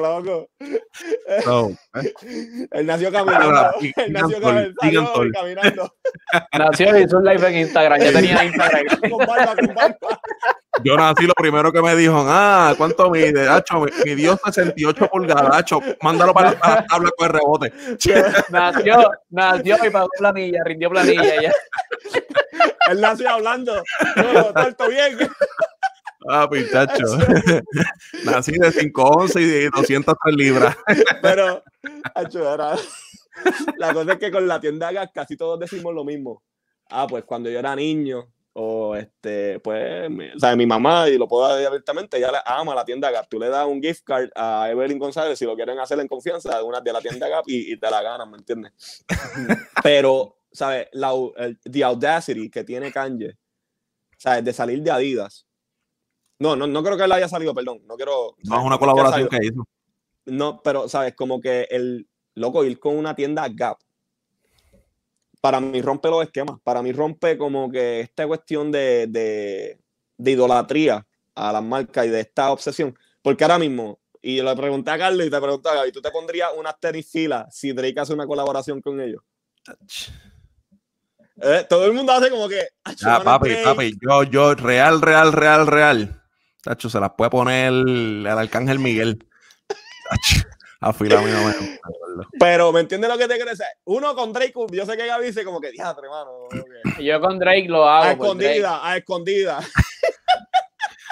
loco. 0.00 0.50
No, 1.46 1.68
¿eh? 2.00 2.14
Él 2.70 2.86
nació 2.86 3.12
caminando. 3.12 3.70
Él 3.80 4.12
nació 4.12 4.40
caminando. 4.40 5.32
caminando. 5.32 5.94
Nació 6.58 6.98
y 6.98 7.02
hizo 7.02 7.18
un 7.18 7.24
live 7.24 7.48
en 7.48 7.56
Instagram. 7.58 8.00
Ya 8.00 8.12
tenía 8.12 8.44
Instagram. 8.44 8.86
con 9.10 9.26
barba, 9.26 9.56
con 9.56 9.74
barba. 9.74 10.20
Yo 10.84 10.96
nací, 10.96 11.26
lo 11.26 11.34
primero 11.34 11.72
que 11.72 11.82
me 11.82 11.96
dijo, 11.96 12.24
ah, 12.26 12.74
¿cuánto 12.76 13.10
mide? 13.10 13.48
Hacho, 13.48 13.84
midió 14.04 14.38
68 14.44 15.08
pulgadas, 15.08 15.56
Hacho, 15.56 15.80
mándalo 16.02 16.32
para 16.32 16.52
la 16.52 16.86
tabla 16.86 17.10
con 17.16 17.26
el 17.26 17.32
rebote. 17.32 17.72
Nació, 18.50 19.10
nació 19.30 19.76
y 19.84 19.90
pagó 19.90 20.08
planilla, 20.16 20.62
rindió 20.64 20.90
planilla 20.90 21.42
ya. 21.42 21.52
Él 22.90 23.00
nació 23.00 23.30
hablando, 23.30 23.82
no, 24.16 24.44
tanto 24.52 24.88
bien. 24.88 25.18
Ah, 26.28 26.48
pinchacho. 26.50 27.04
Nací 28.24 28.52
de 28.52 28.70
5'11 28.70 29.40
y 29.40 29.44
de 29.44 29.70
203 29.70 30.36
libras. 30.36 30.76
Pero, 31.22 31.62
Hacho, 32.14 32.54
era... 32.54 32.76
La 33.78 33.92
cosa 33.94 34.12
es 34.12 34.18
que 34.18 34.30
con 34.30 34.46
la 34.48 34.60
tienda 34.60 34.90
casi 35.12 35.36
todos 35.36 35.58
decimos 35.58 35.94
lo 35.94 36.04
mismo. 36.04 36.42
Ah, 36.90 37.06
pues 37.08 37.24
cuando 37.24 37.50
yo 37.50 37.58
era 37.58 37.76
niño, 37.76 38.32
o 38.54 38.96
este, 38.96 39.60
pues, 39.60 40.10
mi, 40.10 40.28
o 40.30 40.38
sea, 40.38 40.56
mi 40.56 40.66
mamá, 40.66 41.08
y 41.08 41.18
lo 41.18 41.28
puedo 41.28 41.48
decir 41.54 41.66
abiertamente, 41.66 42.16
ella 42.16 42.42
ama 42.44 42.74
la 42.74 42.84
tienda 42.84 43.10
Gap. 43.10 43.28
Tú 43.28 43.38
le 43.38 43.48
das 43.48 43.66
un 43.66 43.80
gift 43.80 44.04
card 44.04 44.30
a 44.34 44.68
Evelyn 44.70 44.98
González 44.98 45.38
si 45.38 45.44
lo 45.44 45.54
quieren 45.54 45.78
hacer 45.78 46.00
en 46.00 46.08
confianza, 46.08 46.56
de 46.56 46.62
una 46.62 46.80
de 46.80 46.92
la 46.92 47.00
tienda 47.00 47.28
Gap 47.28 47.44
y, 47.46 47.72
y 47.72 47.76
te 47.78 47.90
la 47.90 48.02
ganan, 48.02 48.30
¿me 48.30 48.38
entiendes? 48.38 48.72
Pero, 49.82 50.38
¿sabes? 50.50 50.88
La, 50.92 51.12
el, 51.36 51.58
the 51.60 51.84
audacity 51.84 52.50
que 52.50 52.64
tiene 52.64 52.90
Kanye, 52.90 53.36
¿sabes? 54.16 54.44
De 54.44 54.52
salir 54.52 54.82
de 54.82 54.90
Adidas. 54.90 55.47
No, 56.38 56.54
no, 56.54 56.66
no 56.66 56.82
creo 56.82 56.96
que 56.96 57.04
él 57.04 57.12
haya 57.12 57.28
salido, 57.28 57.54
perdón. 57.54 57.80
No 57.86 57.96
quiero. 57.96 58.36
No, 58.44 58.58
es 58.58 58.64
una 58.64 58.78
colaboración 58.78 59.28
que, 59.28 59.38
que 59.38 59.46
hizo. 59.46 59.64
No, 60.26 60.60
pero, 60.62 60.88
¿sabes? 60.88 61.14
Como 61.14 61.40
que 61.40 61.66
el 61.70 62.06
loco 62.34 62.64
ir 62.64 62.78
con 62.78 62.96
una 62.96 63.14
tienda 63.14 63.48
Gap 63.48 63.78
para 65.40 65.60
mí 65.60 65.80
rompe 65.82 66.08
los 66.08 66.22
esquemas. 66.22 66.58
Para 66.62 66.82
mí 66.82 66.92
rompe 66.92 67.38
como 67.38 67.70
que 67.70 68.00
esta 68.00 68.26
cuestión 68.26 68.70
de, 68.72 69.06
de, 69.08 69.78
de 70.16 70.30
idolatría 70.30 71.06
a 71.34 71.52
las 71.52 71.62
marcas 71.62 72.06
y 72.06 72.10
de 72.10 72.20
esta 72.20 72.50
obsesión. 72.50 72.96
Porque 73.22 73.44
ahora 73.44 73.58
mismo, 73.58 74.00
y 74.20 74.42
le 74.42 74.56
pregunté 74.56 74.90
a 74.90 74.98
Carlos 74.98 75.26
y 75.26 75.30
te 75.30 75.40
pregunté 75.40 75.68
a 75.68 75.90
¿tú 75.92 76.00
te 76.00 76.10
pondrías 76.10 76.50
una 76.56 76.72
tenis 76.72 77.10
fila 77.10 77.46
si 77.50 77.72
Drake 77.72 78.00
hace 78.00 78.14
una 78.14 78.26
colaboración 78.26 78.80
con 78.80 79.00
ellos? 79.00 79.22
Eh, 81.40 81.66
todo 81.68 81.86
el 81.86 81.92
mundo 81.92 82.12
hace 82.12 82.30
como 82.30 82.48
que. 82.48 82.60
Ah, 83.04 83.22
papi, 83.22 83.50
papi, 83.62 83.96
yo, 84.00 84.24
yo, 84.24 84.54
real, 84.54 85.00
real, 85.00 85.32
real, 85.32 85.66
real. 85.66 86.22
Tacho, 86.62 86.90
se 86.90 87.00
las 87.00 87.10
puede 87.16 87.30
poner 87.30 87.68
el, 87.68 88.26
el 88.26 88.38
Arcángel 88.38 88.78
Miguel. 88.78 89.26
Afilado, 90.80 91.24
Pero, 92.38 92.72
¿me 92.72 92.80
entiendes 92.80 93.10
lo 93.10 93.18
que 93.18 93.26
te 93.26 93.34
quiero 93.34 93.50
decir? 93.50 93.66
Uno 93.84 94.14
con 94.14 94.32
Drake, 94.32 94.54
yo 94.70 94.86
sé 94.86 94.96
que 94.96 95.06
Gaby 95.06 95.26
dice 95.26 95.44
como 95.44 95.60
que, 95.60 95.72
diatre, 95.72 96.04
hermano. 96.04 96.48
Yo 97.00 97.20
con 97.20 97.38
Drake 97.38 97.66
lo 97.68 97.88
hago. 97.88 98.04
A 98.04 98.12
escondida, 98.12 98.88
a 98.88 98.96
escondida. 98.96 99.60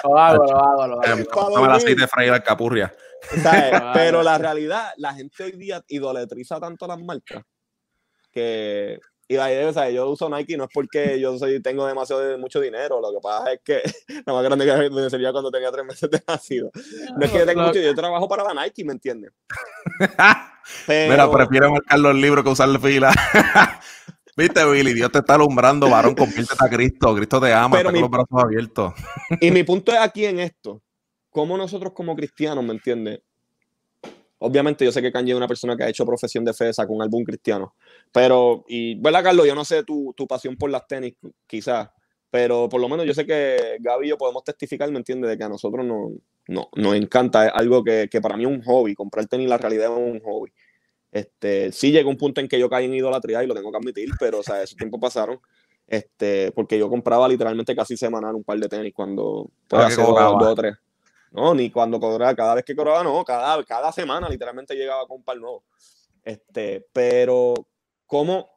Lo 0.03 0.17
hago, 0.17 0.45
lo 0.45 0.57
hago, 0.57 0.87
lo 0.87 1.01
hago. 1.01 1.55
No 1.55 1.61
me 1.61 1.67
la 1.67 1.79
de 1.79 2.07
freír 2.07 2.31
al 2.31 2.43
capurria. 2.43 2.93
Pero 3.93 4.23
la 4.23 4.37
realidad, 4.37 4.93
la 4.97 5.13
gente 5.13 5.43
hoy 5.43 5.51
día 5.53 5.83
idolatriza 5.87 6.59
tanto 6.59 6.87
las 6.87 6.99
marcas 6.99 7.43
que 8.31 8.99
y 9.29 9.35
o 9.35 9.73
sea, 9.73 9.89
yo 9.89 10.09
uso 10.09 10.29
Nike 10.29 10.55
no 10.55 10.63
es 10.63 10.69
porque 10.73 11.19
yo 11.19 11.37
soy, 11.37 11.61
tengo 11.61 11.85
demasiado 11.85 12.37
mucho 12.37 12.61
dinero, 12.61 13.01
lo 13.01 13.11
que 13.11 13.21
pasa 13.21 13.51
es 13.51 13.59
que 13.61 13.81
la 14.25 14.33
más 14.33 14.43
grande 14.43 14.65
que 14.65 14.89
me 14.89 15.09
sería 15.09 15.31
cuando 15.31 15.51
tenía 15.51 15.69
tres 15.71 15.85
meses 15.85 16.09
de 16.09 16.21
nacido. 16.25 16.71
No 17.17 17.25
es 17.25 17.31
que 17.31 17.39
yo 17.39 17.45
tenga 17.45 17.67
mucho, 17.67 17.79
yo 17.79 17.93
trabajo 17.93 18.27
para 18.29 18.53
la 18.53 18.63
Nike, 18.63 18.85
¿me 18.85 18.93
entiendes? 18.93 19.33
Pero... 20.87 21.11
Mira, 21.11 21.31
prefiero 21.31 21.71
marcar 21.71 21.99
los 21.99 22.15
libros 22.15 22.43
que 22.43 22.51
usar 22.51 22.79
fila. 22.79 23.13
Viste, 24.37 24.63
Billy, 24.69 24.93
Dios 24.93 25.11
te 25.11 25.19
está 25.19 25.33
alumbrando, 25.33 25.89
varón, 25.89 26.13
conviértete 26.13 26.63
a 26.63 26.69
Cristo. 26.69 27.15
Cristo 27.15 27.41
te 27.41 27.51
ama, 27.51 27.75
Pero 27.77 27.91
mi... 27.91 27.99
los 27.99 28.09
brazos 28.09 28.43
abiertos. 28.43 28.93
y 29.41 29.49
mi 29.49 29.63
punto 29.63 29.91
es 29.91 29.97
aquí 29.97 30.25
en 30.25 30.39
esto. 30.39 30.83
¿Cómo 31.31 31.57
nosotros 31.57 31.91
como 31.91 32.15
cristianos, 32.15 32.63
¿me 32.63 32.73
entiendes? 32.73 33.21
Obviamente 34.39 34.85
yo 34.85 34.91
sé 34.91 35.01
que 35.01 35.11
Kanye 35.11 35.31
es 35.31 35.37
una 35.37 35.47
persona 35.47 35.75
que 35.75 35.83
ha 35.83 35.89
hecho 35.89 36.05
profesión 36.05 36.45
de 36.45 36.53
fe, 36.53 36.71
con 36.75 36.97
un 36.97 37.01
álbum 37.01 37.23
cristiano. 37.23 37.75
Pero, 38.11 38.65
y, 38.67 38.95
¿verdad, 38.99 39.23
Carlos? 39.23 39.47
Yo 39.47 39.55
no 39.55 39.65
sé 39.65 39.83
tu, 39.83 40.13
tu 40.15 40.27
pasión 40.27 40.55
por 40.55 40.69
las 40.69 40.87
tenis, 40.87 41.13
quizás. 41.45 41.89
Pero 42.29 42.67
por 42.67 42.81
lo 42.81 42.89
menos 42.89 43.05
yo 43.05 43.13
sé 43.13 43.25
que 43.25 43.77
Gaby 43.79 44.05
y 44.05 44.09
yo 44.09 44.17
podemos 44.17 44.43
testificar, 44.43 44.91
¿me 44.91 44.97
entiendes? 44.97 45.29
De 45.29 45.37
que 45.37 45.43
a 45.43 45.49
nosotros 45.49 45.85
no, 45.85 46.11
no, 46.47 46.69
nos 46.75 46.95
encanta. 46.95 47.47
Es 47.47 47.51
algo 47.53 47.83
que, 47.83 48.09
que, 48.11 48.21
para 48.21 48.35
mí 48.35 48.43
es 48.43 48.49
un 48.49 48.61
hobby. 48.63 48.95
Comprar 48.95 49.25
tenis, 49.27 49.47
la 49.47 49.57
realidad 49.57 49.91
es 49.91 49.97
un 49.97 50.19
hobby. 50.21 50.51
Este, 51.11 51.71
sí 51.71 51.91
llegó 51.91 52.09
un 52.09 52.17
punto 52.17 52.41
en 52.41 52.47
que 52.47 52.59
yo 52.59 52.69
caí 52.69 52.85
en 52.85 52.93
idolatría 52.93 53.43
y 53.43 53.47
lo 53.47 53.55
tengo 53.55 53.71
que 53.71 53.77
admitir, 53.77 54.09
pero, 54.19 54.39
o 54.39 54.43
sea, 54.43 54.61
esos 54.61 54.77
tiempos 54.77 54.99
pasaron. 54.99 55.39
Este, 55.87 56.51
porque 56.51 56.77
yo 56.77 56.89
compraba 56.89 57.29
literalmente 57.29 57.73
casi 57.73 57.95
semanal 57.95 58.35
un 58.35 58.43
par 58.43 58.59
de 58.59 58.67
tenis 58.67 58.93
cuando, 58.93 59.49
pues, 59.69 59.83
hace 59.83 60.01
dos, 60.01 60.13
dos 60.13 60.43
o 60.43 60.55
tres. 60.55 60.75
No, 61.31 61.55
ni 61.55 61.69
cuando 61.69 61.99
cobraba, 61.99 62.35
cada 62.35 62.55
vez 62.55 62.65
que 62.65 62.75
cobraba, 62.75 63.03
no, 63.03 63.23
cada, 63.23 63.63
cada 63.63 63.91
semana 63.91 64.29
literalmente 64.29 64.75
llegaba 64.75 65.07
con 65.07 65.17
un 65.17 65.23
par 65.23 65.37
nuevo. 65.37 65.63
Este, 66.23 66.85
pero, 66.91 67.53
¿cómo, 68.07 68.49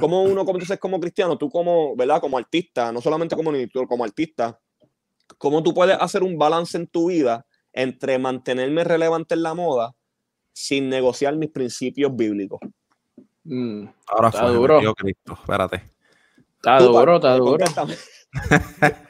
cómo 0.00 0.22
uno, 0.22 0.44
como 0.44 0.58
dices, 0.58 0.78
como 0.78 0.98
cristiano, 0.98 1.36
tú 1.36 1.50
como, 1.50 1.94
¿verdad? 1.96 2.20
Como 2.20 2.38
artista, 2.38 2.90
no 2.92 3.00
solamente 3.00 3.36
como 3.36 3.52
director, 3.52 3.86
como 3.86 4.04
artista, 4.04 4.58
¿cómo 5.36 5.62
tú 5.62 5.74
puedes 5.74 5.98
hacer 6.00 6.22
un 6.22 6.38
balance 6.38 6.76
en 6.78 6.86
tu 6.86 7.08
vida 7.08 7.44
entre 7.72 8.18
mantenerme 8.18 8.84
relevante 8.84 9.34
en 9.34 9.42
la 9.42 9.54
moda 9.54 9.94
sin 10.52 10.88
negociar 10.88 11.36
mis 11.36 11.50
principios 11.50 12.14
bíblicos? 12.14 12.60
Mm, 13.42 13.86
Ahora 14.06 14.28
está 14.28 14.40
fue 14.42 14.52
duro. 14.52 14.94
Cristo, 14.94 15.34
espérate. 15.34 15.90
Está 16.56 16.78
duro, 16.78 17.16
está 17.16 17.36
duro. 17.36 17.64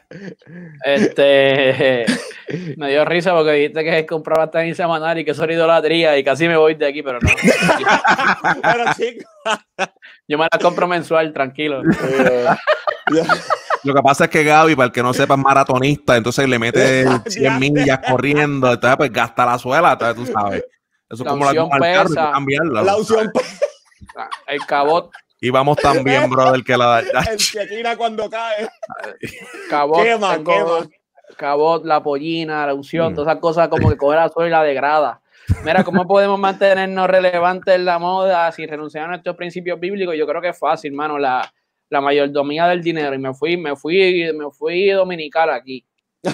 Este 0.85 2.05
me 2.77 2.91
dio 2.91 3.05
risa 3.05 3.33
porque 3.33 3.53
dijiste 3.53 3.85
que 3.85 4.07
compraba 4.07 4.51
tenis 4.51 4.77
semanal 4.77 5.19
y 5.19 5.25
que 5.25 5.33
eso 5.33 5.45
era 5.45 5.53
idolatría 5.55 6.17
y 6.19 6.25
casi 6.25 6.47
me 6.49 6.57
voy 6.57 6.75
de 6.75 6.87
aquí, 6.87 7.03
pero 7.03 7.19
no. 7.21 7.29
Pero 8.63 8.85
chicos, 8.97 9.25
Yo 10.29 10.39
me 10.39 10.47
la 10.51 10.59
compro 10.59 10.87
mensual, 10.87 11.33
tranquilo. 11.33 11.83
Lo 13.83 13.95
que 13.95 14.03
pasa 14.03 14.25
es 14.25 14.31
que 14.31 14.45
Gaby, 14.45 14.77
para 14.77 14.87
el 14.87 14.93
que 14.93 15.03
no 15.03 15.13
sepa, 15.13 15.35
es 15.35 15.41
maratonista, 15.41 16.17
entonces 16.17 16.49
le 16.49 16.59
mete 16.59 17.07
100 17.27 17.59
millas 17.59 18.01
corriendo, 18.09 18.73
entonces 18.73 18.97
pues 18.97 19.13
gasta 19.13 19.45
la 19.45 19.59
suela, 19.59 19.93
entonces 19.93 20.17
tú 20.17 20.33
sabes. 20.33 20.65
Eso 21.11 21.23
es 21.23 21.27
La 21.27 21.31
como 21.31 21.45
la 21.45 21.55
toma 21.55 21.77
del 21.79 21.95
carro, 21.95 22.09
pesa. 22.09 22.31
cambiarla. 22.33 22.83
la 22.83 22.97
opción 22.97 23.31
El 24.47 24.61
cabot, 24.67 25.11
Y 25.45 25.51
vamos 25.51 25.77
también, 25.77 26.29
brother, 26.31 26.65
que 26.65 26.77
la 26.77 27.01
el 27.01 27.37
Shekira 27.37 27.97
cuando 27.97 28.31
cae. 28.31 28.69
cabot, 29.69 30.03
Quema, 30.03 30.35
tengo 30.37 30.79
quema. 30.79 30.89
cabot, 31.37 31.85
la 31.85 32.03
pollina, 32.03 32.67
la 32.67 32.75
unción, 32.75 33.13
Mm. 33.13 33.15
todas 33.17 33.29
esas 33.31 33.41
cosas 33.41 33.69
como 33.69 33.91
que 33.91 33.97
coge 33.97 34.17
la 34.17 34.29
suela 34.31 34.49
y 34.49 34.51
la 34.51 34.63
degrada. 34.63 35.21
Mira, 35.63 35.85
¿cómo 35.85 36.07
podemos 36.07 36.39
mantenernos 36.39 37.07
relevantes 37.09 37.75
en 37.75 37.85
la 37.85 37.99
moda 37.99 38.51
sin 38.53 38.67
renunciar 38.69 39.05
a 39.05 39.09
nuestros 39.09 39.37
principios 39.37 39.79
bíblicos? 39.79 40.17
Yo 40.17 40.27
creo 40.27 40.41
que 40.41 40.49
es 40.49 40.59
fácil, 40.59 40.93
mano, 40.95 41.19
la, 41.19 41.53
la 41.91 42.01
mayordomía 42.01 42.67
del 42.67 42.83
dinero. 42.83 43.15
Y 43.15 43.19
me 43.19 43.35
fui, 43.35 43.59
me 43.59 43.77
fui, 43.77 44.33
me 44.35 44.51
fui 44.51 44.89
dominical 44.89 45.51
aquí. 45.51 45.85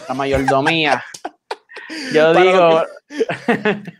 La 0.08 0.14
mayordomía. 0.14 1.02
Yo 2.14 2.32
Para 2.32 2.40
digo, 2.44 2.82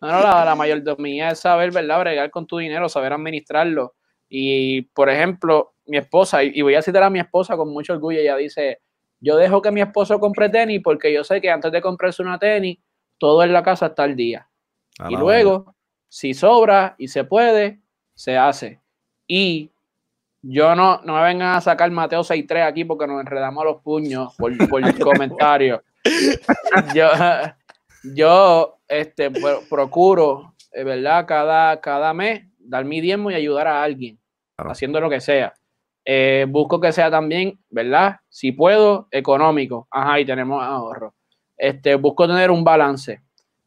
no, 0.00 0.08
no, 0.10 0.20
la, 0.22 0.44
la 0.46 0.54
mayordomía 0.54 1.30
es 1.32 1.40
saber, 1.40 1.70
¿verdad? 1.70 2.00
Bregar 2.00 2.30
con 2.30 2.46
tu 2.46 2.56
dinero, 2.56 2.88
saber 2.88 3.12
administrarlo. 3.12 3.94
Y, 4.34 4.80
por 4.94 5.10
ejemplo, 5.10 5.74
mi 5.84 5.98
esposa, 5.98 6.42
y 6.42 6.62
voy 6.62 6.74
a 6.74 6.80
citar 6.80 7.02
a 7.02 7.10
mi 7.10 7.18
esposa 7.20 7.54
con 7.54 7.68
mucho 7.70 7.92
orgullo, 7.92 8.18
ella 8.18 8.34
dice, 8.36 8.80
yo 9.20 9.36
dejo 9.36 9.60
que 9.60 9.70
mi 9.70 9.82
esposo 9.82 10.18
compre 10.18 10.48
tenis 10.48 10.80
porque 10.82 11.12
yo 11.12 11.22
sé 11.22 11.38
que 11.42 11.50
antes 11.50 11.70
de 11.70 11.82
comprarse 11.82 12.22
una 12.22 12.38
tenis, 12.38 12.78
todo 13.18 13.42
en 13.44 13.52
la 13.52 13.62
casa 13.62 13.86
está 13.88 14.04
al 14.04 14.16
día. 14.16 14.48
Y 15.10 15.16
luego, 15.20 15.74
si 16.08 16.32
sobra 16.32 16.94
y 16.96 17.08
se 17.08 17.24
puede, 17.24 17.80
se 18.14 18.38
hace. 18.38 18.80
Y 19.26 19.70
yo 20.40 20.74
no, 20.74 21.02
no 21.04 21.16
me 21.16 21.22
vengan 21.24 21.56
a 21.56 21.60
sacar 21.60 21.90
Mateo 21.90 22.22
6.3 22.24 22.66
aquí 22.66 22.84
porque 22.86 23.06
nos 23.06 23.20
enredamos 23.20 23.64
los 23.66 23.82
puños 23.82 24.34
por, 24.38 24.50
por 24.70 24.82
el 24.82 24.98
comentario. 24.98 25.82
Yo, 26.94 27.08
yo 28.14 28.78
este, 28.88 29.30
pro- 29.30 29.62
procuro, 29.68 30.54
eh, 30.72 30.84
¿verdad? 30.84 31.26
Cada, 31.26 31.80
cada 31.82 32.14
mes 32.14 32.46
dar 32.58 32.84
mi 32.84 33.00
diezmo 33.00 33.30
y 33.30 33.34
ayudar 33.34 33.66
a 33.66 33.82
alguien, 33.82 34.18
Claro. 34.62 34.72
haciendo 34.72 35.00
lo 35.00 35.10
que 35.10 35.20
sea. 35.20 35.52
Eh, 36.04 36.46
busco 36.48 36.80
que 36.80 36.92
sea 36.92 37.10
también, 37.10 37.58
¿verdad? 37.70 38.16
Si 38.28 38.52
puedo, 38.52 39.08
económico. 39.10 39.86
Ajá, 39.90 40.20
y 40.20 40.24
tenemos 40.24 40.62
ahorro. 40.62 41.14
Este, 41.56 41.94
busco 41.94 42.26
tener 42.26 42.50
un 42.50 42.64
balance. 42.64 43.20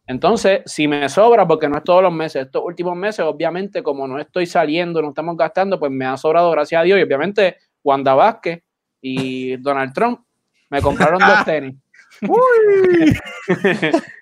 Entonces, 0.07 0.61
si 0.65 0.87
me 0.87 1.07
sobra, 1.09 1.47
porque 1.47 1.67
no 1.69 1.77
es 1.77 1.83
todos 1.83 2.03
los 2.03 2.13
meses, 2.13 2.45
estos 2.45 2.61
últimos 2.63 2.95
meses, 2.95 3.21
obviamente, 3.25 3.81
como 3.81 4.07
no 4.07 4.19
estoy 4.19 4.45
saliendo, 4.45 5.01
no 5.01 5.09
estamos 5.09 5.35
gastando, 5.37 5.79
pues 5.79 5.91
me 5.91 6.05
ha 6.05 6.17
sobrado, 6.17 6.51
gracias 6.51 6.81
a 6.81 6.83
Dios. 6.83 6.99
Y 6.99 7.03
obviamente, 7.03 7.57
Wanda 7.83 8.13
Vázquez 8.13 8.61
y 9.01 9.55
Donald 9.57 9.93
Trump 9.93 10.19
me 10.69 10.81
compraron 10.81 11.19
dos 11.19 11.39
tenis. 11.45 11.75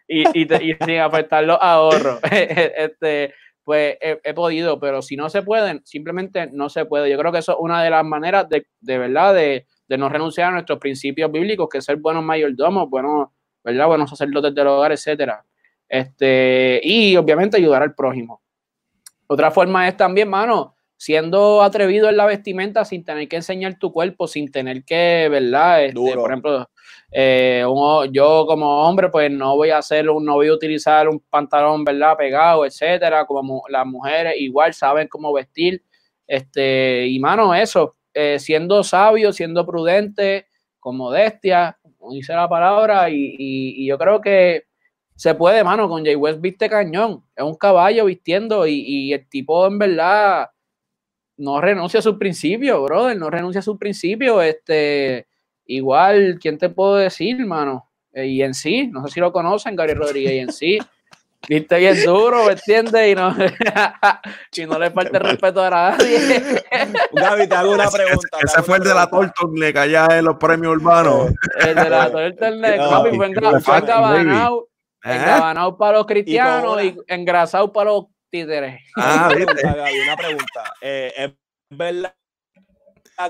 y, 0.08 0.42
y, 0.42 0.46
te- 0.46 0.64
y 0.64 0.74
sin 0.86 1.00
afectar 1.00 1.44
los 1.44 1.58
ahorros. 1.62 2.20
este, 2.32 3.34
pues 3.64 3.98
he, 4.02 4.34
podido, 4.34 4.80
pero 4.80 5.02
si 5.02 5.16
no 5.16 5.30
se 5.30 5.42
pueden, 5.42 5.82
simplemente 5.86 6.50
no 6.52 6.70
se 6.70 6.86
puede. 6.86 7.10
Yo 7.10 7.18
creo 7.18 7.32
que 7.32 7.40
eso 7.40 7.54
es 7.54 7.58
una 7.60 7.82
de 7.84 7.90
las 7.90 8.04
maneras 8.04 8.50
de, 8.50 8.68
de 8.82 8.98
verdad 8.98 9.34
de, 9.34 9.68
de 9.88 9.98
no 9.98 10.10
renunciar 10.10 10.50
a 10.50 10.52
nuestros 10.52 10.80
principios 10.80 11.32
bíblicos, 11.32 11.70
que 11.70 11.78
es 11.78 11.86
ser 11.86 11.98
buenos 11.98 12.24
mayordomos, 12.24 12.90
buenos, 12.90 13.30
¿verdad? 13.64 13.88
Buenos 13.88 14.10
sacerdotes 14.10 14.54
del 14.54 14.68
hogar, 14.68 14.92
etcétera. 14.92 15.46
Este, 15.88 16.82
y 16.84 17.16
obviamente 17.16 17.58
ayudar 17.58 17.84
al 17.84 17.94
prójimo. 17.96 18.42
Otra 19.28 19.52
forma 19.52 19.88
es 19.88 19.96
también, 19.96 20.30
mano, 20.30 20.76
siendo 20.98 21.62
atrevido 21.62 22.10
en 22.10 22.18
la 22.18 22.26
vestimenta 22.26 22.86
sin 22.86 23.04
tener 23.04 23.28
que 23.28 23.36
enseñar 23.38 23.78
tu 23.78 23.92
cuerpo, 23.92 24.28
sin 24.28 24.52
tener 24.52 24.84
que, 24.86 25.28
¿verdad? 25.30 25.84
Este, 25.84 25.94
Duro. 26.00 26.22
por 26.22 26.30
ejemplo, 26.32 26.70
eh, 27.12 27.66
un- 27.68 28.12
yo 28.14 28.46
como 28.48 28.88
hombre, 28.88 29.10
pues 29.10 29.30
no 29.32 29.56
voy 29.56 29.70
a 29.72 29.80
hacer, 29.80 30.10
un, 30.10 30.24
no 30.26 30.36
voy 30.36 30.48
a 30.48 30.54
utilizar 30.54 31.10
un 31.10 31.20
pantalón, 31.30 31.84
¿verdad? 31.84 32.16
Pegado, 32.18 32.66
etcétera. 32.66 33.26
Como 33.26 33.64
las 33.70 33.86
mujeres 33.86 34.36
igual 34.38 34.74
saben 34.74 35.08
cómo 35.08 35.34
vestir. 35.34 35.84
Este, 36.26 37.08
y 37.08 37.20
mano, 37.20 37.54
eso, 37.54 37.96
eh, 38.14 38.40
siendo 38.40 38.84
sabio, 38.84 39.34
siendo 39.34 39.66
prudente, 39.66 40.48
con 40.80 40.96
modestia, 40.98 41.78
como 41.98 42.14
dice 42.14 42.34
la 42.34 42.48
palabra, 42.50 43.10
y, 43.10 43.16
y- 43.38 43.84
y 43.84 43.88
yo 43.88 43.98
creo 43.98 44.22
que 44.22 44.64
se 45.16 45.36
puede, 45.36 45.64
mano, 45.64 45.88
con 45.88 46.04
Jay 46.04 46.16
West 46.16 46.42
viste 46.42 46.70
cañón, 46.70 47.24
es 47.36 47.44
un 47.44 47.56
caballo 47.56 48.06
vistiendo 48.06 48.66
y, 48.68 48.74
y 48.86 49.14
el 49.14 49.28
tipo 49.30 49.68
en 49.68 49.78
verdad 49.80 50.50
no 51.44 51.60
renuncia 51.62 52.00
a 52.00 52.04
sus 52.04 52.16
principios, 52.18 52.82
brother, 52.84 53.18
no 53.18 53.30
renuncia 53.30 53.60
a 53.60 53.64
sus 53.64 53.78
principios, 53.78 54.44
este, 54.44 55.28
igual, 55.66 56.38
¿quién 56.42 56.58
te 56.58 56.70
puedo 56.70 56.96
decir, 56.96 57.46
mano? 57.46 57.90
Eh, 58.14 58.28
y 58.28 58.42
en 58.44 58.54
sí, 58.54 58.88
no 58.88 59.06
sé 59.06 59.14
si 59.16 59.20
lo 59.20 59.32
conocen, 59.34 59.76
Gary 59.76 59.94
Rodríguez, 59.94 60.34
y 60.34 60.40
en 60.40 60.52
sí, 60.54 60.78
viste 61.50 61.78
bien 61.78 62.04
duro, 62.06 62.46
¿me 62.46 62.54
entiendes? 62.54 63.12
Y 63.12 63.16
no, 63.16 63.36
y 64.56 64.66
no 64.66 64.80
le 64.80 64.92
falta 64.92 65.18
el 65.18 65.24
respeto 65.24 65.62
a 65.64 65.70
nadie. 65.70 66.18
Gaby, 67.12 67.48
te 67.48 67.56
hago 67.56 67.74
una 67.74 67.90
pregunta. 67.90 68.38
Ese 68.42 68.64
fue 68.64 68.78
el 68.78 68.84
de 68.84 68.94
la 68.94 69.10
pregunta. 69.10 69.34
Torton, 69.36 69.60
le 69.60 69.74
caía 69.74 70.08
en 70.12 70.26
los 70.26 70.38
premios 70.38 70.74
urbanos. 70.78 71.32
El 71.60 71.76
de 71.76 71.90
la 71.90 72.08
No, 72.78 72.90
papi, 72.90 73.16
fue, 73.18 73.28
y 73.28 73.32
enga- 73.32 73.42
le 73.42 73.50
fue 73.50 73.62
falta, 73.62 73.96
engabanado, 73.98 74.68
¿Eh? 75.04 75.16
engabanado 75.16 75.78
para 75.78 75.98
los 75.98 76.06
cristianos 76.06 76.72
cobra. 76.72 76.84
y 76.86 76.96
engrasado 77.08 77.74
para 77.74 77.90
los 77.92 78.06
títeres. 78.34 78.82
Ah, 78.98 79.28
Una 79.30 79.36
¿viste? 79.38 79.46
pregunta, 79.54 79.76
Gaby, 79.76 80.00
una 80.00 80.18
pregunta. 80.18 80.74
Eh, 80.82 81.14
¿Es 81.16 81.32
verdad 81.70 82.14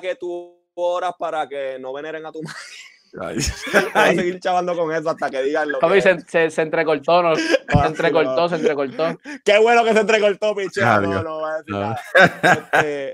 que 0.02 0.16
tú 0.16 0.66
oras 0.76 1.12
para 1.20 1.48
que 1.48 1.78
no 1.80 1.92
veneren 1.94 2.26
a 2.26 2.32
tu 2.32 2.42
madre? 2.42 2.58
Ay. 3.22 3.38
Voy 3.74 3.92
a 3.94 4.16
seguir 4.16 4.40
chavando 4.40 4.76
con 4.76 4.92
eso 4.92 5.10
hasta 5.10 5.30
que 5.30 5.44
digan 5.44 5.70
lo 5.72 5.80
que 5.80 6.02
se, 6.02 6.20
se, 6.22 6.50
se 6.50 6.62
entrecortó, 6.64 7.22
no, 7.22 7.36
se 7.36 7.44
Ah, 7.76 7.86
entrecortó, 7.88 8.36
no. 8.36 8.50
se 8.50 8.56
entrecortó. 8.56 9.20
Qué 9.46 9.60
bueno 9.60 9.84
que 9.84 9.94
se 9.94 10.00
entrecortó, 10.00 10.56
piche. 10.56 10.82
Ah, 10.84 11.00
No, 11.00 11.22
no 11.22 11.40
voy 11.42 11.52
a 11.52 11.58
decir 11.58 11.74
No. 11.76 11.80
nada. 11.82 12.02
Este, 12.74 13.14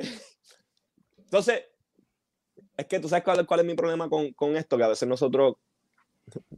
entonces, 1.18 1.64
es 2.78 2.86
que 2.86 3.00
tú 3.00 3.10
sabes 3.10 3.26
cuál, 3.26 3.46
cuál 3.46 3.60
es 3.62 3.66
mi 3.66 3.74
problema 3.74 4.08
con, 4.08 4.32
con 4.34 4.56
esto, 4.56 4.78
que 4.78 4.84
a 4.84 4.88
veces 4.88 5.08
nosotros 5.10 5.56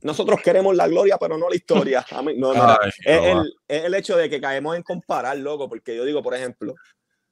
nosotros 0.02 0.42
queremos 0.42 0.76
la 0.76 0.88
gloria, 0.88 1.18
pero 1.20 1.38
no 1.38 1.50
la 1.50 1.56
historia. 1.56 2.06
A 2.12 2.22
mí- 2.22 2.36
no, 2.38 2.50
mira, 2.54 2.80
Ay, 2.82 2.92
es, 3.06 3.22
no 3.22 3.42
el, 3.42 3.54
es 3.68 3.84
el 3.84 3.94
hecho 3.96 4.18
de 4.18 4.30
que 4.30 4.42
caemos 4.42 4.76
en 4.76 4.84
comparar, 4.84 5.38
loco, 5.38 5.70
porque 5.70 5.96
yo 5.96 6.06
digo, 6.06 6.22
por 6.22 6.34
ejemplo, 6.36 6.76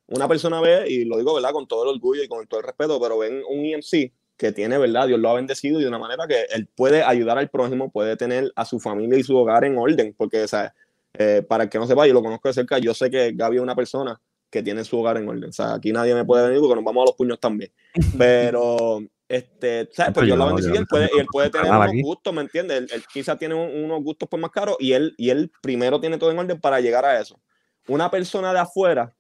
una 0.07 0.27
persona 0.27 0.59
ve, 0.61 0.89
y 0.89 1.05
lo 1.05 1.17
digo, 1.17 1.35
¿verdad? 1.35 1.51
Con 1.51 1.67
todo 1.67 1.83
el 1.83 1.89
orgullo 1.89 2.23
y 2.23 2.27
con 2.27 2.45
todo 2.47 2.59
el 2.59 2.65
respeto, 2.65 2.99
pero 2.99 3.17
ven 3.17 3.43
un 3.47 3.65
EMC 3.65 4.11
que 4.37 4.51
tiene, 4.51 4.77
¿verdad? 4.77 5.07
Dios 5.07 5.19
lo 5.19 5.29
ha 5.29 5.33
bendecido 5.35 5.79
y 5.79 5.83
de 5.83 5.89
una 5.89 5.99
manera 5.99 6.25
que 6.27 6.45
él 6.51 6.67
puede 6.73 7.03
ayudar 7.03 7.37
al 7.37 7.49
prójimo, 7.49 7.91
puede 7.91 8.15
tener 8.15 8.51
a 8.55 8.65
su 8.65 8.79
familia 8.79 9.19
y 9.19 9.23
su 9.23 9.37
hogar 9.37 9.65
en 9.65 9.77
orden, 9.77 10.15
porque, 10.17 10.43
o 10.43 10.47
sea, 10.47 10.73
eh, 11.13 11.43
para 11.47 11.65
el 11.65 11.69
que 11.69 11.77
no 11.77 11.85
sepa, 11.85 12.07
yo 12.07 12.13
lo 12.13 12.23
conozco 12.23 12.47
de 12.47 12.53
cerca, 12.53 12.79
yo 12.79 12.93
sé 12.93 13.09
que 13.09 13.33
Gaby 13.33 13.57
es 13.57 13.61
una 13.61 13.75
persona 13.75 14.19
que 14.49 14.63
tiene 14.63 14.83
su 14.83 14.97
hogar 14.99 15.17
en 15.17 15.27
orden. 15.27 15.49
O 15.49 15.53
sea, 15.53 15.75
aquí 15.75 15.91
nadie 15.91 16.15
me 16.15 16.25
puede 16.25 16.47
venir 16.47 16.59
porque 16.59 16.75
nos 16.75 16.83
vamos 16.83 17.03
a 17.03 17.05
los 17.07 17.15
puños 17.15 17.39
también. 17.39 17.71
Pero, 18.17 19.01
este, 19.29 19.87
¿sabes? 19.93 20.13
Pues 20.13 20.27
Yo 20.27 20.35
lo 20.35 20.59
yo 20.59 20.73
él 20.73 20.87
puede, 20.87 21.09
y 21.15 21.19
él 21.19 21.27
puede 21.31 21.49
tener 21.51 21.71
unos 21.71 21.87
aquí. 21.87 22.01
gustos, 22.01 22.33
¿me 22.33 22.41
entiendes? 22.41 22.77
Él, 22.79 22.87
él 22.91 23.03
quizá 23.13 23.37
tiene 23.37 23.53
un- 23.53 23.83
unos 23.85 24.03
gustos 24.03 24.27
pues 24.29 24.41
más 24.41 24.49
caros 24.51 24.75
y 24.79 24.91
él, 24.93 25.13
y 25.17 25.29
él 25.29 25.51
primero 25.61 26.01
tiene 26.01 26.17
todo 26.17 26.31
en 26.31 26.39
orden 26.39 26.59
para 26.59 26.81
llegar 26.81 27.05
a 27.05 27.21
eso. 27.21 27.39
Una 27.87 28.09
persona 28.09 28.51
de 28.51 28.59
afuera 28.59 29.15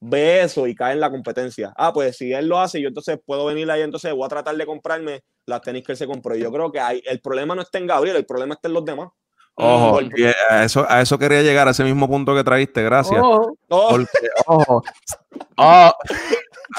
ve 0.00 0.42
eso 0.42 0.66
y 0.66 0.74
cae 0.74 0.92
en 0.92 1.00
la 1.00 1.10
competencia. 1.10 1.72
Ah, 1.76 1.92
pues 1.92 2.16
si 2.16 2.32
él 2.32 2.46
lo 2.48 2.58
hace, 2.60 2.80
yo 2.80 2.88
entonces 2.88 3.18
puedo 3.24 3.46
venir 3.46 3.70
ahí, 3.70 3.82
entonces 3.82 4.12
voy 4.12 4.24
a 4.24 4.28
tratar 4.28 4.56
de 4.56 4.64
comprarme 4.66 5.22
las 5.46 5.60
tenis 5.60 5.84
que 5.84 5.92
él 5.92 5.98
se 5.98 6.06
compró. 6.06 6.36
Y 6.36 6.40
yo 6.40 6.52
creo 6.52 6.70
que 6.70 6.80
hay, 6.80 7.02
el 7.06 7.20
problema 7.20 7.54
no 7.54 7.62
está 7.62 7.78
en 7.78 7.86
Gabriel, 7.86 8.16
el 8.16 8.26
problema 8.26 8.54
está 8.54 8.68
en 8.68 8.74
los 8.74 8.84
demás. 8.84 9.08
Ojo, 9.58 10.02
y 10.02 10.24
a 10.50 10.64
eso, 10.64 10.84
a 10.88 11.00
eso 11.00 11.18
quería 11.18 11.42
llegar, 11.42 11.66
a 11.66 11.70
ese 11.70 11.82
mismo 11.82 12.06
punto 12.06 12.34
que 12.34 12.44
traíste, 12.44 12.82
gracias. 12.82 13.20
Oh, 13.24 13.56
Oh, 13.68 13.88
Porque, 13.88 14.28
ojo, 14.46 14.82
oh, 15.56 15.92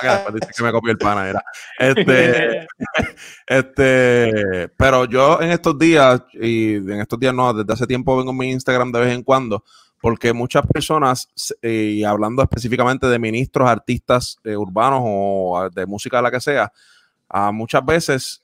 Ah, 0.02 0.26
que 0.56 0.64
me 0.64 0.72
copió 0.72 0.92
el 0.92 0.98
pana, 0.98 1.30
era. 1.30 1.44
Este, 1.80 2.68
este, 3.48 4.70
pero 4.78 5.06
yo 5.06 5.42
en 5.42 5.52
estos 5.52 5.78
días, 5.78 6.22
y 6.34 6.76
en 6.76 7.02
estos 7.02 7.20
días 7.20 7.34
no, 7.34 7.54
desde 7.54 7.74
hace 7.74 7.88
tiempo 7.88 8.18
vengo 8.18 8.32
en 8.32 8.38
mi 8.38 8.52
Instagram 8.52 8.92
de 8.92 9.00
vez 9.00 9.14
en 9.14 9.24
cuando, 9.24 9.64
porque 10.00 10.34
muchas 10.34 10.66
personas, 10.68 11.28
eh, 11.62 11.96
y 11.98 12.04
hablando 12.04 12.42
específicamente 12.44 13.08
de 13.08 13.20
ministros, 13.20 13.70
artistas 13.70 14.38
eh, 14.44 14.56
urbanos 14.56 15.02
o 15.04 15.70
de 15.74 15.86
música, 15.86 16.22
la 16.22 16.32
que 16.32 16.42
sea, 16.42 16.72
a 17.30 17.52
muchas 17.52 17.84
veces, 17.86 18.44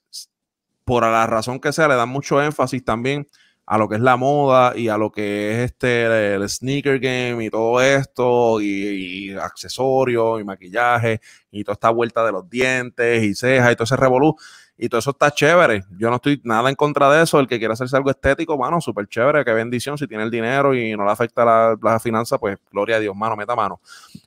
por 0.85 1.03
la 1.03 1.27
razón 1.27 1.59
que 1.59 1.71
sea, 1.71 1.87
le 1.87 1.95
dan 1.95 2.09
mucho 2.09 2.41
énfasis 2.41 2.83
también 2.83 3.27
a 3.65 3.77
lo 3.77 3.87
que 3.87 3.95
es 3.95 4.01
la 4.01 4.17
moda 4.17 4.73
y 4.75 4.89
a 4.89 4.97
lo 4.97 5.11
que 5.11 5.51
es 5.51 5.71
este 5.71 6.35
el 6.35 6.49
sneaker 6.49 6.99
game 6.99 7.45
y 7.45 7.49
todo 7.49 7.81
esto 7.81 8.59
y, 8.61 9.33
accesorios 9.33 10.41
y 10.41 10.43
maquillaje 10.43 11.21
y 11.51 11.63
toda 11.63 11.73
esta 11.73 11.89
vuelta 11.89 12.25
de 12.25 12.31
los 12.31 12.49
dientes 12.49 13.23
y 13.23 13.33
cejas 13.35 13.71
y 13.71 13.75
todo 13.75 13.85
ese 13.85 13.95
revolú 13.95 14.35
y 14.77 14.89
todo 14.89 14.99
eso 14.99 15.11
está 15.11 15.31
chévere. 15.31 15.83
Yo 15.97 16.09
no 16.09 16.15
estoy 16.15 16.41
nada 16.43 16.67
en 16.69 16.75
contra 16.75 17.09
de 17.11 17.23
eso. 17.23 17.39
El 17.39 17.47
que 17.47 17.59
quiera 17.59 17.73
hacerse 17.73 17.95
algo 17.95 18.09
estético, 18.09 18.57
mano, 18.57 18.81
súper 18.81 19.07
chévere, 19.07 19.45
qué 19.45 19.53
bendición. 19.53 19.97
Si 19.97 20.07
tiene 20.07 20.23
el 20.23 20.31
dinero 20.31 20.73
y 20.73 20.95
no 20.97 21.05
le 21.05 21.11
afecta 21.11 21.45
la, 21.45 21.77
la 21.81 21.99
finanza, 21.99 22.39
pues 22.39 22.57
gloria 22.71 22.95
a 22.95 22.99
Dios, 22.99 23.15
mano, 23.15 23.35
meta 23.35 23.55
mano. 23.55 23.79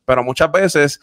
Pero 0.04 0.22
muchas 0.22 0.50
veces 0.52 1.00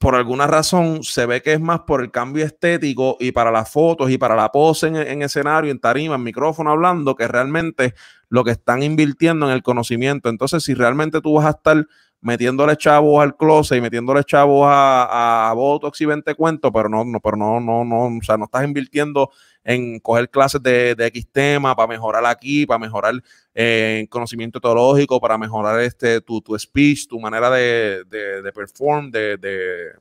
por 0.00 0.14
alguna 0.14 0.46
razón 0.46 1.04
se 1.04 1.26
ve 1.26 1.42
que 1.42 1.52
es 1.52 1.60
más 1.60 1.80
por 1.80 2.00
el 2.00 2.10
cambio 2.10 2.42
estético 2.42 3.18
y 3.20 3.32
para 3.32 3.50
las 3.50 3.70
fotos 3.70 4.10
y 4.10 4.16
para 4.16 4.34
la 4.34 4.50
pose 4.50 4.86
en, 4.86 4.96
en, 4.96 5.20
escenario, 5.20 5.70
en 5.70 5.78
tarima, 5.78 6.14
en 6.14 6.22
micrófono 6.22 6.70
hablando, 6.70 7.14
que 7.14 7.28
realmente 7.28 7.94
lo 8.30 8.42
que 8.42 8.52
están 8.52 8.82
invirtiendo 8.82 9.46
en 9.46 9.52
el 9.52 9.62
conocimiento. 9.62 10.30
Entonces, 10.30 10.64
si 10.64 10.72
realmente 10.72 11.20
tú 11.20 11.34
vas 11.34 11.44
a 11.44 11.50
estar 11.50 11.86
metiéndole 12.22 12.78
chavos 12.78 13.22
al 13.22 13.36
closet 13.36 13.76
y 13.76 13.82
metiéndole 13.82 14.24
chavos 14.24 14.66
a, 14.70 15.50
a 15.50 15.52
Botox 15.52 16.00
y 16.00 16.06
20 16.06 16.34
cuentos, 16.34 16.70
pero 16.72 16.88
no, 16.88 17.04
no, 17.04 17.20
pero 17.20 17.36
no, 17.36 17.60
no, 17.60 17.84
no, 17.84 18.06
o 18.06 18.22
sea, 18.22 18.38
no 18.38 18.46
estás 18.46 18.64
invirtiendo 18.64 19.30
en 19.64 19.98
coger 20.00 20.30
clases 20.30 20.62
de, 20.62 20.94
de 20.94 21.06
X 21.06 21.26
tema 21.30 21.74
para 21.76 21.88
mejorar 21.88 22.24
aquí, 22.26 22.66
para 22.66 22.78
mejorar 22.78 23.14
eh, 23.54 24.06
conocimiento 24.10 24.60
teológico, 24.60 25.20
para 25.20 25.38
mejorar 25.38 25.80
este, 25.80 26.20
tu, 26.20 26.40
tu 26.40 26.58
speech, 26.58 27.06
tu 27.06 27.18
manera 27.20 27.50
de, 27.50 28.04
de, 28.06 28.42
de 28.42 28.52
perform, 28.52 29.10
de, 29.10 29.36
de 29.36 29.92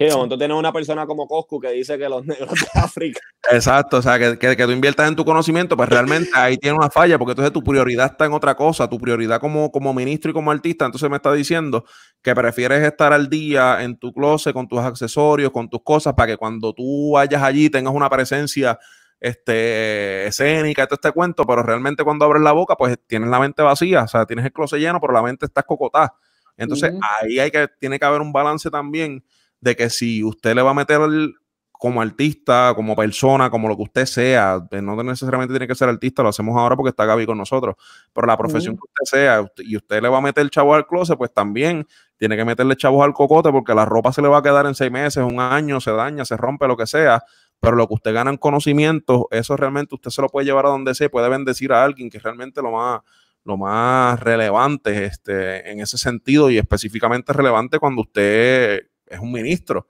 Sí, 0.00 0.04
de 0.04 0.14
momento 0.14 0.38
tienes 0.38 0.56
una 0.56 0.72
persona 0.72 1.06
como 1.06 1.26
Coscu 1.26 1.58
que 1.58 1.72
dice 1.72 1.98
que 1.98 2.08
los 2.08 2.24
negros 2.24 2.52
de 2.52 2.66
África. 2.80 3.18
Exacto, 3.50 3.96
o 3.96 4.02
sea, 4.02 4.16
que, 4.16 4.38
que, 4.38 4.56
que, 4.56 4.64
tú 4.64 4.70
inviertas 4.70 5.08
en 5.08 5.16
tu 5.16 5.24
conocimiento, 5.24 5.76
pues 5.76 5.88
realmente 5.88 6.30
ahí 6.34 6.56
tiene 6.56 6.76
una 6.76 6.88
falla, 6.88 7.18
porque 7.18 7.32
entonces 7.32 7.52
tu 7.52 7.64
prioridad 7.64 8.12
está 8.12 8.26
en 8.26 8.32
otra 8.32 8.54
cosa, 8.54 8.88
tu 8.88 8.96
prioridad 8.98 9.40
como, 9.40 9.72
como 9.72 9.92
ministro 9.92 10.30
y 10.30 10.34
como 10.34 10.52
artista, 10.52 10.84
entonces 10.84 11.10
me 11.10 11.16
está 11.16 11.32
diciendo 11.32 11.84
que 12.22 12.32
prefieres 12.32 12.84
estar 12.84 13.12
al 13.12 13.28
día 13.28 13.82
en 13.82 13.98
tu 13.98 14.12
closet 14.12 14.54
con 14.54 14.68
tus 14.68 14.78
accesorios, 14.78 15.50
con 15.50 15.68
tus 15.68 15.82
cosas, 15.82 16.14
para 16.14 16.28
que 16.28 16.36
cuando 16.36 16.72
tú 16.72 17.14
vayas 17.14 17.42
allí 17.42 17.68
tengas 17.68 17.92
una 17.92 18.08
presencia 18.08 18.78
este, 19.20 20.26
escénica, 20.26 20.86
todo 20.86 20.94
este 20.94 21.12
cuento, 21.12 21.44
pero 21.44 21.62
realmente 21.62 22.04
cuando 22.04 22.24
abres 22.24 22.42
la 22.42 22.52
boca, 22.52 22.76
pues 22.76 22.98
tienes 23.06 23.28
la 23.28 23.40
mente 23.40 23.62
vacía, 23.62 24.04
o 24.04 24.08
sea, 24.08 24.26
tienes 24.26 24.44
el 24.44 24.52
closet 24.52 24.78
lleno, 24.78 25.00
pero 25.00 25.12
la 25.12 25.22
mente 25.22 25.46
está 25.46 25.62
cocotada. 25.62 26.14
Entonces, 26.56 26.92
uh 26.92 26.98
-huh. 26.98 27.08
ahí 27.22 27.38
hay 27.38 27.50
que, 27.50 27.68
tiene 27.78 27.98
que 27.98 28.04
haber 28.04 28.20
un 28.20 28.32
balance 28.32 28.70
también 28.70 29.24
de 29.60 29.76
que 29.76 29.90
si 29.90 30.22
usted 30.24 30.54
le 30.54 30.62
va 30.62 30.70
a 30.70 30.74
meter 30.74 31.00
el, 31.00 31.34
como 31.72 32.02
artista, 32.02 32.72
como 32.74 32.96
persona, 32.96 33.50
como 33.50 33.68
lo 33.68 33.76
que 33.76 33.84
usted 33.84 34.04
sea, 34.04 34.60
pues, 34.68 34.82
no 34.82 35.00
necesariamente 35.02 35.52
tiene 35.52 35.68
que 35.68 35.76
ser 35.76 35.88
artista, 35.88 36.24
lo 36.24 36.28
hacemos 36.28 36.56
ahora 36.56 36.74
porque 36.74 36.90
está 36.90 37.04
Gaby 37.06 37.24
con 37.24 37.38
nosotros, 37.38 37.76
pero 38.12 38.26
la 38.26 38.36
profesión 38.36 38.74
uh 38.74 38.78
-huh. 38.78 38.80
que 38.80 39.02
usted 39.04 39.18
sea 39.18 39.46
y 39.58 39.76
usted 39.76 40.02
le 40.02 40.08
va 40.08 40.18
a 40.18 40.20
meter 40.20 40.42
el 40.42 40.50
chavo 40.50 40.74
al 40.74 40.86
closet, 40.86 41.16
pues 41.16 41.32
también 41.32 41.86
tiene 42.16 42.36
que 42.36 42.44
meterle 42.44 42.74
chavos 42.74 43.04
al 43.04 43.12
cocote 43.12 43.52
porque 43.52 43.74
la 43.74 43.84
ropa 43.84 44.12
se 44.12 44.20
le 44.20 44.28
va 44.28 44.38
a 44.38 44.42
quedar 44.42 44.66
en 44.66 44.74
seis 44.74 44.90
meses, 44.90 45.22
un 45.22 45.38
año, 45.38 45.80
se 45.80 45.92
daña, 45.92 46.24
se 46.24 46.36
rompe, 46.36 46.66
lo 46.66 46.76
que 46.76 46.88
sea, 46.88 47.22
pero 47.60 47.76
lo 47.76 47.88
que 47.88 47.94
usted 47.94 48.14
gana 48.14 48.30
en 48.30 48.36
conocimiento, 48.36 49.28
eso 49.30 49.56
realmente 49.56 49.94
usted 49.94 50.10
se 50.10 50.22
lo 50.22 50.28
puede 50.28 50.46
llevar 50.46 50.66
a 50.66 50.70
donde 50.70 50.94
sea, 50.94 51.08
puede 51.08 51.28
bendecir 51.28 51.72
a 51.72 51.84
alguien 51.84 52.10
que 52.10 52.18
realmente 52.18 52.62
lo 52.62 52.72
más 52.72 53.00
lo 53.44 53.56
más 53.56 54.20
relevante 54.20 55.06
este, 55.06 55.70
en 55.70 55.80
ese 55.80 55.96
sentido 55.96 56.50
y 56.50 56.58
específicamente 56.58 57.32
relevante 57.32 57.78
cuando 57.78 58.02
usted 58.02 58.82
es 59.06 59.18
un 59.18 59.32
ministro. 59.32 59.86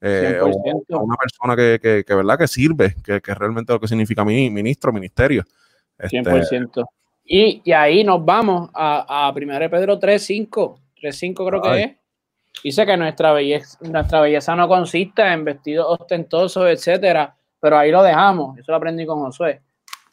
Eh, 0.00 0.38
o 0.40 0.98
una 0.98 1.16
persona 1.16 1.56
que, 1.56 1.78
que, 1.80 2.04
que, 2.04 2.14
¿verdad? 2.14 2.36
que 2.36 2.48
sirve, 2.48 2.96
que, 3.04 3.20
que 3.20 3.34
realmente 3.34 3.72
lo 3.72 3.80
que 3.80 3.88
significa 3.88 4.24
mi, 4.24 4.50
ministro, 4.50 4.92
ministerio. 4.92 5.44
Este, 5.96 6.18
100%. 6.18 6.84
Y, 7.24 7.62
y, 7.64 7.72
ahí 7.72 8.04
nos 8.04 8.24
vamos 8.24 8.70
a, 8.74 9.28
a 9.28 9.30
1 9.30 9.70
Pedro 9.70 9.98
3.5. 9.98 10.78
3.5 11.00 11.48
creo 11.48 11.64
Ay. 11.64 11.78
que 11.78 11.84
es. 11.84 11.96
Dice 12.62 12.86
que 12.86 12.96
nuestra 12.96 13.32
belleza, 13.32 13.78
nuestra 13.82 14.20
belleza 14.20 14.56
no 14.56 14.66
consiste 14.68 15.22
en 15.22 15.44
vestidos 15.44 15.86
ostentosos, 15.88 16.66
etcétera, 16.68 17.36
pero 17.60 17.78
ahí 17.78 17.90
lo 17.90 18.02
dejamos. 18.02 18.58
Eso 18.58 18.72
lo 18.72 18.76
aprendí 18.76 19.06
con 19.06 19.20
Josué. 19.20 19.62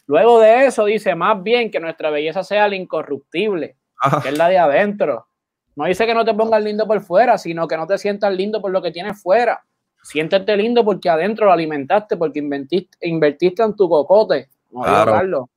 Luego 0.08 0.40
de 0.40 0.66
eso 0.66 0.86
dice 0.86 1.16
más 1.16 1.42
bien 1.42 1.72
que 1.72 1.80
nuestra 1.80 2.10
belleza 2.10 2.44
sea 2.44 2.68
la 2.68 2.76
incorruptible, 2.76 3.78
Ajá. 4.00 4.22
que 4.22 4.30
es 4.30 4.38
la 4.38 4.50
de 4.50 4.58
adentro. 4.58 5.28
No 5.76 5.86
dice 5.86 6.06
que 6.06 6.14
no 6.14 6.24
te 6.24 6.34
pongas 6.34 6.64
lindo 6.64 6.86
por 6.86 7.02
fuera, 7.02 7.38
sino 7.38 7.68
que 7.68 7.78
no 7.78 7.88
te 7.88 7.98
sientas 7.98 8.34
lindo 8.34 8.62
por 8.62 8.72
lo 8.72 8.82
que 8.82 8.92
tienes 8.92 9.22
fuera. 9.22 9.64
Siéntete 10.04 10.56
lindo 10.58 10.84
porque 10.84 11.10
adentro 11.10 11.46
lo 11.46 11.54
alimentaste, 11.54 12.18
porque 12.18 12.40
invertiste, 12.40 12.98
invertiste 13.08 13.64
en 13.64 13.76
tu 13.76 13.88
cocote. 13.90 14.50
Claro. 14.82 15.50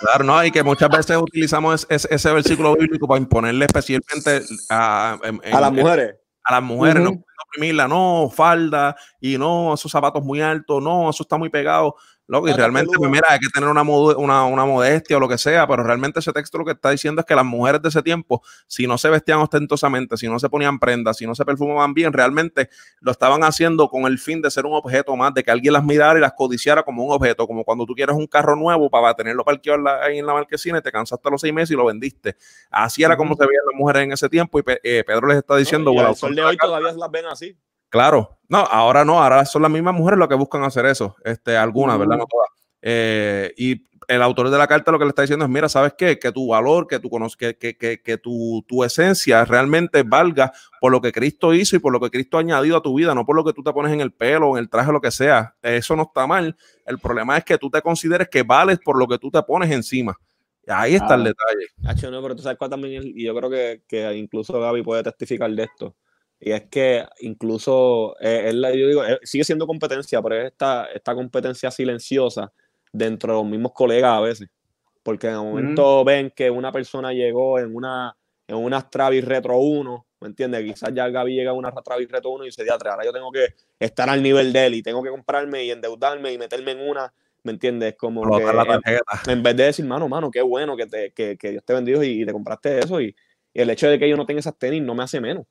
claro, 0.00 0.24
no, 0.24 0.44
y 0.44 0.50
que 0.50 0.62
muchas 0.62 0.88
veces 0.90 1.16
utilizamos 1.16 1.86
ese, 1.88 2.08
ese 2.14 2.32
versículo 2.32 2.74
bíblico 2.76 3.08
para 3.08 3.20
imponerle 3.20 3.64
especialmente 3.64 4.42
a, 4.68 5.18
en, 5.22 5.40
en, 5.42 5.54
a 5.54 5.60
las 5.60 5.72
mujeres. 5.72 6.16
A 6.44 6.54
las 6.54 6.62
mujeres, 6.62 7.02
uh 7.02 7.10
-huh. 7.10 7.14
no 7.14 7.24
oprimirla, 7.50 7.88
no, 7.88 8.30
falda, 8.32 8.96
y 9.20 9.36
no, 9.36 9.74
esos 9.74 9.90
zapatos 9.90 10.22
muy 10.22 10.40
altos, 10.40 10.82
no, 10.82 11.10
eso 11.10 11.22
está 11.22 11.36
muy 11.36 11.48
pegado. 11.50 11.96
Loco, 12.30 12.48
y 12.48 12.52
realmente, 12.52 12.96
pues 12.96 13.10
mira, 13.10 13.26
hay 13.28 13.40
que 13.40 13.48
tener 13.48 13.68
una, 13.68 13.82
una, 13.82 14.44
una, 14.44 14.64
modestia 14.64 15.16
o 15.16 15.20
lo 15.20 15.28
que 15.28 15.36
sea, 15.36 15.66
pero 15.66 15.82
realmente 15.82 16.20
ese 16.20 16.32
texto 16.32 16.58
lo 16.58 16.64
que 16.64 16.70
está 16.70 16.90
diciendo 16.90 17.22
es 17.22 17.26
que 17.26 17.34
las 17.34 17.44
mujeres 17.44 17.82
de 17.82 17.88
ese 17.88 18.04
tiempo, 18.04 18.40
si 18.68 18.86
no 18.86 18.98
se 18.98 19.10
vestían 19.10 19.40
ostentosamente, 19.40 20.16
si 20.16 20.28
no 20.28 20.38
se 20.38 20.48
ponían 20.48 20.78
prendas, 20.78 21.16
si 21.16 21.26
no 21.26 21.34
se 21.34 21.44
perfumaban 21.44 21.92
bien, 21.92 22.12
realmente 22.12 22.70
lo 23.00 23.10
estaban 23.10 23.42
haciendo 23.42 23.88
con 23.88 24.04
el 24.04 24.20
fin 24.20 24.40
de 24.42 24.48
ser 24.52 24.64
un 24.64 24.74
objeto 24.74 25.16
más, 25.16 25.34
de 25.34 25.42
que 25.42 25.50
alguien 25.50 25.72
las 25.72 25.82
mirara 25.82 26.20
y 26.20 26.22
las 26.22 26.34
codiciara 26.34 26.84
como 26.84 27.02
un 27.04 27.12
objeto, 27.12 27.48
como 27.48 27.64
cuando 27.64 27.84
tú 27.84 27.96
quieres 27.96 28.14
un 28.14 28.28
carro 28.28 28.54
nuevo 28.54 28.88
para 28.88 29.12
tenerlo 29.14 29.44
parqueado 29.44 29.88
ahí 30.00 30.20
en 30.20 30.26
la 30.26 30.34
marquesina 30.34 30.78
y 30.78 30.82
te 30.82 30.92
cansaste 30.92 31.28
los 31.32 31.40
seis 31.40 31.52
meses 31.52 31.72
y 31.72 31.76
lo 31.76 31.86
vendiste. 31.86 32.36
Así 32.70 33.02
era 33.02 33.16
como 33.16 33.34
se 33.34 33.44
veían 33.44 33.64
las 33.66 33.76
mujeres 33.76 34.04
en 34.04 34.12
ese 34.12 34.28
tiempo 34.28 34.60
y 34.60 34.62
eh, 34.84 35.02
Pedro 35.04 35.26
les 35.26 35.38
está 35.38 35.56
diciendo... 35.56 35.90
No, 35.90 35.94
bueno, 35.94 36.10
el 36.10 36.14
sol 36.14 36.36
de 36.36 36.42
hoy 36.42 36.56
todavía 36.56 36.92
las 36.92 37.10
ven 37.10 37.26
así. 37.26 37.56
Claro, 37.90 38.38
no, 38.48 38.58
ahora 38.58 39.04
no, 39.04 39.22
ahora 39.22 39.44
son 39.44 39.62
las 39.62 39.70
mismas 39.70 39.94
mujeres 39.94 40.18
las 40.18 40.28
que 40.28 40.34
buscan 40.36 40.62
hacer 40.62 40.86
eso, 40.86 41.16
este, 41.24 41.56
algunas, 41.56 41.98
¿verdad? 41.98 42.18
No 42.18 42.26
todas. 42.26 42.48
Eh, 42.82 43.52
y 43.56 43.84
el 44.08 44.22
autor 44.22 44.50
de 44.50 44.58
la 44.58 44.66
carta 44.66 44.90
lo 44.90 44.98
que 44.98 45.04
le 45.04 45.10
está 45.10 45.22
diciendo 45.22 45.44
es, 45.44 45.50
mira, 45.50 45.68
¿sabes 45.68 45.94
qué? 45.96 46.18
Que 46.18 46.32
tu 46.32 46.48
valor, 46.48 46.86
que 46.86 46.98
tu, 46.98 47.08
que, 47.38 47.56
que, 47.56 47.76
que, 47.76 48.00
que 48.00 48.18
tu, 48.18 48.64
tu, 48.66 48.82
esencia 48.82 49.44
realmente 49.44 50.02
valga 50.02 50.52
por 50.80 50.90
lo 50.90 51.00
que 51.00 51.12
Cristo 51.12 51.54
hizo 51.54 51.76
y 51.76 51.78
por 51.78 51.92
lo 51.92 52.00
que 52.00 52.10
Cristo 52.10 52.36
ha 52.36 52.40
añadido 52.40 52.76
a 52.76 52.82
tu 52.82 52.94
vida, 52.94 53.14
no 53.14 53.24
por 53.24 53.36
lo 53.36 53.44
que 53.44 53.52
tú 53.52 53.62
te 53.62 53.72
pones 53.72 53.92
en 53.92 54.00
el 54.00 54.12
pelo, 54.12 54.56
en 54.56 54.64
el 54.64 54.68
traje, 54.68 54.90
lo 54.90 55.00
que 55.00 55.12
sea. 55.12 55.54
Eso 55.62 55.94
no 55.94 56.02
está 56.02 56.26
mal. 56.26 56.56
El 56.86 56.98
problema 56.98 57.36
es 57.36 57.44
que 57.44 57.58
tú 57.58 57.70
te 57.70 57.82
consideres 57.82 58.28
que 58.28 58.42
vales 58.42 58.78
por 58.84 58.98
lo 58.98 59.06
que 59.06 59.18
tú 59.18 59.30
te 59.30 59.42
pones 59.42 59.70
encima. 59.70 60.16
Ahí 60.66 60.94
está 60.94 61.14
ah, 61.14 61.16
el 61.16 61.24
detalle. 61.24 61.66
H, 61.84 62.10
no, 62.10 62.22
pero 62.22 62.34
tú 62.34 62.42
sabes 62.42 62.58
cuál 62.58 62.70
también, 62.70 63.02
y 63.04 63.24
yo 63.24 63.34
creo 63.34 63.50
que, 63.50 63.82
que 63.86 64.12
incluso 64.16 64.58
Gaby 64.60 64.82
puede 64.82 65.02
testificar 65.02 65.50
de 65.50 65.64
esto 65.64 65.94
y 66.40 66.52
es 66.52 66.62
que 66.70 67.04
incluso, 67.20 68.16
eh, 68.18 68.46
él, 68.48 68.62
yo 68.62 68.88
digo, 68.88 69.04
eh, 69.04 69.18
sigue 69.22 69.44
siendo 69.44 69.66
competencia, 69.66 70.22
pero 70.22 70.36
es 70.36 70.46
esta, 70.46 70.86
esta 70.86 71.14
competencia 71.14 71.70
silenciosa 71.70 72.50
dentro 72.90 73.34
de 73.34 73.42
los 73.42 73.50
mismos 73.50 73.72
colegas 73.74 74.12
a 74.14 74.20
veces. 74.20 74.48
Porque 75.02 75.26
en 75.26 75.34
el 75.34 75.40
momento 75.40 76.02
mm. 76.02 76.06
ven 76.06 76.32
que 76.34 76.50
una 76.50 76.72
persona 76.72 77.12
llegó 77.12 77.58
en 77.58 77.74
una, 77.74 78.16
en 78.48 78.56
una 78.56 78.88
Travis 78.88 79.22
Retro 79.22 79.58
1, 79.58 80.06
¿me 80.20 80.28
entiendes? 80.28 80.64
Quizás 80.64 80.94
ya 80.94 81.08
Gaby 81.10 81.34
llega 81.34 81.50
a 81.50 81.54
una 81.54 81.72
Travis 81.72 82.10
Retro 82.10 82.30
1 82.30 82.44
y 82.44 82.46
dice, 82.48 82.64
diatre, 82.64 82.88
ahora 82.88 83.04
yo 83.04 83.12
tengo 83.12 83.30
que 83.30 83.48
estar 83.78 84.08
al 84.08 84.22
nivel 84.22 84.50
de 84.52 84.66
él 84.66 84.74
y 84.76 84.82
tengo 84.82 85.02
que 85.02 85.10
comprarme 85.10 85.64
y 85.64 85.70
endeudarme 85.70 86.32
y 86.32 86.38
meterme 86.38 86.72
en 86.72 86.88
una, 86.88 87.12
¿me 87.42 87.52
entiendes? 87.52 87.96
Como 87.98 88.22
que 88.22 88.42
en, 88.42 89.00
en, 89.26 89.42
vez 89.42 89.56
de 89.56 89.64
decir, 89.64 89.84
mano, 89.84 90.08
mano, 90.08 90.30
qué 90.30 90.40
bueno 90.40 90.74
que, 90.74 90.86
te, 90.86 91.12
que, 91.12 91.36
que 91.36 91.50
Dios 91.50 91.64
te 91.66 91.74
bendijo 91.74 92.02
y, 92.02 92.22
y 92.22 92.24
te 92.24 92.32
compraste 92.32 92.78
eso 92.78 92.98
y, 93.00 93.14
y, 93.52 93.60
el 93.60 93.68
hecho 93.68 93.88
de 93.88 93.98
que 93.98 94.08
yo 94.08 94.16
no 94.16 94.24
tenga 94.24 94.40
esas 94.40 94.58
tenis 94.58 94.82
no 94.82 94.94
me 94.94 95.02
hace 95.02 95.20
menos. 95.20 95.44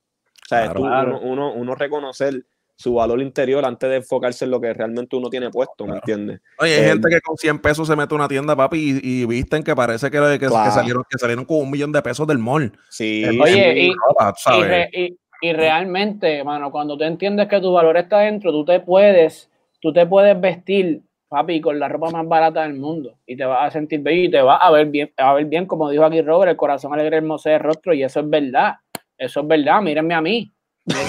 O 0.44 0.48
sea, 0.48 0.64
claro, 0.64 0.74
tú, 0.74 0.82
claro. 0.86 1.20
Uno, 1.20 1.32
uno, 1.32 1.54
uno, 1.54 1.76
reconocer 1.76 2.44
su 2.80 2.94
valor 2.94 3.22
interior 3.22 3.66
antes 3.66 3.90
de 3.90 3.98
enfocarse 3.98 4.46
en 4.46 4.52
lo 4.52 4.62
que 4.62 4.74
realmente 4.74 5.14
uno 5.18 5.30
tiene 5.30 5.50
puesto, 5.50 5.86
¿me 5.86 5.96
entiendes? 5.96 6.40
Oye, 6.60 6.76
hay 6.76 6.86
eh, 6.86 6.88
gente 6.88 7.10
que 7.10 7.20
con 7.20 7.36
100 7.36 7.60
pesos 7.60 7.86
se 7.86 7.94
mete 7.94 8.14
a 8.14 8.16
una 8.16 8.30
tienda, 8.30 8.56
papi, 8.56 9.02
y, 9.04 9.22
y 9.22 9.26
visten 9.26 9.64
que 9.64 9.76
parece 9.76 10.10
que, 10.10 10.18
que, 10.18 10.48
claro. 10.48 10.64
que, 10.64 10.72
salieron, 10.72 11.04
que 11.10 11.18
salieron 11.18 11.44
con 11.44 11.58
un 11.58 11.70
millón 11.70 11.92
de 11.92 12.02
pesos 12.02 12.26
del 12.26 12.38
mall. 12.38 12.72
Sí. 12.90 13.26
Oye, 13.38 13.80
y, 13.82 13.92
ropa, 13.92 14.34
y, 14.58 14.64
re, 14.64 14.90
y, 14.94 15.18
y, 15.42 15.52
realmente, 15.52 16.42
mano, 16.46 16.72
cuando 16.72 16.98
tú 16.98 17.04
entiendes 17.04 17.50
que 17.50 17.60
tu 17.60 17.74
valor 17.74 17.98
está 17.98 18.20
dentro, 18.20 18.50
tú 18.54 18.64
te 18.64 18.80
puedes, 18.80 19.52
tú 19.82 19.92
te 19.92 20.06
puedes 20.06 20.40
vestir, 20.40 21.02
papi, 21.28 21.60
con 21.60 21.80
la 21.80 21.90
ropa 21.90 22.12
más 22.12 22.26
barata 22.30 22.64
del 22.64 22.76
mundo 22.76 23.18
y 23.26 23.36
te 23.36 23.44
vas 23.44 23.68
a 23.68 23.72
sentir 23.72 24.00
bello 24.00 24.24
y 24.24 24.32
te 24.32 24.42
vas 24.42 24.58
a 24.62 24.72
ver 24.72 24.88
bien, 24.88 25.12
a 25.18 25.34
ver 25.34 25.46
bien, 25.48 25.66
como 25.66 25.90
dijo 25.90 26.06
aquí 26.06 26.22
Robert, 26.22 26.52
el 26.52 26.56
corazón 26.56 26.94
alegre, 26.94 27.18
hermoso 27.18 27.50
de 27.50 27.60
rostro, 27.60 27.94
y 27.94 28.04
eso 28.04 28.22
es 28.22 28.30
verdad. 28.30 28.76
Eso 29.20 29.42
es 29.42 29.48
verdad, 29.48 29.82
mírenme 29.82 30.16
a 30.16 30.22
mí 30.22 30.52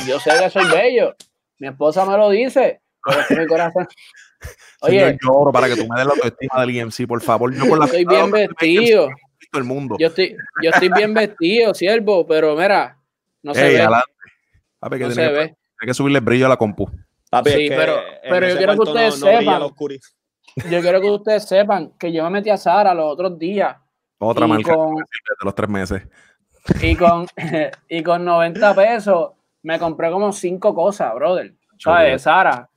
yo 0.06 0.20
sé 0.20 0.30
que 0.38 0.50
soy 0.50 0.68
bello. 0.70 1.14
Mi 1.58 1.68
esposa 1.68 2.04
me 2.04 2.16
lo 2.16 2.30
dice. 2.30 2.80
Pero 3.04 3.20
es 3.20 3.26
que 3.26 3.36
mi 3.36 3.46
corazón. 3.46 3.88
Oye, 4.82 5.18
lloro 5.22 5.52
para 5.52 5.68
que 5.68 5.76
tú 5.76 5.86
me 5.86 5.98
des 5.98 6.06
la 6.06 6.12
autoestima 6.14 6.60
del 6.60 6.70
IMC, 6.70 7.06
por 7.06 7.20
favor. 7.20 7.54
Yo 7.54 7.66
por 7.68 7.78
la 7.78 7.84
estoy 7.84 8.04
bien 8.04 8.30
vestido. 8.30 9.08
El 9.52 9.64
mundo. 9.64 9.96
Yo 9.98 10.06
estoy, 10.06 10.36
yo 10.62 10.70
estoy 10.70 10.88
bien 10.90 11.12
vestido, 11.12 11.74
siervo, 11.74 12.24
pero 12.26 12.54
mira, 12.54 12.96
no 13.42 13.52
se 13.52 13.66
Ey, 13.66 13.74
ve. 13.78 13.88
Papi, 14.78 14.96
que 14.96 15.04
no 15.04 15.10
tiene, 15.10 15.14
se 15.14 15.20
que, 15.20 15.32
ve. 15.32 15.44
tiene 15.46 15.86
que 15.86 15.94
subirle 15.94 16.20
brillo 16.20 16.46
a 16.46 16.50
la 16.50 16.56
compu. 16.56 16.88
Papi, 17.28 17.50
sí, 17.50 17.64
es 17.64 17.70
que 17.70 17.76
pero, 17.76 17.96
pero 18.22 18.48
yo 18.48 18.56
quiero 18.56 18.74
que 18.74 18.80
ustedes 18.80 19.20
no, 19.20 19.26
sepan. 19.26 19.60
No 19.60 19.74
yo 20.70 20.80
quiero 20.80 21.00
que 21.00 21.10
ustedes 21.10 21.48
sepan 21.48 21.92
que 21.98 22.12
yo 22.12 22.22
me 22.24 22.30
metí 22.30 22.48
a 22.48 22.56
Sara 22.56 22.94
los 22.94 23.12
otros 23.12 23.38
días. 23.38 23.76
Otra 24.18 24.46
marca 24.46 24.74
con, 24.74 24.96
de 24.96 25.04
los 25.42 25.54
tres 25.54 25.68
meses. 25.68 26.02
Y 26.82 26.96
con, 26.96 27.26
y 27.88 28.02
con 28.02 28.24
90 28.24 28.74
pesos 28.74 29.30
me 29.62 29.78
compré 29.78 30.10
como 30.10 30.32
cinco 30.32 30.74
cosas, 30.74 31.14
brother. 31.14 31.52
¿Sabes? 31.78 32.22
Sara, 32.22 32.68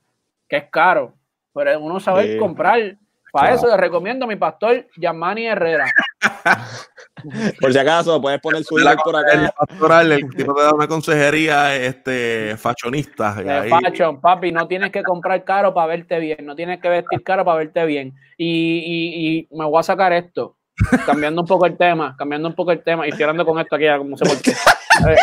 que 0.48 0.56
es 0.56 0.64
caro. 0.70 1.14
Pero 1.54 1.78
uno 1.80 2.00
sabe 2.00 2.32
Sí. 2.32 2.38
comprar. 2.38 2.96
Para 3.32 3.54
eso 3.54 3.66
les 3.66 3.76
recomiendo 3.76 4.24
a 4.26 4.28
mi 4.28 4.36
pastor 4.36 4.86
Yamani 4.96 5.46
Herrera. 5.46 5.86
Por 7.60 7.72
si 7.72 7.78
acaso, 7.78 8.20
puedes 8.20 8.40
poner 8.40 8.62
su 8.64 8.76
link 8.78 8.98
por 9.02 9.14
el 9.16 9.46
acá. 9.46 9.54
pastoral, 9.66 10.12
el 10.12 10.34
tipo 10.36 10.54
te 10.54 10.62
da 10.62 10.74
una 10.74 10.86
consejería 10.86 11.74
este, 11.74 12.56
fashionista. 12.58 13.34
De 13.34 13.68
fashion, 13.68 14.20
papi, 14.20 14.52
no 14.52 14.68
tienes 14.68 14.90
que 14.92 15.02
comprar 15.02 15.42
caro 15.44 15.72
para 15.72 15.86
verte 15.88 16.18
bien, 16.18 16.44
no 16.44 16.54
tienes 16.54 16.80
que 16.80 16.88
vestir 16.88 17.22
caro 17.24 17.44
para 17.44 17.58
verte 17.58 17.84
bien. 17.86 18.14
Y, 18.36 18.46
y- 18.84 19.38
y 19.50 19.56
me 19.56 19.64
voy 19.64 19.80
a 19.80 19.82
sacar 19.82 20.12
esto, 20.12 20.56
cambiando 21.06 21.40
un 21.42 21.46
poco 21.46 21.66
el 21.66 21.76
tema, 21.76 22.14
cambiando 22.16 22.48
un 22.48 22.54
poco 22.54 22.72
el 22.72 22.82
tema, 22.82 23.06
y 23.06 23.12
hablando 23.12 23.44
con 23.44 23.58
esto 23.58 23.76
aquí, 23.76 23.84
no 24.04 24.16
sé 24.16 24.24
por 24.24 24.40
qué. 24.42 24.52
Eh, 25.08 25.16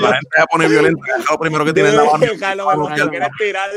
La 0.00 0.12
gente 0.14 0.28
se 0.38 0.44
pone 0.50 0.68
violenta, 0.68 1.02
lo 1.30 1.38
primero 1.38 1.66
que 1.66 1.72
tiene 1.74 1.90
en 1.90 1.96
la 1.96 2.04
mano. 2.04 2.18
Carlos, 2.40 2.66
quieres 3.10 3.28
tirar. 3.38 3.70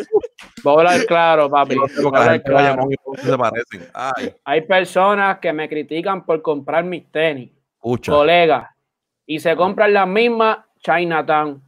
voy 0.63 0.73
a 0.73 0.77
hablar 0.79 1.05
claro, 1.07 1.49
papi. 1.49 1.75
voy 1.75 1.89
a 1.89 2.19
hablar 2.21 2.41
claro. 2.43 2.87
Se 3.21 3.37
parecen. 3.37 3.89
Ay, 3.93 4.33
Hay 4.45 4.61
personas 4.61 5.39
que 5.39 5.51
me 5.51 5.67
critican 5.67 6.25
por 6.25 6.41
comprar 6.41 6.85
mis 6.85 7.11
tenis, 7.11 7.51
escucha. 7.75 8.13
colegas, 8.13 8.69
y 9.25 9.39
se 9.41 9.57
compran 9.57 9.93
las 9.93 10.07
mismas 10.07 10.59
Chinatown. 10.79 11.61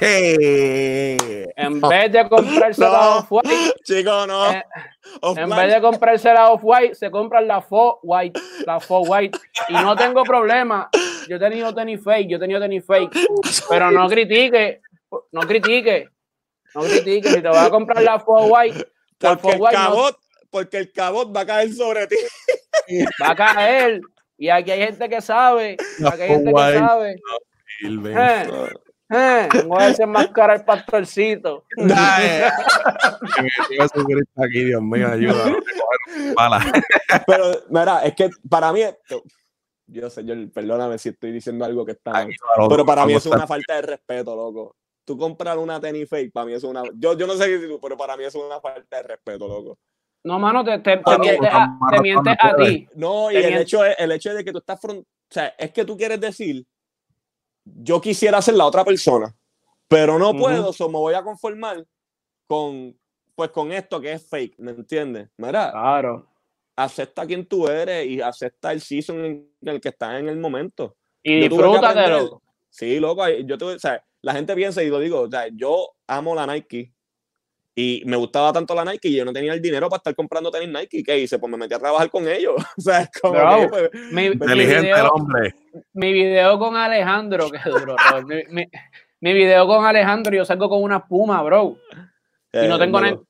Hey. 0.00 1.16
En 1.58 1.80
vez 1.80 2.12
de 2.12 2.28
comprarse 2.28 2.80
la. 2.82 3.16
Off-White, 3.16 3.74
Chico, 3.82 4.26
no. 4.26 4.52
eh. 4.52 4.62
En 5.22 5.48
vez 5.48 5.74
de 5.74 5.80
comprarse 5.80 6.32
la 6.32 6.50
Off-White, 6.50 6.94
se 6.94 7.10
compran 7.10 7.48
la 7.48 7.62
Fo 7.62 7.98
White, 8.02 8.38
la 8.66 8.78
Fo 8.78 9.00
White. 9.00 9.38
Y 9.70 9.72
no 9.72 9.96
tengo 9.96 10.22
problema. 10.24 10.90
Yo 11.28 11.36
he 11.36 11.38
tenido 11.38 11.74
tenis 11.74 12.02
fake, 12.04 12.28
yo 12.28 12.36
he 12.36 12.40
tenido 12.40 12.60
tenis 12.60 12.84
fake. 12.84 13.10
Pero 13.70 13.90
no 13.90 14.06
critique, 14.08 14.82
no 15.32 15.40
critique, 15.42 16.08
no 16.74 16.82
critique. 16.82 17.28
Si 17.30 17.40
te 17.42 17.48
vas 17.48 17.66
a 17.66 17.70
comprar 17.70 18.02
la 18.02 18.20
Fo 18.20 18.44
White, 18.44 18.86
la 19.20 19.38
Fo 19.38 19.48
Porque 19.48 19.56
el 19.56 19.60
no 19.62 19.70
cabot, 19.70 20.18
porque 20.50 20.78
el 20.78 20.92
cabot 20.92 21.34
va 21.34 21.40
a 21.40 21.46
caer 21.46 21.72
sobre 21.72 22.06
ti. 22.06 22.16
va 23.22 23.30
a 23.30 23.34
caer. 23.34 24.00
Y 24.36 24.50
aquí 24.50 24.70
hay 24.72 24.80
gente 24.80 25.08
que 25.08 25.22
sabe, 25.22 25.78
La 25.98 26.10
aquí 26.10 26.22
hay 26.22 26.28
gente 26.28 26.44
que 26.44 26.50
Fo-White. 26.50 26.78
sabe. 26.78 27.16
Eh, 27.82 28.68
eh, 29.10 29.48
voy 29.66 29.82
a 29.82 29.86
desenmascarar 29.88 30.58
el 30.58 30.64
pastorcito. 30.64 31.64
Jesucristo 33.68 34.32
aquí, 34.42 34.64
Dios 34.64 34.82
mío, 34.82 35.08
ayuda. 35.08 35.52
Pero, 37.26 37.44
mira, 37.70 38.00
es 38.04 38.14
que 38.14 38.30
para 38.48 38.72
mí, 38.72 38.82
esto- 38.82 39.22
yo 39.88 40.08
yo, 40.08 40.34
perdóname 40.52 40.98
si 40.98 41.10
estoy 41.10 41.30
diciendo 41.32 41.64
algo 41.64 41.84
que 41.86 41.92
está 41.92 42.12
mal. 42.12 42.26
Pero 42.68 42.84
para 42.84 43.06
mí 43.06 43.12
eso 43.14 43.28
es 43.28 43.34
una 43.36 43.46
falta 43.46 43.74
de 43.76 43.82
respeto, 43.82 44.34
loco. 44.34 44.76
Tú 45.04 45.16
comprar 45.16 45.56
una 45.58 45.80
tenis 45.80 46.08
fake, 46.08 46.32
para 46.32 46.46
mí 46.46 46.54
es 46.54 46.64
una. 46.64 46.82
Yo, 46.96 47.16
yo 47.16 47.26
no 47.28 47.34
sé 47.34 47.60
si 47.60 47.68
tú, 47.68 47.78
pero 47.80 47.96
para 47.96 48.16
mí 48.16 48.24
es 48.24 48.34
una 48.34 48.60
falta 48.60 48.96
de 48.96 49.02
respeto, 49.04 49.46
loco. 49.46 49.78
No, 50.24 50.40
mano, 50.40 50.64
te, 50.64 50.80
te, 50.80 50.96
te 50.96 51.18
mientes 51.20 51.48
a, 51.52 51.78
te 51.92 52.00
mientes 52.00 52.36
a 52.40 52.56
ti. 52.56 52.88
No, 52.96 53.30
y 53.30 53.36
el 53.36 53.44
hecho, 53.62 53.84
es, 53.84 53.94
el 54.00 54.10
hecho 54.10 54.34
de 54.34 54.44
que 54.44 54.50
tú 54.50 54.58
estás. 54.58 54.80
front- 54.80 55.02
o 55.02 55.06
sea, 55.30 55.54
es 55.56 55.70
que 55.70 55.84
tú 55.84 55.96
quieres 55.96 56.20
decir, 56.20 56.64
yo 57.66 58.00
quisiera 58.00 58.40
ser 58.40 58.54
la 58.54 58.64
otra 58.66 58.84
persona, 58.84 59.34
pero 59.88 60.18
no 60.18 60.32
puedo, 60.34 60.72
so 60.72 60.88
me 60.88 60.98
voy 60.98 61.14
a 61.14 61.22
conformar 61.22 61.84
con, 62.46 62.96
pues, 63.34 63.50
con 63.50 63.72
esto 63.72 64.00
que 64.00 64.12
es 64.12 64.28
fake, 64.28 64.58
¿me 64.58 64.70
entiendes? 64.70 65.28
Mira, 65.36 65.70
Claro. 65.72 66.26
acepta 66.76 67.26
quién 67.26 67.44
tú 67.46 67.66
eres 67.68 68.06
y 68.06 68.20
acepta 68.20 68.72
el 68.72 68.80
season 68.80 69.24
en 69.24 69.50
el 69.62 69.80
que 69.80 69.88
estás 69.88 70.18
en 70.20 70.28
el 70.28 70.38
momento. 70.38 70.96
Y 71.22 71.40
disfrútatelo. 71.48 72.42
Sí, 72.70 73.00
loco, 73.00 73.28
yo 73.28 73.58
tuve, 73.58 73.74
o 73.74 73.78
sea, 73.78 74.04
la 74.22 74.32
gente 74.34 74.54
piensa 74.54 74.82
y 74.82 74.88
lo 74.88 74.98
digo, 74.98 75.22
o 75.22 75.30
sea, 75.30 75.48
yo 75.48 75.88
amo 76.06 76.34
la 76.34 76.46
Nike 76.46 76.92
y 77.78 78.02
me 78.06 78.16
gustaba 78.16 78.54
tanto 78.54 78.74
la 78.74 78.86
Nike 78.86 79.08
y 79.08 79.16
yo 79.16 79.24
no 79.26 79.34
tenía 79.34 79.52
el 79.52 79.60
dinero 79.60 79.90
para 79.90 79.98
estar 79.98 80.14
comprando 80.14 80.50
tenis 80.50 80.70
Nike. 80.70 81.02
¿Qué 81.04 81.18
hice? 81.18 81.38
Pues 81.38 81.50
me 81.50 81.58
metí 81.58 81.74
a 81.74 81.78
trabajar 81.78 82.10
con 82.10 82.26
ellos. 82.26 82.54
O 82.78 82.80
sea, 82.80 83.02
es 83.02 83.10
como 83.20 83.34
que, 83.34 83.68
pues, 83.68 83.90
Mi, 84.10 84.22
mi 84.22 84.26
Inteligente 84.28 84.76
el 84.76 84.82
video, 84.82 85.08
hombre. 85.10 85.54
mi 85.92 86.12
video 86.14 86.58
con 86.58 86.74
Alejandro, 86.74 87.50
que 87.50 87.58
duro, 87.68 87.94
bro. 87.94 88.22
Mi, 88.26 88.42
mi- 88.48 88.68
mi 89.20 89.32
video 89.34 89.66
con 89.66 89.84
Alejandro, 89.84 90.34
yo 90.34 90.44
salgo 90.44 90.68
con 90.70 90.82
una 90.82 91.06
puma, 91.06 91.42
bro. 91.42 91.76
Y 92.52 92.66
no 92.66 92.76
eh, 92.76 92.78
tengo 92.78 93.00
no, 93.00 93.22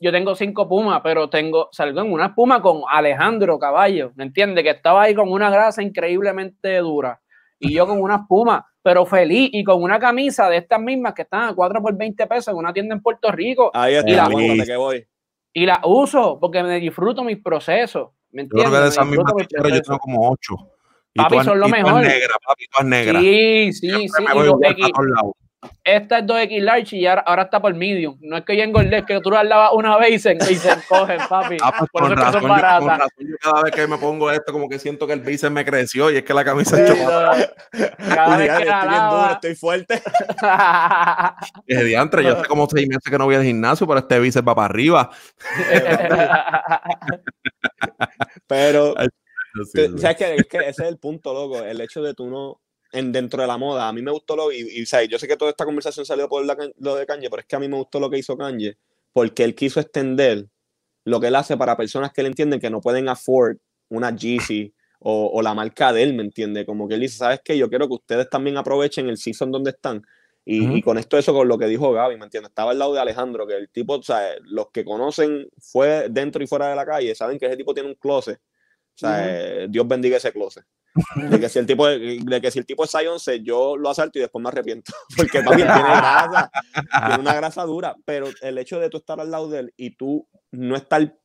yo 0.00 0.12
tengo 0.12 0.34
cinco 0.34 0.68
pumas, 0.68 1.00
pero 1.02 1.30
tengo, 1.30 1.68
salgo 1.72 2.00
en 2.02 2.12
una 2.12 2.34
puma 2.34 2.60
con 2.60 2.82
Alejandro 2.90 3.58
Caballo, 3.58 4.12
¿me 4.16 4.24
entiendes? 4.24 4.64
Que 4.64 4.70
estaba 4.70 5.02
ahí 5.02 5.14
con 5.14 5.30
una 5.32 5.48
grasa 5.48 5.82
increíblemente 5.82 6.76
dura. 6.78 7.20
Y 7.66 7.74
yo 7.74 7.86
con 7.86 8.00
una 8.00 8.26
puma, 8.26 8.66
pero 8.82 9.04
feliz 9.06 9.50
y 9.52 9.64
con 9.64 9.82
una 9.82 9.98
camisa 9.98 10.48
de 10.48 10.58
estas 10.58 10.80
mismas 10.80 11.14
que 11.14 11.22
están 11.22 11.48
a 11.50 11.54
4 11.54 11.80
por 11.82 11.96
20 11.96 12.26
pesos 12.26 12.48
en 12.48 12.56
una 12.56 12.72
tienda 12.72 12.94
en 12.94 13.00
Puerto 13.02 13.30
Rico. 13.32 13.70
Ahí 13.74 13.94
está, 13.94 14.10
Y 14.10 14.14
la- 14.14 14.24
aguántate 14.24 14.64
que 14.66 14.76
voy. 14.76 15.06
Y 15.52 15.66
la 15.66 15.80
uso 15.84 16.38
porque 16.40 16.62
me 16.62 16.80
disfruto 16.80 17.22
mis 17.24 17.40
procesos. 17.42 18.10
¿Me 18.32 18.42
Yo 18.42 18.48
creo 18.48 18.64
entiendes? 18.64 18.78
que 18.78 18.82
de 18.82 18.88
esas 18.90 19.06
mismas 19.06 19.32
t-shirts 19.36 19.72
yo 19.74 19.82
tengo 19.82 19.98
como 20.00 20.30
ocho. 20.30 20.54
Y 21.14 21.18
Papi, 21.20 21.30
todas- 21.30 21.46
son 21.46 21.60
lo 21.60 21.68
y 21.68 21.70
mejor. 21.70 22.02
negras, 22.02 22.38
papi, 22.44 22.64
todas 22.72 22.86
negras. 22.88 23.22
Sí, 23.22 23.72
sí, 23.72 23.86
Siempre 23.88 24.08
sí. 24.08 24.24
me 24.24 24.30
y 24.30 24.34
voy 24.34 24.46
los 24.46 24.54
igual 24.56 24.74
Esta 25.82 26.18
es 26.18 26.24
2X 26.24 26.60
large 26.62 26.96
y 26.96 27.06
ahora, 27.06 27.22
ahora 27.26 27.42
está 27.44 27.60
por 27.60 27.74
medium. 27.74 28.16
No 28.20 28.36
es 28.36 28.44
que 28.44 28.56
yo 28.56 28.62
engordé, 28.62 28.98
es 28.98 29.04
que 29.04 29.20
tú 29.20 29.30
las 29.30 29.44
lavas 29.44 29.70
una 29.74 29.96
vez 29.98 30.10
y 30.12 30.18
se, 30.18 30.32
y 30.34 30.54
se 30.56 30.70
encogen, 30.72 31.18
papi. 31.28 31.56
Ah, 31.62 31.72
pues 31.78 31.90
por 31.90 32.02
con 32.02 32.12
eso 32.12 32.14
es 32.14 32.18
que 32.18 32.24
razón, 32.24 32.32
son 32.32 32.42
yo, 32.42 32.48
con 32.48 32.48
baratas. 32.48 32.98
razón, 32.98 33.10
yo 33.28 33.36
cada 33.40 33.62
vez 33.62 33.72
que 33.74 33.86
me 33.86 33.98
pongo 33.98 34.30
esto, 34.30 34.52
como 34.52 34.68
que 34.68 34.78
siento 34.78 35.06
que 35.06 35.12
el 35.12 35.20
bíceps 35.20 35.52
me 35.52 35.64
creció 35.64 36.10
y 36.10 36.16
es 36.16 36.22
que 36.24 36.34
la 36.34 36.44
camisa 36.44 36.76
Sí, 36.76 36.82
es 36.92 37.02
no. 37.02 37.08
Cada 38.14 38.36
vez 38.36 38.46
Ya, 38.48 38.58
que 38.58 38.64
la 38.64 38.78
estoy 38.80 38.88
bien 38.88 39.10
duro, 39.10 39.30
estoy 39.32 39.54
fuerte. 39.54 40.02
Dije, 41.66 41.84
diantre, 41.84 42.22
yo 42.24 42.32
hace 42.38 42.46
como 42.48 42.66
seis 42.68 42.86
meses 42.88 43.04
que 43.10 43.18
no 43.18 43.24
voy 43.26 43.34
al 43.34 43.44
gimnasio, 43.44 43.86
pero 43.86 44.00
este 44.00 44.18
bíceps 44.18 44.46
va 44.48 44.54
para 44.54 44.66
arriba. 44.66 45.10
Pero 48.46 48.94
Ay, 48.96 49.08
Te- 49.72 49.98
¿Sabes 49.98 50.16
qué? 50.16 50.34
Es 50.36 50.46
que 50.46 50.56
ese 50.58 50.82
es 50.82 50.88
el 50.88 50.98
punto, 50.98 51.32
loco. 51.32 51.58
El 51.64 51.80
hecho 51.80 52.02
de 52.02 52.14
tú 52.14 52.26
no. 52.28 52.60
En, 52.94 53.12
dentro 53.12 53.42
de 53.42 53.46
la 53.46 53.58
moda, 53.58 53.88
a 53.88 53.92
mí 53.92 54.02
me 54.02 54.10
gustó 54.10 54.36
lo. 54.36 54.50
Y, 54.52 54.60
y. 54.60 54.84
Yo 55.08 55.18
sé 55.18 55.28
que 55.28 55.36
toda 55.36 55.50
esta 55.50 55.64
conversación 55.64 56.06
salió 56.06 56.28
por 56.28 56.44
la 56.44 56.56
lo 56.78 56.94
de 56.94 57.06
Kanye, 57.06 57.28
pero 57.28 57.40
es 57.40 57.46
que 57.46 57.56
a 57.56 57.58
mí 57.58 57.68
me 57.68 57.76
gustó 57.76 58.00
lo 58.00 58.08
que 58.08 58.18
hizo 58.18 58.36
Kanye, 58.36 58.76
porque 59.12 59.44
él 59.44 59.54
quiso 59.54 59.80
extender 59.80 60.46
lo 61.04 61.20
que 61.20 61.26
él 61.26 61.34
hace 61.36 61.56
para 61.56 61.76
personas 61.76 62.12
que 62.12 62.22
él 62.22 62.28
entienden 62.28 62.60
que 62.60 62.70
no 62.70 62.80
pueden 62.80 63.08
afford 63.08 63.58
una 63.88 64.14
Yeezy 64.14 64.72
o, 65.00 65.30
o 65.34 65.42
la 65.42 65.52
marca 65.54 65.92
de 65.92 66.02
él, 66.02 66.14
¿me 66.14 66.22
entiende? 66.22 66.64
Como 66.64 66.88
que 66.88 66.94
él 66.94 67.00
dice, 67.00 67.18
¿sabes 67.18 67.40
qué? 67.44 67.58
Yo 67.58 67.68
quiero 67.68 67.86
que 67.88 67.94
ustedes 67.94 68.30
también 68.30 68.56
aprovechen 68.56 69.08
el 69.08 69.18
season 69.18 69.52
donde 69.52 69.70
están. 69.70 70.02
Y, 70.46 70.76
y 70.76 70.82
con 70.82 70.98
esto, 70.98 71.16
eso 71.16 71.32
con 71.32 71.48
lo 71.48 71.58
que 71.58 71.66
dijo 71.66 71.92
Gaby, 71.92 72.18
¿me 72.18 72.24
entiendes? 72.24 72.50
Estaba 72.50 72.72
al 72.72 72.78
lado 72.78 72.92
de 72.92 73.00
Alejandro, 73.00 73.46
que 73.46 73.54
el 73.56 73.70
tipo, 73.70 73.94
o 73.94 74.02
sea, 74.02 74.20
los 74.42 74.70
que 74.70 74.84
conocen 74.84 75.48
fue 75.58 76.08
dentro 76.10 76.42
y 76.42 76.46
fuera 76.46 76.68
de 76.68 76.76
la 76.76 76.84
calle, 76.84 77.14
saben 77.14 77.38
que 77.38 77.46
ese 77.46 77.56
tipo 77.56 77.72
tiene 77.72 77.88
un 77.88 77.94
closet. 77.94 78.38
O 78.38 78.98
sea, 78.98 79.10
Ujú. 79.10 79.18
eh, 79.26 79.66
Dios 79.70 79.88
bendiga 79.88 80.18
ese 80.18 80.32
closet. 80.32 80.64
De 81.16 81.40
que 81.40 81.48
si 81.48 81.58
el 81.58 81.66
tipo, 81.66 81.88
de 81.88 82.40
que 82.40 82.50
si 82.50 82.60
el 82.60 82.66
tipo 82.66 82.84
es 82.84 82.94
6'11, 82.94 83.42
yo 83.42 83.76
lo 83.76 83.90
asalto 83.90 84.18
y 84.18 84.22
después 84.22 84.40
me 84.42 84.48
arrepiento. 84.48 84.92
Porque 85.16 85.42
papi, 85.42 85.62
él 85.62 85.68
tiene 85.68 85.90
grasa, 85.96 86.50
tiene 87.06 87.20
una 87.20 87.34
grasa 87.34 87.64
dura. 87.64 87.96
Pero 88.04 88.28
el 88.40 88.58
hecho 88.58 88.78
de 88.78 88.90
tú 88.90 88.98
estar 88.98 89.20
al 89.20 89.30
lado 89.30 89.48
de 89.48 89.60
él 89.60 89.74
y 89.76 89.96
tú 89.96 90.28
no 90.52 90.76
estar 90.76 91.16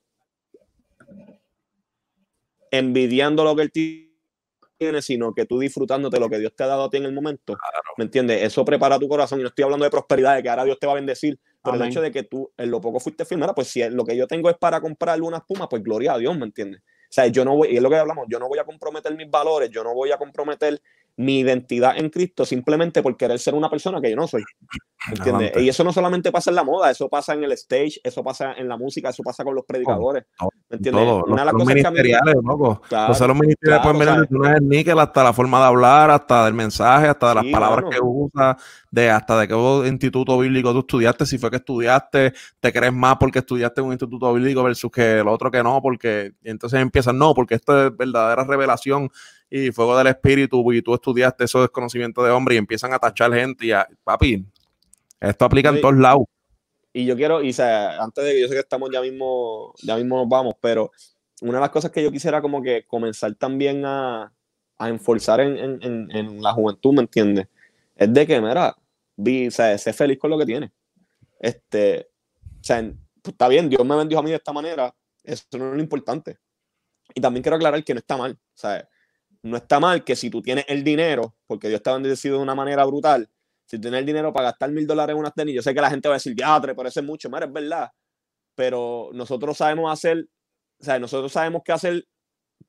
envidiando 2.72 3.44
lo 3.44 3.56
que 3.56 3.62
él 3.64 3.72
tiene, 3.72 5.02
sino 5.02 5.34
que 5.34 5.46
tú 5.46 5.60
disfrutándote 5.60 6.20
lo 6.20 6.30
que 6.30 6.40
Dios 6.40 6.54
te 6.56 6.64
ha 6.64 6.68
dado 6.68 6.86
a 6.86 6.90
ti 6.90 6.98
en 6.98 7.06
el 7.06 7.14
momento. 7.14 7.56
¿Me 7.98 8.06
entiendes? 8.06 8.42
Eso 8.42 8.66
prepara 8.66 8.98
tu 8.98 9.08
corazón. 9.08 9.40
Y 9.40 9.44
no 9.44 9.50
estoy 9.50 9.64
hablando 9.64 9.86
de 9.86 9.92
prosperidad, 9.92 10.36
de 10.36 10.42
que 10.42 10.50
ahora 10.50 10.66
Dios 10.66 10.80
te 10.80 10.88
va 10.88 10.94
a 10.94 10.96
bendecir. 10.96 11.40
Pero 11.62 11.76
Amén. 11.76 11.88
el 11.88 11.92
hecho 11.92 12.02
de 12.02 12.12
que 12.12 12.24
tú 12.24 12.52
en 12.58 12.72
lo 12.72 12.82
poco 12.82 13.00
fuiste 13.00 13.26
firme, 13.26 13.46
pues 13.54 13.68
si 13.68 13.88
lo 13.90 14.04
que 14.04 14.16
yo 14.16 14.26
tengo 14.26 14.50
es 14.50 14.58
para 14.58 14.82
comprarle 14.82 15.26
unas 15.26 15.44
pumas, 15.44 15.68
pues 15.70 15.84
gloria 15.84 16.14
a 16.14 16.18
Dios, 16.18 16.36
¿me 16.38 16.46
entiendes? 16.46 16.82
O 17.10 17.12
sea, 17.12 17.26
yo 17.26 17.44
no 17.44 17.56
voy, 17.56 17.70
y 17.70 17.78
es 17.78 17.82
lo 17.82 17.90
que 17.90 17.96
hablamos, 17.96 18.28
yo 18.30 18.38
no 18.38 18.48
voy 18.48 18.60
a 18.60 18.64
comprometer 18.64 19.16
mis 19.16 19.30
valores, 19.32 19.72
yo 19.72 19.84
no 19.84 19.96
voy 19.96 20.12
a 20.12 20.18
comprometer 20.18 20.80
mi 21.20 21.40
identidad 21.40 21.98
en 21.98 22.10
Cristo 22.10 22.46
simplemente 22.46 23.04
por 23.04 23.18
querer 23.18 23.40
ser 23.40 23.54
una 23.54 23.70
persona 23.70 24.00
que 24.00 24.10
yo 24.10 24.16
no 24.16 24.26
soy. 24.26 24.42
¿me 25.10 25.16
¿Entiendes? 25.16 25.52
Y 25.62 25.68
eso 25.68 25.84
no 25.84 25.92
solamente 25.92 26.32
pasa 26.32 26.50
en 26.50 26.56
la 26.56 26.64
moda, 26.64 26.92
eso 26.92 27.10
pasa 27.10 27.34
en 27.34 27.44
el 27.44 27.52
stage, 27.54 28.00
eso 28.04 28.24
pasa 28.24 28.54
en 28.54 28.70
la 28.70 28.78
música, 28.78 29.10
eso 29.10 29.22
pasa 29.22 29.44
con 29.44 29.54
los 29.54 29.66
predicadores. 29.66 30.24
¿Me 30.70 30.78
entiendes? 30.78 31.04
Todo, 31.04 31.24
Una 31.26 31.42
de 31.42 31.46
las 31.46 31.54
los 31.54 31.64
cosas 31.64 31.76
que 31.76 31.88
a 31.88 31.92
mí- 31.92 31.98
ministeriales, 31.98 32.36
loco. 32.44 32.82
Claro, 32.88 33.28
los 33.28 33.38
ministeriales 33.38 33.98
claro, 33.98 34.28
pueden 34.30 34.70
níquel 34.70 35.00
hasta 35.00 35.24
la 35.24 35.34
forma 35.34 35.60
de 35.60 35.66
hablar, 35.66 36.10
hasta 36.12 36.46
del 36.46 36.54
mensaje, 36.54 37.08
hasta 37.08 37.30
de 37.30 37.36
las 37.36 37.44
Sí, 37.44 37.52
palabras 37.52 37.86
que 37.92 38.00
usa, 38.02 38.58
de 38.92 39.10
hasta 39.10 39.40
de 39.42 39.48
qué 39.50 39.56
instituto 39.88 40.38
bíblico 40.40 40.72
tú 40.72 40.80
estudiaste, 40.80 41.26
si 41.26 41.38
fue 41.38 41.50
que 41.50 41.58
estudiaste, 41.58 42.34
te 42.62 42.72
crees 42.72 42.94
más 42.94 43.18
porque 43.20 43.40
estudiaste 43.40 43.82
en 43.82 43.88
un 43.88 43.94
instituto 43.94 44.34
bíblico 44.34 44.64
versus 44.64 44.90
que 44.92 45.20
el 45.20 45.28
otro 45.28 45.52
que 45.52 45.62
no, 45.64 45.82
porque 45.82 46.32
y 46.44 46.50
entonces 46.50 46.80
empiezan, 46.80 47.18
no, 47.18 47.34
porque 47.34 47.56
esto 47.56 47.88
es 47.88 47.98
verdadera 47.98 48.46
revelación 48.46 49.10
y 49.50 49.72
fuego 49.72 49.98
del 49.98 50.08
espíritu 50.08 50.72
y 50.74 50.82
tú 50.82 50.94
estudiaste 50.94 51.46
eso 51.46 51.64
es 51.64 51.70
conocimiento 51.72 52.24
de 52.24 52.32
hombre 52.32 52.56
y 52.56 52.58
empiezan 52.60 52.94
a 52.94 53.00
tachar 53.00 53.34
gente 53.34 53.66
y 53.66 53.72
a, 53.72 53.88
papi, 54.04 54.46
esto 55.20 55.46
aplica 55.46 55.70
en 55.70 55.76
Sí. 55.76 55.82
todos 55.82 55.98
lados. 55.98 56.24
y 56.94 57.06
yo 57.06 57.16
quiero, 57.16 57.44
y 57.44 57.54
sea, 57.54 58.02
antes 58.02 58.24
de 58.24 58.32
que 58.32 58.42
yo 58.42 58.48
sé 58.48 58.54
que 58.56 58.60
estamos 58.62 58.90
ya 58.92 59.02
mismo, 59.02 59.74
ya 59.84 59.96
mismo 59.96 60.18
nos 60.18 60.28
vamos, 60.28 60.56
pero 60.60 60.92
una 61.42 61.54
de 61.54 61.62
las 61.62 61.70
cosas 61.70 61.92
que 61.92 62.02
yo 62.04 62.12
quisiera 62.12 62.42
como 62.42 62.62
que 62.62 62.86
comenzar 62.88 63.34
también 63.36 63.86
a, 63.86 64.32
a 64.78 64.90
enforzar 64.90 65.40
en, 65.40 65.58
en, 65.58 66.10
en, 66.12 66.42
la 66.42 66.52
juventud, 66.52 66.94
¿me 66.94 67.02
entiendes? 67.02 67.48
Es 67.96 68.12
de 68.14 68.26
que, 68.26 68.42
mira, 68.42 68.76
vi, 69.16 69.48
o 69.48 69.52
sea, 69.52 69.78
sé 69.78 69.94
feliz 69.94 70.18
con 70.18 70.32
lo 70.32 70.38
que 70.38 70.46
tiene. 70.46 70.72
Este, 71.40 72.10
o 72.60 72.64
sea, 72.64 72.82
pues, 73.22 73.34
está 73.34 73.48
bien, 73.48 73.70
Dios 73.70 73.86
me 73.86 73.96
bendijo 73.96 74.20
a 74.20 74.24
mí 74.24 74.32
de 74.32 74.38
esta 74.38 74.52
manera, 74.52 74.94
eso 75.24 75.46
no 75.58 75.70
es 75.70 75.76
lo 75.76 75.82
importante. 75.82 76.38
Y 77.14 77.22
también 77.22 77.44
quiero 77.44 77.56
aclarar 77.56 77.84
que 77.84 77.94
no 77.94 78.00
está 78.00 78.18
mal, 78.18 78.32
o 78.34 78.58
sea, 78.58 78.88
no 79.44 79.58
está 79.58 79.80
mal 79.80 80.04
que 80.04 80.16
si 80.16 80.30
tú 80.30 80.42
tienes 80.42 80.66
el 80.68 80.84
dinero, 80.84 81.36
porque 81.48 81.70
Dios 81.70 81.82
te 81.82 81.90
ha 81.90 81.94
bendecido 81.94 82.38
de 82.38 82.44
una 82.44 82.56
manera 82.56 82.86
brutal, 82.86 83.30
si 83.66 83.80
tienes 83.80 84.00
el 84.00 84.06
dinero 84.06 84.34
para 84.34 84.50
gastar 84.50 84.72
mil 84.72 84.88
dólares 84.88 85.14
en 85.14 85.20
unas 85.20 85.34
tenis, 85.34 85.56
yo 85.56 85.62
sé 85.62 85.74
que 85.74 85.82
la 85.82 85.90
gente 85.90 86.10
va 86.10 86.16
a 86.16 86.18
decir, 86.18 86.36
diatre, 86.36 86.76
pero 86.76 86.90
eso 86.90 87.00
es 87.00 87.06
mucho, 87.06 87.30
mira, 87.30 87.46
es 87.46 87.54
verdad. 87.54 87.90
Pero 88.56 89.10
nosotros 89.14 89.58
sabemos 89.58 89.92
hacer, 89.92 90.28
o 90.80 90.84
sea, 90.84 91.00
nosotros 91.00 91.32
sabemos 91.32 91.62
qué 91.64 91.72
hacer 91.72 92.06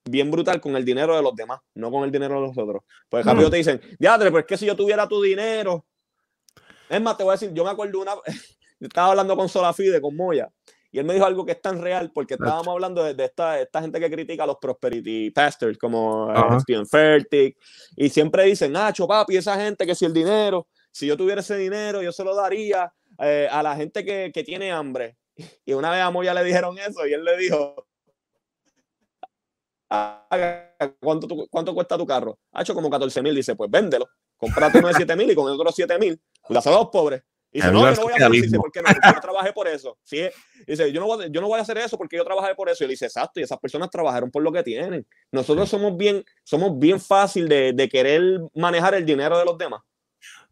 bien 0.04 0.30
brutal 0.30 0.60
con 0.60 0.76
el 0.76 0.84
dinero 0.84 1.16
de 1.16 1.22
los 1.22 1.34
demás, 1.34 1.60
no 1.74 1.90
con 1.90 2.04
el 2.04 2.10
dinero 2.10 2.34
de 2.34 2.48
los 2.48 2.58
otros. 2.58 2.82
Pues 3.08 3.24
rápido 3.24 3.48
mm. 3.48 3.50
te 3.50 3.56
dicen, 3.56 3.80
diatre, 3.98 4.30
pero 4.30 4.40
es 4.40 4.46
que 4.46 4.56
si 4.56 4.66
yo 4.66 4.76
tuviera 4.76 5.08
tu 5.08 5.22
dinero. 5.22 5.86
Es 6.88 7.00
más, 7.00 7.16
te 7.16 7.24
voy 7.24 7.30
a 7.30 7.34
decir, 7.34 7.52
yo 7.52 7.64
me 7.64 7.70
acuerdo 7.70 8.00
una. 8.00 8.12
estaba 8.80 9.10
hablando 9.10 9.36
con 9.36 9.48
Solafide, 9.48 10.00
con 10.00 10.16
Moya, 10.16 10.50
y 10.93 10.99
él 10.99 11.05
me 11.05 11.14
dijo 11.14 11.24
algo 11.24 11.45
que 11.45 11.53
es 11.53 11.62
tan 11.62 11.80
real 11.80 12.11
porque 12.12 12.34
estábamos 12.34 12.68
hablando 12.68 13.05
de, 13.05 13.24
esta, 13.24 13.61
esta, 13.61 13.80
gente 13.80 14.01
que 14.01 14.11
critica 14.11 14.43
a 14.43 14.47
los 14.47 14.57
prosperity 14.57 15.30
pastors 15.30 15.78
como 15.78 16.26
uh 16.26 16.61
Steven 16.61 16.86
Fertig 16.86 17.57
y 17.97 18.09
siempre 18.09 18.45
dicen, 18.45 18.72
Nacho, 18.72 19.07
papi, 19.07 19.36
esa 19.36 19.57
gente 19.61 19.86
que 19.86 19.95
si 19.95 20.05
el 20.05 20.12
dinero, 20.12 20.66
si 20.91 21.07
yo 21.07 21.16
tuviera 21.16 21.43
ese 21.43 21.57
dinero, 21.57 22.03
yo 22.03 22.11
se 22.11 22.24
lo 22.24 22.34
daría 22.34 22.93
eh, 23.18 23.49
a 23.51 23.62
la 23.62 23.76
gente 23.76 24.05
que, 24.05 24.30
que, 24.34 24.43
tiene 24.43 24.72
hambre. 24.72 25.16
Y 25.64 25.72
una 25.72 25.91
vez 25.91 26.01
a 26.01 26.11
Moya 26.11 26.34
le 26.34 26.45
dijeron 26.45 26.76
eso 26.78 27.07
y 27.07 27.12
él 27.12 27.24
le 27.24 27.36
dijo, 27.36 27.86
¿cuánto, 31.01 31.28
¿cuánto 31.51 31.74
cuesta 31.74 31.97
tu 31.97 32.07
carro? 32.07 32.38
Ha 32.53 32.62
hecho 32.62 32.74
como 32.74 32.91
14 32.91 33.22
mil. 33.22 33.34
Dice, 33.34 33.55
pues 33.55 33.70
véndelo, 33.70 34.09
comprate 34.36 34.78
uno 34.78 34.88
de 34.88 34.95
7 34.95 35.16
mil 35.16 35.30
y 35.30 35.34
con 35.34 35.47
el 35.47 35.55
otro 35.55 35.72
7 35.72 35.99
mil, 35.99 36.20
la 36.49 36.61
a 36.61 36.70
los 36.70 36.88
pobres. 36.88 37.22
Y 37.53 37.59
dice, 37.59 37.72
no, 37.72 37.80
yo 37.80 37.96
no 37.96 38.03
voy 38.03 38.12
a 38.12 38.26
hacer 38.26 38.34
eso 38.34 38.57
porque 38.61 38.82
no, 38.82 38.88
yo 39.14 39.20
trabajé 39.20 39.53
por 39.53 39.66
eso. 39.66 39.98
Sí, 40.05 40.20
dice, 40.66 40.92
yo 40.92 41.01
no, 41.01 41.07
voy, 41.07 41.30
yo 41.30 41.40
no 41.40 41.48
voy 41.48 41.59
a 41.59 41.62
hacer 41.62 41.78
eso 41.78 41.98
porque 41.98 42.16
yo 42.16 42.24
trabajé 42.24 42.55
por 42.55 42.68
eso. 42.68 42.84
Y 42.84 42.86
él 42.86 42.90
dice, 42.90 43.07
exacto, 43.07 43.40
y 43.40 43.42
esas 43.42 43.59
personas 43.59 43.90
trabajaron 43.90 44.30
por 44.30 44.42
lo 44.42 44.53
que 44.53 44.62
tienen. 44.62 45.05
Nosotros 45.32 45.68
somos 45.68 45.96
bien, 45.96 46.24
somos 46.44 46.78
bien 46.78 47.01
fácil 47.01 47.48
de, 47.48 47.72
de 47.72 47.88
querer 47.88 48.22
manejar 48.55 48.94
el 48.94 49.05
dinero 49.05 49.36
de 49.36 49.44
los 49.44 49.59
demás. 49.59 49.80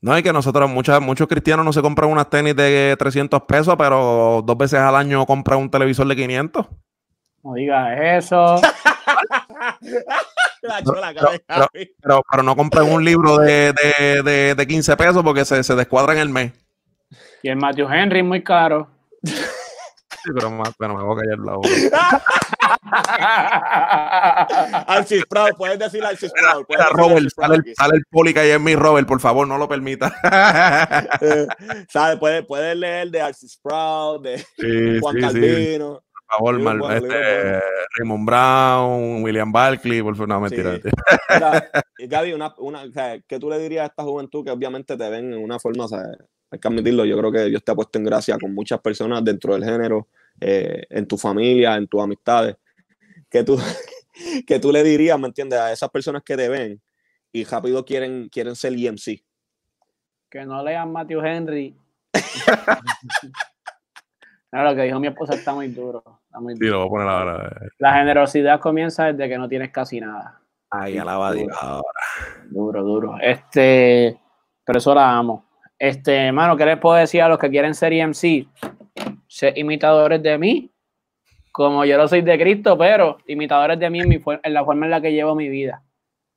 No, 0.00 0.12
hay 0.12 0.22
que 0.22 0.32
nosotros, 0.32 0.70
muchas, 0.70 1.00
muchos 1.00 1.26
cristianos 1.26 1.64
no 1.64 1.72
se 1.72 1.82
compran 1.82 2.10
unas 2.10 2.30
tenis 2.30 2.54
de 2.54 2.94
300 2.98 3.42
pesos, 3.42 3.74
pero 3.76 4.42
dos 4.44 4.56
veces 4.56 4.78
al 4.78 4.94
año 4.94 5.26
compran 5.26 5.58
un 5.58 5.70
televisor 5.70 6.06
de 6.06 6.16
500. 6.16 6.66
No 7.42 7.54
digas 7.54 7.98
eso. 8.00 8.60
pero, 12.02 12.22
pero, 12.30 12.42
no 12.42 12.56
compran 12.56 12.90
un 12.92 13.04
libro 13.04 13.38
de, 13.38 13.72
de, 13.72 14.22
de, 14.22 14.54
de 14.54 14.66
15 14.66 14.96
pesos 14.96 15.22
porque 15.22 15.44
se, 15.44 15.62
se 15.62 15.74
descuadra 15.74 16.12
en 16.12 16.18
el 16.20 16.28
mes. 16.28 16.52
Y 17.42 17.48
el 17.48 17.56
Matthew 17.56 17.88
Henry 17.90 18.22
muy 18.22 18.42
caro. 18.42 18.88
Sí, 19.22 20.30
pero, 20.34 20.50
más, 20.50 20.74
pero 20.78 20.96
me 20.96 21.04
voy 21.04 21.16
a 21.16 21.20
callar 21.20 21.38
la 21.38 21.54
boca. 21.54 21.68
Alcis 24.88 25.24
Proud, 25.26 25.50
puedes 25.56 25.78
decir 25.78 26.04
Alcis 26.04 26.32
Proud. 26.32 26.64
Robert, 26.92 27.28
sale, 27.34 27.56
el, 27.56 27.74
sale 27.74 27.96
el 27.96 28.04
poli 28.10 28.34
que 28.34 28.40
hay 28.40 28.50
en 28.50 28.64
mi 28.64 28.74
Robert, 28.74 29.06
por 29.06 29.20
favor, 29.20 29.46
no 29.46 29.58
lo 29.58 29.68
permita. 29.68 30.12
eh, 31.20 31.46
¿Sabes? 31.88 32.18
Puedes, 32.18 32.44
puedes 32.46 32.76
leer 32.76 33.10
de 33.10 33.20
Alcis 33.20 33.58
Proud, 33.62 34.22
de 34.22 34.38
sí, 34.38 34.98
Juan 35.00 35.14
sí, 35.14 35.20
Calvino. 35.20 35.94
Sí. 35.96 36.04
Por 36.12 36.36
favor, 36.36 36.58
mal, 36.60 36.94
este, 36.94 37.62
Raymond 37.96 38.26
Brown, 38.26 39.22
William 39.22 39.50
Barkley, 39.50 40.02
por 40.02 40.14
favor, 40.14 40.28
no, 40.28 40.40
mentira. 40.40 40.76
Sí. 40.76 40.90
Mira, 41.30 41.70
Gaby, 41.98 42.32
una, 42.34 42.54
una, 42.58 42.82
o 42.82 42.90
sea, 42.90 43.18
¿qué 43.26 43.38
tú 43.38 43.48
le 43.48 43.58
dirías 43.58 43.84
a 43.84 43.86
esta 43.86 44.02
juventud 44.02 44.44
que 44.44 44.50
obviamente 44.50 44.96
te 44.96 45.08
ven 45.08 45.32
en 45.32 45.42
una 45.42 45.58
forma, 45.58 45.86
o 45.86 45.88
sea, 45.88 46.02
hay 46.50 46.58
que 46.58 46.68
admitirlo, 46.68 47.04
yo 47.04 47.18
creo 47.18 47.32
que 47.32 47.44
Dios 47.44 47.62
te 47.62 47.72
ha 47.72 47.74
puesto 47.74 47.98
en 47.98 48.04
gracia 48.04 48.38
con 48.38 48.54
muchas 48.54 48.80
personas 48.80 49.22
dentro 49.24 49.54
del 49.54 49.64
género, 49.64 50.08
eh, 50.40 50.84
en 50.88 51.06
tu 51.06 51.18
familia, 51.18 51.76
en 51.76 51.86
tus 51.86 52.02
amistades, 52.02 52.56
que 53.28 53.44
tú, 53.44 53.58
que 54.46 54.58
tú 54.58 54.72
le 54.72 54.82
dirías, 54.82 55.18
¿me 55.18 55.26
entiendes? 55.26 55.58
A 55.58 55.72
esas 55.72 55.90
personas 55.90 56.22
que 56.22 56.36
te 56.36 56.48
ven 56.48 56.80
y 57.32 57.44
rápido 57.44 57.84
quieren, 57.84 58.28
quieren 58.28 58.56
ser 58.56 58.72
EMC. 58.72 59.22
Que 60.30 60.44
no 60.44 60.62
lean 60.62 60.92
Matthew 60.92 61.20
Henry. 61.20 61.76
no, 64.52 64.64
lo 64.64 64.74
que 64.74 64.82
dijo 64.82 65.00
mi 65.00 65.08
esposa 65.08 65.34
está 65.34 65.54
muy 65.54 65.68
duro. 65.68 66.02
Está 66.24 66.40
muy 66.40 66.54
duro. 66.54 66.66
Sí, 66.66 66.70
lo 66.70 66.78
voy 66.78 66.86
a 66.86 66.90
poner 66.90 67.08
ahora. 67.08 67.60
La 67.78 67.94
generosidad 67.94 68.60
comienza 68.60 69.12
desde 69.12 69.28
que 69.28 69.38
no 69.38 69.48
tienes 69.48 69.70
casi 69.70 70.00
nada. 70.00 70.40
Ay, 70.70 70.98
alaba 70.98 71.32
Dios 71.32 71.48
ahora. 71.58 72.00
Duro, 72.50 72.82
duro. 72.82 73.16
Este, 73.20 74.20
pero 74.64 74.78
eso 74.78 74.94
la 74.94 75.16
amo. 75.16 75.47
Este, 75.78 76.26
hermano, 76.26 76.56
¿qué 76.56 76.66
les 76.66 76.78
puedo 76.78 76.96
decir 76.96 77.22
a 77.22 77.28
los 77.28 77.38
que 77.38 77.50
quieren 77.50 77.74
ser 77.74 77.92
IMC? 77.92 78.48
Ser 79.28 79.56
imitadores 79.56 80.20
de 80.22 80.36
mí, 80.36 80.70
como 81.52 81.84
yo 81.84 81.96
no 81.96 82.08
soy 82.08 82.22
de 82.22 82.38
Cristo, 82.38 82.76
pero 82.76 83.18
imitadores 83.26 83.78
de 83.78 83.88
mí 83.88 84.00
en, 84.00 84.08
mi, 84.08 84.20
en 84.42 84.54
la 84.54 84.64
forma 84.64 84.86
en 84.86 84.90
la 84.90 85.00
que 85.00 85.12
llevo 85.12 85.36
mi 85.36 85.48
vida. 85.48 85.82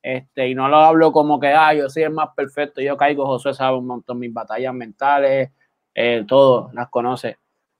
Este, 0.04 0.50
y 0.50 0.56
no 0.56 0.68
lo 0.68 0.78
hablo 0.78 1.12
como 1.12 1.40
que, 1.40 1.48
ah, 1.48 1.74
yo 1.74 1.90
soy 1.90 2.04
el 2.04 2.12
más 2.12 2.30
perfecto, 2.36 2.82
yo 2.82 2.98
caigo, 2.98 3.26
Josué 3.26 3.54
sabe 3.54 3.78
un 3.78 3.88
montón 3.88 4.20
mis 4.20 4.34
batallas 4.34 4.74
mentales, 4.74 5.52
eh, 5.96 6.24
todo, 6.28 6.70
las 6.74 6.90
conoce. 6.90 7.38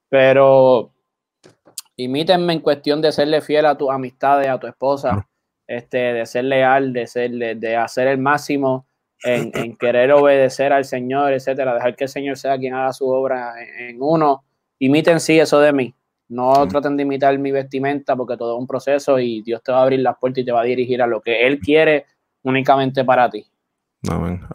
Pero 0.10 0.92
imítenme 1.96 2.54
en 2.54 2.60
cuestión 2.60 3.02
de 3.02 3.12
serle 3.12 3.42
fiel 3.42 3.66
a 3.68 3.78
tus 3.78 3.90
amistades, 3.92 4.50
a 4.50 4.60
tu 4.60 4.66
esposa, 4.68 5.28
este, 5.68 5.98
de 5.98 6.26
ser 6.26 6.46
leal, 6.46 6.92
de, 6.92 7.06
ser, 7.06 7.32
de 7.32 7.76
hacer 7.76 8.08
el 8.08 8.18
máximo 8.18 8.88
en, 9.24 9.76
querer 9.78 10.12
obedecer 10.12 10.74
al 10.74 10.86
Señor, 10.86 11.34
etcétera, 11.34 11.76
dejar 11.76 11.96
que 11.96 12.06
el 12.06 12.10
Señor 12.10 12.38
sea 12.38 12.58
quien 12.58 12.74
haga 12.74 12.94
su 12.94 13.08
obra 13.08 13.54
en, 13.78 13.98
uno. 14.00 14.44
Imiten 14.80 15.20
sí 15.20 15.40
eso 15.40 15.60
de 15.60 15.74
mí. 15.74 15.94
No 16.30 16.68
traten 16.68 16.98
de 16.98 17.04
imitar 17.04 17.38
mi 17.38 17.52
vestimenta 17.52 18.16
porque 18.16 18.38
todo 18.38 18.56
es 18.56 18.60
un 18.60 18.68
proceso 18.68 19.20
y 19.20 19.42
Dios 19.42 19.62
te 19.64 19.72
va 19.72 19.80
a 19.80 19.84
abrir 19.84 20.00
las 20.00 20.18
puertas 20.18 20.42
y 20.42 20.46
te 20.46 20.52
va 20.52 20.62
a 20.62 20.66
dirigir 20.66 21.02
a 21.02 21.08
lo 21.08 21.22
que 21.22 21.46
Él 21.46 21.60
quiere 21.60 22.06
únicamente 22.44 23.04
para 23.04 23.30
ti. 23.30 23.46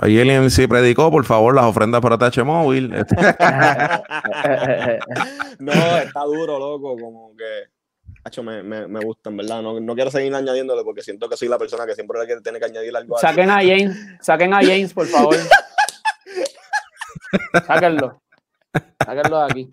Ahí 0.01 0.19
alguien 0.19 0.51
sí 0.51 0.67
predicó, 0.67 1.09
por 1.11 1.25
favor, 1.25 1.55
las 1.55 1.67
ofrendas 1.67 2.01
para 2.01 2.19
TH 2.19 2.45
Móvil. 2.45 2.91
no, 5.61 5.73
está 5.73 6.25
duro, 6.25 6.59
loco, 6.59 6.97
como 6.99 7.37
que 7.37 7.76
me, 8.43 8.63
me, 8.63 8.87
me 8.87 9.01
gustan, 9.01 9.37
¿verdad? 9.37 9.63
No, 9.63 9.81
no, 9.81 9.95
quiero 9.95 10.11
seguir 10.11 10.35
añadiéndole 10.35 10.83
porque 10.83 11.03
siento 11.03 11.29
que 11.29 11.37
soy 11.37 11.49
la 11.49 11.59
persona 11.59 11.87
que 11.87 11.95
siempre 11.95 12.19
le 12.19 12.41
tiene 12.41 12.59
que 12.59 12.65
añadir 12.65 12.97
algo. 12.97 13.19
Saquen 13.19 13.51
a 13.51 13.57
James, 13.57 13.97
saquen 14.21 14.53
a 14.53 14.61
James, 14.61 14.93
por 14.93 15.07
favor. 15.07 15.37
Sáquenlo. 17.67 18.21
Sáquenlo 19.05 19.39
de 19.39 19.45
aquí. 19.45 19.71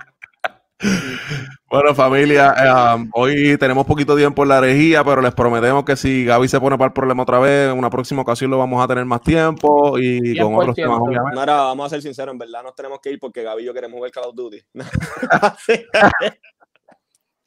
Bueno, 1.70 1.96
familia, 1.96 2.54
eh, 2.56 3.10
hoy 3.14 3.58
tenemos 3.58 3.88
poquito 3.88 4.16
tiempo 4.16 4.44
en 4.44 4.50
la 4.50 4.60
herejía, 4.60 5.04
pero 5.04 5.22
les 5.22 5.34
prometemos 5.34 5.84
que 5.84 5.96
si 5.96 6.24
Gaby 6.24 6.48
se 6.48 6.60
pone 6.60 6.78
para 6.78 6.90
el 6.90 6.94
problema 6.94 7.24
otra 7.24 7.40
vez, 7.40 7.72
en 7.72 7.78
una 7.78 7.90
próxima 7.90 8.22
ocasión 8.22 8.52
lo 8.52 8.60
vamos 8.60 8.84
a 8.84 8.88
tener 8.88 9.06
más 9.06 9.22
tiempo 9.22 9.98
y 9.98 10.38
con 10.38 10.54
otros 10.54 10.76
temas, 10.76 11.00
obviamente. 11.02 11.46
vamos 11.46 11.88
a 11.88 11.90
ser 11.90 12.04
sinceros, 12.04 12.34
en 12.34 12.38
verdad 12.38 12.62
nos 12.62 12.76
tenemos 12.76 13.00
que 13.02 13.12
ir 13.12 13.20
porque 13.20 13.42
Gaby 13.42 13.64
y 13.64 13.66
yo 13.66 13.74
queremos 13.74 14.00
ver 14.00 14.12
Call 14.12 14.26
of 14.26 14.36
Duty. 14.36 14.62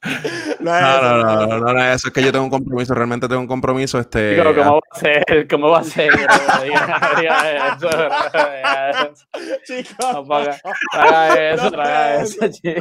No, 0.61 0.81
no, 0.81 1.47
no, 1.47 1.59
no, 1.59 1.73
no, 1.73 1.93
eso 1.93 2.09
es 2.09 2.15
que 2.15 2.23
yo 2.23 2.33
tengo 2.33 2.45
un 2.45 2.51
compromiso, 2.51 2.95
realmente 2.95 3.29
tengo 3.29 3.41
un 3.41 3.47
compromiso. 3.47 3.99
Este, 3.99 4.37
¿cómo 4.37 4.75
va 4.75 4.81
a 4.91 4.99
ser? 4.99 5.49
¿Cómo 5.49 5.71
va 5.71 5.79
a 5.79 5.85
ser? 5.85 6.13
Chicos, 9.65 10.29
traga 10.91 11.51
eso, 11.51 11.71
traga 11.71 12.23
eso, 12.23 12.39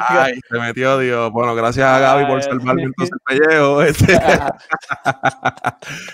Ay, 0.08 0.40
se 0.50 0.60
metió 0.60 0.98
Dios. 0.98 1.32
Bueno, 1.32 1.54
gracias 1.54 1.86
a 1.86 2.00
Gaby 2.00 2.26
por 2.26 2.42
salvarme 2.42 2.84
entonces 2.84 3.16
el 3.28 3.40
pellejo. 3.40 3.84
Este. 3.86 4.20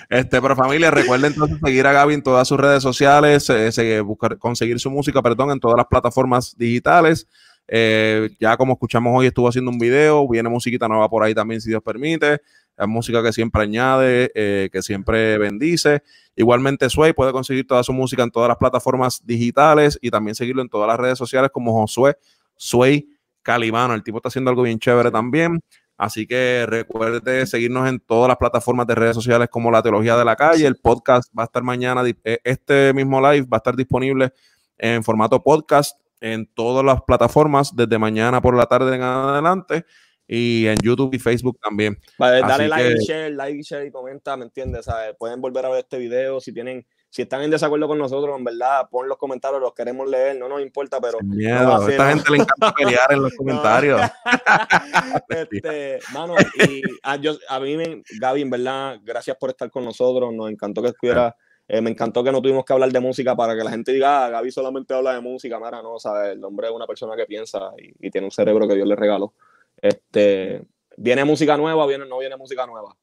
este, 0.10 0.42
pero 0.42 0.56
familia, 0.56 0.92
recuerden 0.92 1.32
entonces 1.32 1.58
seguir 1.64 1.88
a 1.88 1.94
Gaby 1.94 2.16
en 2.16 2.24
todas 2.24 2.48
sus 2.48 2.60
redes 2.60 2.84
sociales, 2.84 3.50
eh, 3.50 4.02
buscar, 4.02 4.38
conseguir 4.38 4.80
su 4.80 4.92
música, 4.92 5.22
perdón, 5.22 5.52
en 5.52 5.60
todas 5.60 5.78
las 5.78 5.88
plataformas 5.88 6.58
digitales. 6.58 7.28
Eh, 7.74 8.32
ya 8.38 8.58
como 8.58 8.74
escuchamos 8.74 9.14
hoy, 9.18 9.28
estuvo 9.28 9.48
haciendo 9.48 9.72
un 9.72 9.80
video, 9.80 10.28
viene 10.28 10.50
musiquita 10.50 10.90
nueva 10.90 11.08
por 11.08 11.24
ahí 11.24 11.34
también, 11.34 11.62
si 11.62 11.70
Dios 11.70 11.82
permite. 11.82 12.42
Es 12.78 12.88
música 12.88 13.24
que 13.24 13.32
siempre 13.32 13.64
añade, 13.64 14.30
eh, 14.36 14.70
que 14.74 14.82
siempre 14.82 15.38
bendice. 15.38 16.04
Igualmente, 16.36 16.90
Sway 16.90 17.14
puede 17.14 17.32
conseguir 17.32 17.66
toda 17.66 17.82
su 17.84 17.94
música 17.94 18.24
en 18.24 18.32
todas 18.32 18.50
las 18.50 18.58
plataformas 18.58 19.26
digitales 19.26 19.98
y 20.02 20.12
también 20.12 20.36
seguirlo 20.36 20.62
en 20.62 20.68
todas 20.68 20.86
las 20.86 21.00
redes 21.00 21.18
sociales 21.18 21.50
como 21.54 21.72
Josué 21.72 22.18
Sway 22.58 23.08
Calibano. 23.42 23.94
El 23.94 24.04
tipo 24.04 24.18
está 24.18 24.28
haciendo 24.28 24.50
algo 24.50 24.64
bien 24.64 24.78
chévere 24.78 25.10
también. 25.10 25.62
Así 25.98 26.28
que 26.28 26.66
recuerde 26.68 27.46
seguirnos 27.46 27.88
en 27.88 28.02
todas 28.02 28.28
las 28.28 28.38
plataformas 28.38 28.86
de 28.86 28.96
redes 28.96 29.16
sociales 29.16 29.48
como 29.50 29.72
La 29.72 29.82
Teología 29.82 30.18
de 30.18 30.26
la 30.26 30.36
Calle. 30.36 30.66
El 30.66 30.76
podcast 30.76 31.32
va 31.38 31.44
a 31.44 31.46
estar 31.46 31.64
mañana, 31.64 32.04
eh, 32.06 32.40
este 32.44 32.94
mismo 32.94 33.22
live 33.22 33.46
va 33.46 33.58
a 33.58 33.60
estar 33.60 33.78
disponible 33.78 34.34
en 34.78 35.04
formato 35.04 35.42
podcast 35.42 36.02
en 36.22 36.46
todas 36.46 36.86
las 36.86 37.02
plataformas 37.02 37.76
desde 37.76 37.98
mañana 37.98 38.42
por 38.42 38.56
la 38.56 38.66
tarde 38.66 38.96
en 38.96 39.02
adelante 39.02 39.86
y 40.28 40.68
en 40.68 40.78
YouTube 40.82 41.14
y 41.14 41.20
Facebook 41.20 41.60
también. 41.60 42.00
Vale, 42.18 42.40
dale 42.42 42.68
like, 42.70 43.00
share, 43.06 43.32
like, 43.34 43.62
share 43.64 43.86
y 43.86 43.92
comenta, 43.92 44.38
¿me 44.38 44.46
entiendes? 44.46 44.88
Pueden 45.20 45.42
volver 45.42 45.66
a 45.66 45.70
ver 45.70 45.80
este 45.80 45.98
video 45.98 46.40
si 46.40 46.54
tienen 46.54 46.86
si 47.12 47.24
están 47.24 47.42
en 47.42 47.52
desacuerdo 47.52 47.90
con 47.90 47.98
nosotros, 47.98 48.38
en 48.38 48.46
verdad, 48.46 48.88
pon 48.90 49.10
los 49.10 49.18
comentarios, 49.18 49.60
los 49.62 49.74
queremos 49.74 50.10
leer, 50.10 50.38
no 50.38 50.48
nos 50.48 50.62
importa, 50.62 51.02
pero. 51.02 51.18
a 51.20 51.92
esta 51.92 52.10
gente 52.10 52.32
le 52.32 52.38
encanta 52.38 52.74
pelear 52.78 53.12
en 53.12 53.24
los 53.24 53.34
comentarios. 53.36 54.02
este, 55.30 56.00
mano, 56.14 56.36
y 56.66 56.82
a, 57.04 57.18
yo, 57.18 57.34
a 57.50 57.60
mí, 57.60 57.76
me, 57.76 58.02
Gaby, 58.18 58.42
en 58.44 58.50
verdad, 58.50 59.00
gracias 59.04 59.36
por 59.36 59.50
estar 59.50 59.70
con 59.70 59.84
nosotros, 59.84 60.34
nos 60.34 60.50
encantó 60.50 60.82
que 60.82 60.88
estuviera. 60.88 61.36
Eh, 61.74 61.82
me 61.82 61.92
encantó 61.92 62.24
que 62.24 62.32
no 62.32 62.42
tuvimos 62.42 62.66
que 62.66 62.74
hablar 62.74 62.92
de 62.92 63.00
música 63.00 63.36
para 63.36 63.56
que 63.56 63.64
la 63.64 63.70
gente 63.70 63.94
diga, 63.94 64.26
ah, 64.26 64.30
Gaby 64.30 64.52
solamente 64.52 64.94
habla 64.94 65.14
de 65.14 65.22
música, 65.22 65.60
Mara, 65.60 65.82
no, 65.82 66.00
¿sabes? 66.00 66.34
El 66.36 66.44
hombre 66.44 66.68
es 66.68 66.74
una 66.74 66.88
persona 66.88 67.16
que 67.16 67.26
piensa 67.26 67.72
y, 67.78 68.08
y 68.08 68.12
tiene 68.12 68.26
un 68.26 68.32
cerebro 68.32 68.68
que 68.68 68.76
Dios 68.76 68.88
le 68.88 68.96
regaló. 68.96 69.34
Este, 69.82 70.66
¿Viene 70.98 71.24
música 71.24 71.56
nueva 71.56 71.86
o 71.86 71.88
viene, 71.88 72.06
no 72.06 72.18
viene 72.18 72.36
música 72.36 72.66
nueva? 72.66 72.96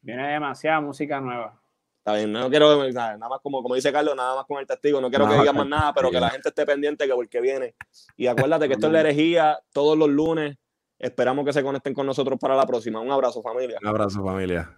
Viene 0.00 0.32
demasiada 0.32 0.80
música 0.80 1.20
nueva 1.20 1.60
no 2.28 2.50
quiero, 2.50 2.92
nada 2.92 3.28
más 3.28 3.40
como, 3.42 3.62
como 3.62 3.74
dice 3.74 3.92
Carlos, 3.92 4.14
nada 4.16 4.36
más 4.36 4.46
con 4.46 4.58
el 4.58 4.66
testigo, 4.66 5.00
no 5.00 5.10
quiero 5.10 5.28
que 5.28 5.34
digan 5.38 5.56
más 5.56 5.66
nada, 5.66 5.92
pero 5.92 6.10
que 6.10 6.20
la 6.20 6.30
gente 6.30 6.50
esté 6.50 6.64
pendiente 6.64 7.06
que 7.06 7.14
porque 7.14 7.40
viene. 7.40 7.74
Y 8.16 8.28
acuérdate 8.28 8.68
que 8.68 8.74
esto 8.74 8.86
es 8.86 8.92
la 8.92 9.00
herejía 9.00 9.58
todos 9.72 9.98
los 9.98 10.08
lunes. 10.08 10.56
Esperamos 10.98 11.44
que 11.44 11.52
se 11.52 11.62
conecten 11.62 11.94
con 11.94 12.06
nosotros 12.06 12.38
para 12.38 12.54
la 12.54 12.64
próxima. 12.64 13.00
Un 13.00 13.10
abrazo, 13.10 13.42
familia. 13.42 13.78
Un 13.82 13.88
abrazo, 13.88 14.24
familia. 14.24 14.70